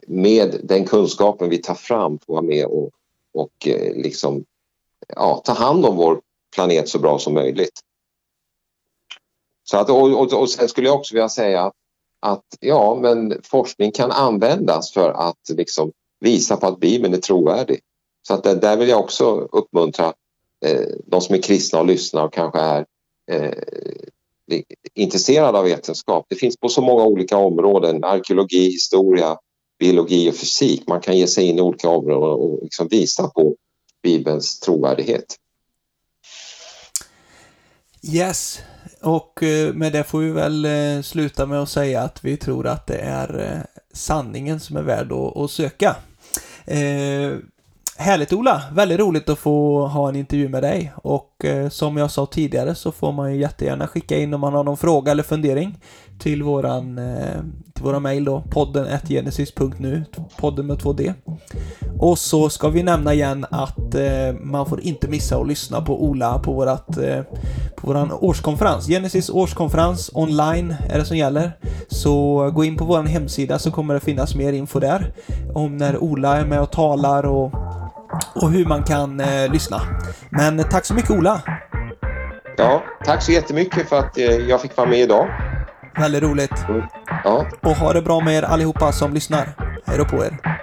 med 0.07 0.61
den 0.63 0.85
kunskapen 0.85 1.49
vi 1.49 1.59
tar 1.59 1.75
fram 1.75 2.19
få 2.19 2.33
vara 2.33 2.43
med 2.43 2.67
och, 2.67 2.91
och 3.35 3.69
eh, 3.69 3.95
liksom, 3.95 4.45
ja, 5.09 5.43
ta 5.45 5.53
hand 5.53 5.87
om 5.87 5.97
vår 5.97 6.21
planet 6.55 6.89
så 6.89 6.99
bra 6.99 7.19
som 7.19 7.35
möjligt. 7.35 7.81
Så 9.65 9.77
att, 9.77 9.91
och, 9.91 10.21
och, 10.21 10.33
och 10.33 10.51
sen 10.51 10.69
skulle 10.69 10.87
jag 10.87 10.97
också 10.97 11.15
vilja 11.15 11.29
säga 11.29 11.63
att, 11.63 11.75
att 12.21 12.45
ja, 12.61 12.99
men 13.03 13.41
forskning 13.45 13.93
kan 13.93 14.11
användas 14.11 14.93
för 14.93 15.11
att 15.11 15.49
liksom 15.49 15.93
visa 16.21 16.57
på 16.57 16.67
att 16.67 16.81
Bibeln 16.81 17.15
är 17.15 17.19
trovärdig. 17.19 17.81
Så 18.29 18.35
att 18.35 18.43
där 18.43 18.77
vill 18.77 18.89
jag 18.89 19.01
också 19.01 19.49
uppmuntra 19.53 20.13
eh, 20.65 20.87
de 21.07 21.21
som 21.21 21.35
är 21.35 21.43
kristna 21.43 21.81
och 21.81 21.87
lyssnar 21.87 22.25
och 22.25 22.33
kanske 22.33 22.61
är 22.61 22.87
eh, 23.31 23.53
intresserade 24.95 25.59
av 25.59 25.65
vetenskap. 25.65 26.27
Det 26.29 26.35
finns 26.35 26.57
på 26.57 26.69
så 26.69 26.83
många 26.83 27.05
olika 27.05 27.37
områden, 27.37 28.05
arkeologi, 28.05 28.65
historia, 28.65 29.37
biologi 29.79 30.31
och 30.31 30.35
fysik. 30.35 30.89
Man 30.89 31.01
kan 31.01 31.17
ge 31.17 31.27
sig 31.27 31.45
in 31.45 31.59
i 31.59 31.63
olika 31.63 31.89
områden 31.89 32.33
och 32.33 32.59
liksom 32.63 32.89
visa 32.89 33.29
på 33.29 33.57
Bibelns 34.03 34.61
trovärdighet. 34.61 35.37
Yes, 38.05 38.63
och 39.01 39.43
eh, 39.43 39.75
med 39.75 39.93
det 39.93 40.05
får 40.05 40.21
vi 40.21 40.31
väl 40.31 40.65
eh, 40.65 41.03
sluta 41.03 41.47
med 41.47 41.63
att 41.63 41.69
säga 41.69 42.03
att 42.03 42.25
vi 42.25 42.37
tror 42.37 42.67
att 42.67 42.87
det 42.87 42.99
är 42.99 43.39
eh, 43.39 43.81
sanningen 43.93 44.61
som 44.61 44.77
är 44.77 44.83
värd 44.83 45.13
att 45.13 45.51
söka. 45.51 45.97
Härligt 48.03 48.33
Ola! 48.33 48.63
Väldigt 48.73 49.01
roligt 49.01 49.29
att 49.29 49.39
få 49.39 49.87
ha 49.87 50.09
en 50.09 50.17
intervju 50.17 50.49
med 50.49 50.63
dig 50.63 50.93
och 50.97 51.45
eh, 51.45 51.69
som 51.69 51.97
jag 51.97 52.11
sa 52.11 52.27
tidigare 52.27 52.75
så 52.75 52.93
får 52.93 53.13
man 53.13 53.33
ju 53.35 53.41
jättegärna 53.41 53.87
skicka 53.87 54.19
in 54.19 54.35
om 54.35 54.41
man 54.41 54.55
har 54.55 54.65
någon 54.65 54.77
fråga 54.77 55.13
eller 55.13 55.23
fundering 55.23 55.79
till 56.19 56.43
våran 56.43 56.99
eh, 56.99 57.41
till 57.75 57.85
våra 57.85 58.01
mejl 58.01 58.25
då 58.25 58.43
podden 58.51 58.87
genesis.nu 59.09 60.05
podden 60.37 60.67
med 60.67 60.79
2D. 60.79 61.15
Och 61.99 62.19
så 62.19 62.51
ska 62.51 62.69
vi 62.69 62.83
nämna 62.83 63.15
igen 63.15 63.47
att 63.51 63.95
eh, 63.95 64.35
man 64.41 64.67
får 64.67 64.81
inte 64.81 65.09
missa 65.09 65.37
att 65.37 65.49
lyssna 65.49 65.81
på 65.81 66.05
Ola 66.05 66.39
på 66.39 66.53
vårat 66.53 66.99
eh, 66.99 67.23
på 67.77 67.87
våran 67.87 68.13
årskonferens. 68.13 68.87
Genesis 68.87 69.31
årskonferens 69.31 70.11
online 70.15 70.75
är 70.89 70.99
det 70.99 71.05
som 71.05 71.17
gäller. 71.17 71.53
Så 71.89 72.51
gå 72.51 72.65
in 72.65 72.77
på 72.77 72.85
våran 72.85 73.07
hemsida 73.07 73.59
så 73.59 73.71
kommer 73.71 73.95
det 73.95 74.01
finnas 74.01 74.35
mer 74.35 74.53
info 74.53 74.81
där 74.81 75.13
om 75.55 75.77
när 75.77 75.99
Ola 75.99 76.37
är 76.37 76.47
med 76.47 76.61
och 76.61 76.73
talar 76.73 77.27
och 77.27 77.53
och 78.35 78.51
hur 78.51 78.65
man 78.65 78.83
kan 78.83 79.21
eh, 79.21 79.53
lyssna. 79.53 79.81
Men 80.31 80.65
tack 80.71 80.85
så 80.85 80.95
mycket 80.95 81.11
Ola! 81.11 81.41
Ja, 82.57 82.83
tack 83.05 83.23
så 83.23 83.33
jättemycket 83.33 83.89
för 83.89 83.99
att 83.99 84.19
eh, 84.19 84.25
jag 84.25 84.61
fick 84.61 84.77
vara 84.77 84.89
med 84.89 84.99
idag. 84.99 85.29
Väldigt 85.99 86.23
roligt. 86.23 86.65
Ja. 87.25 87.47
Och 87.61 87.77
ha 87.77 87.93
det 87.93 88.03
bra 88.03 88.21
med 88.21 88.35
er 88.35 88.43
allihopa 88.43 88.93
som 88.93 89.15
lyssnar. 89.15 89.49
Hej 89.87 89.99
då 89.99 90.05
på 90.05 90.25
er! 90.25 90.62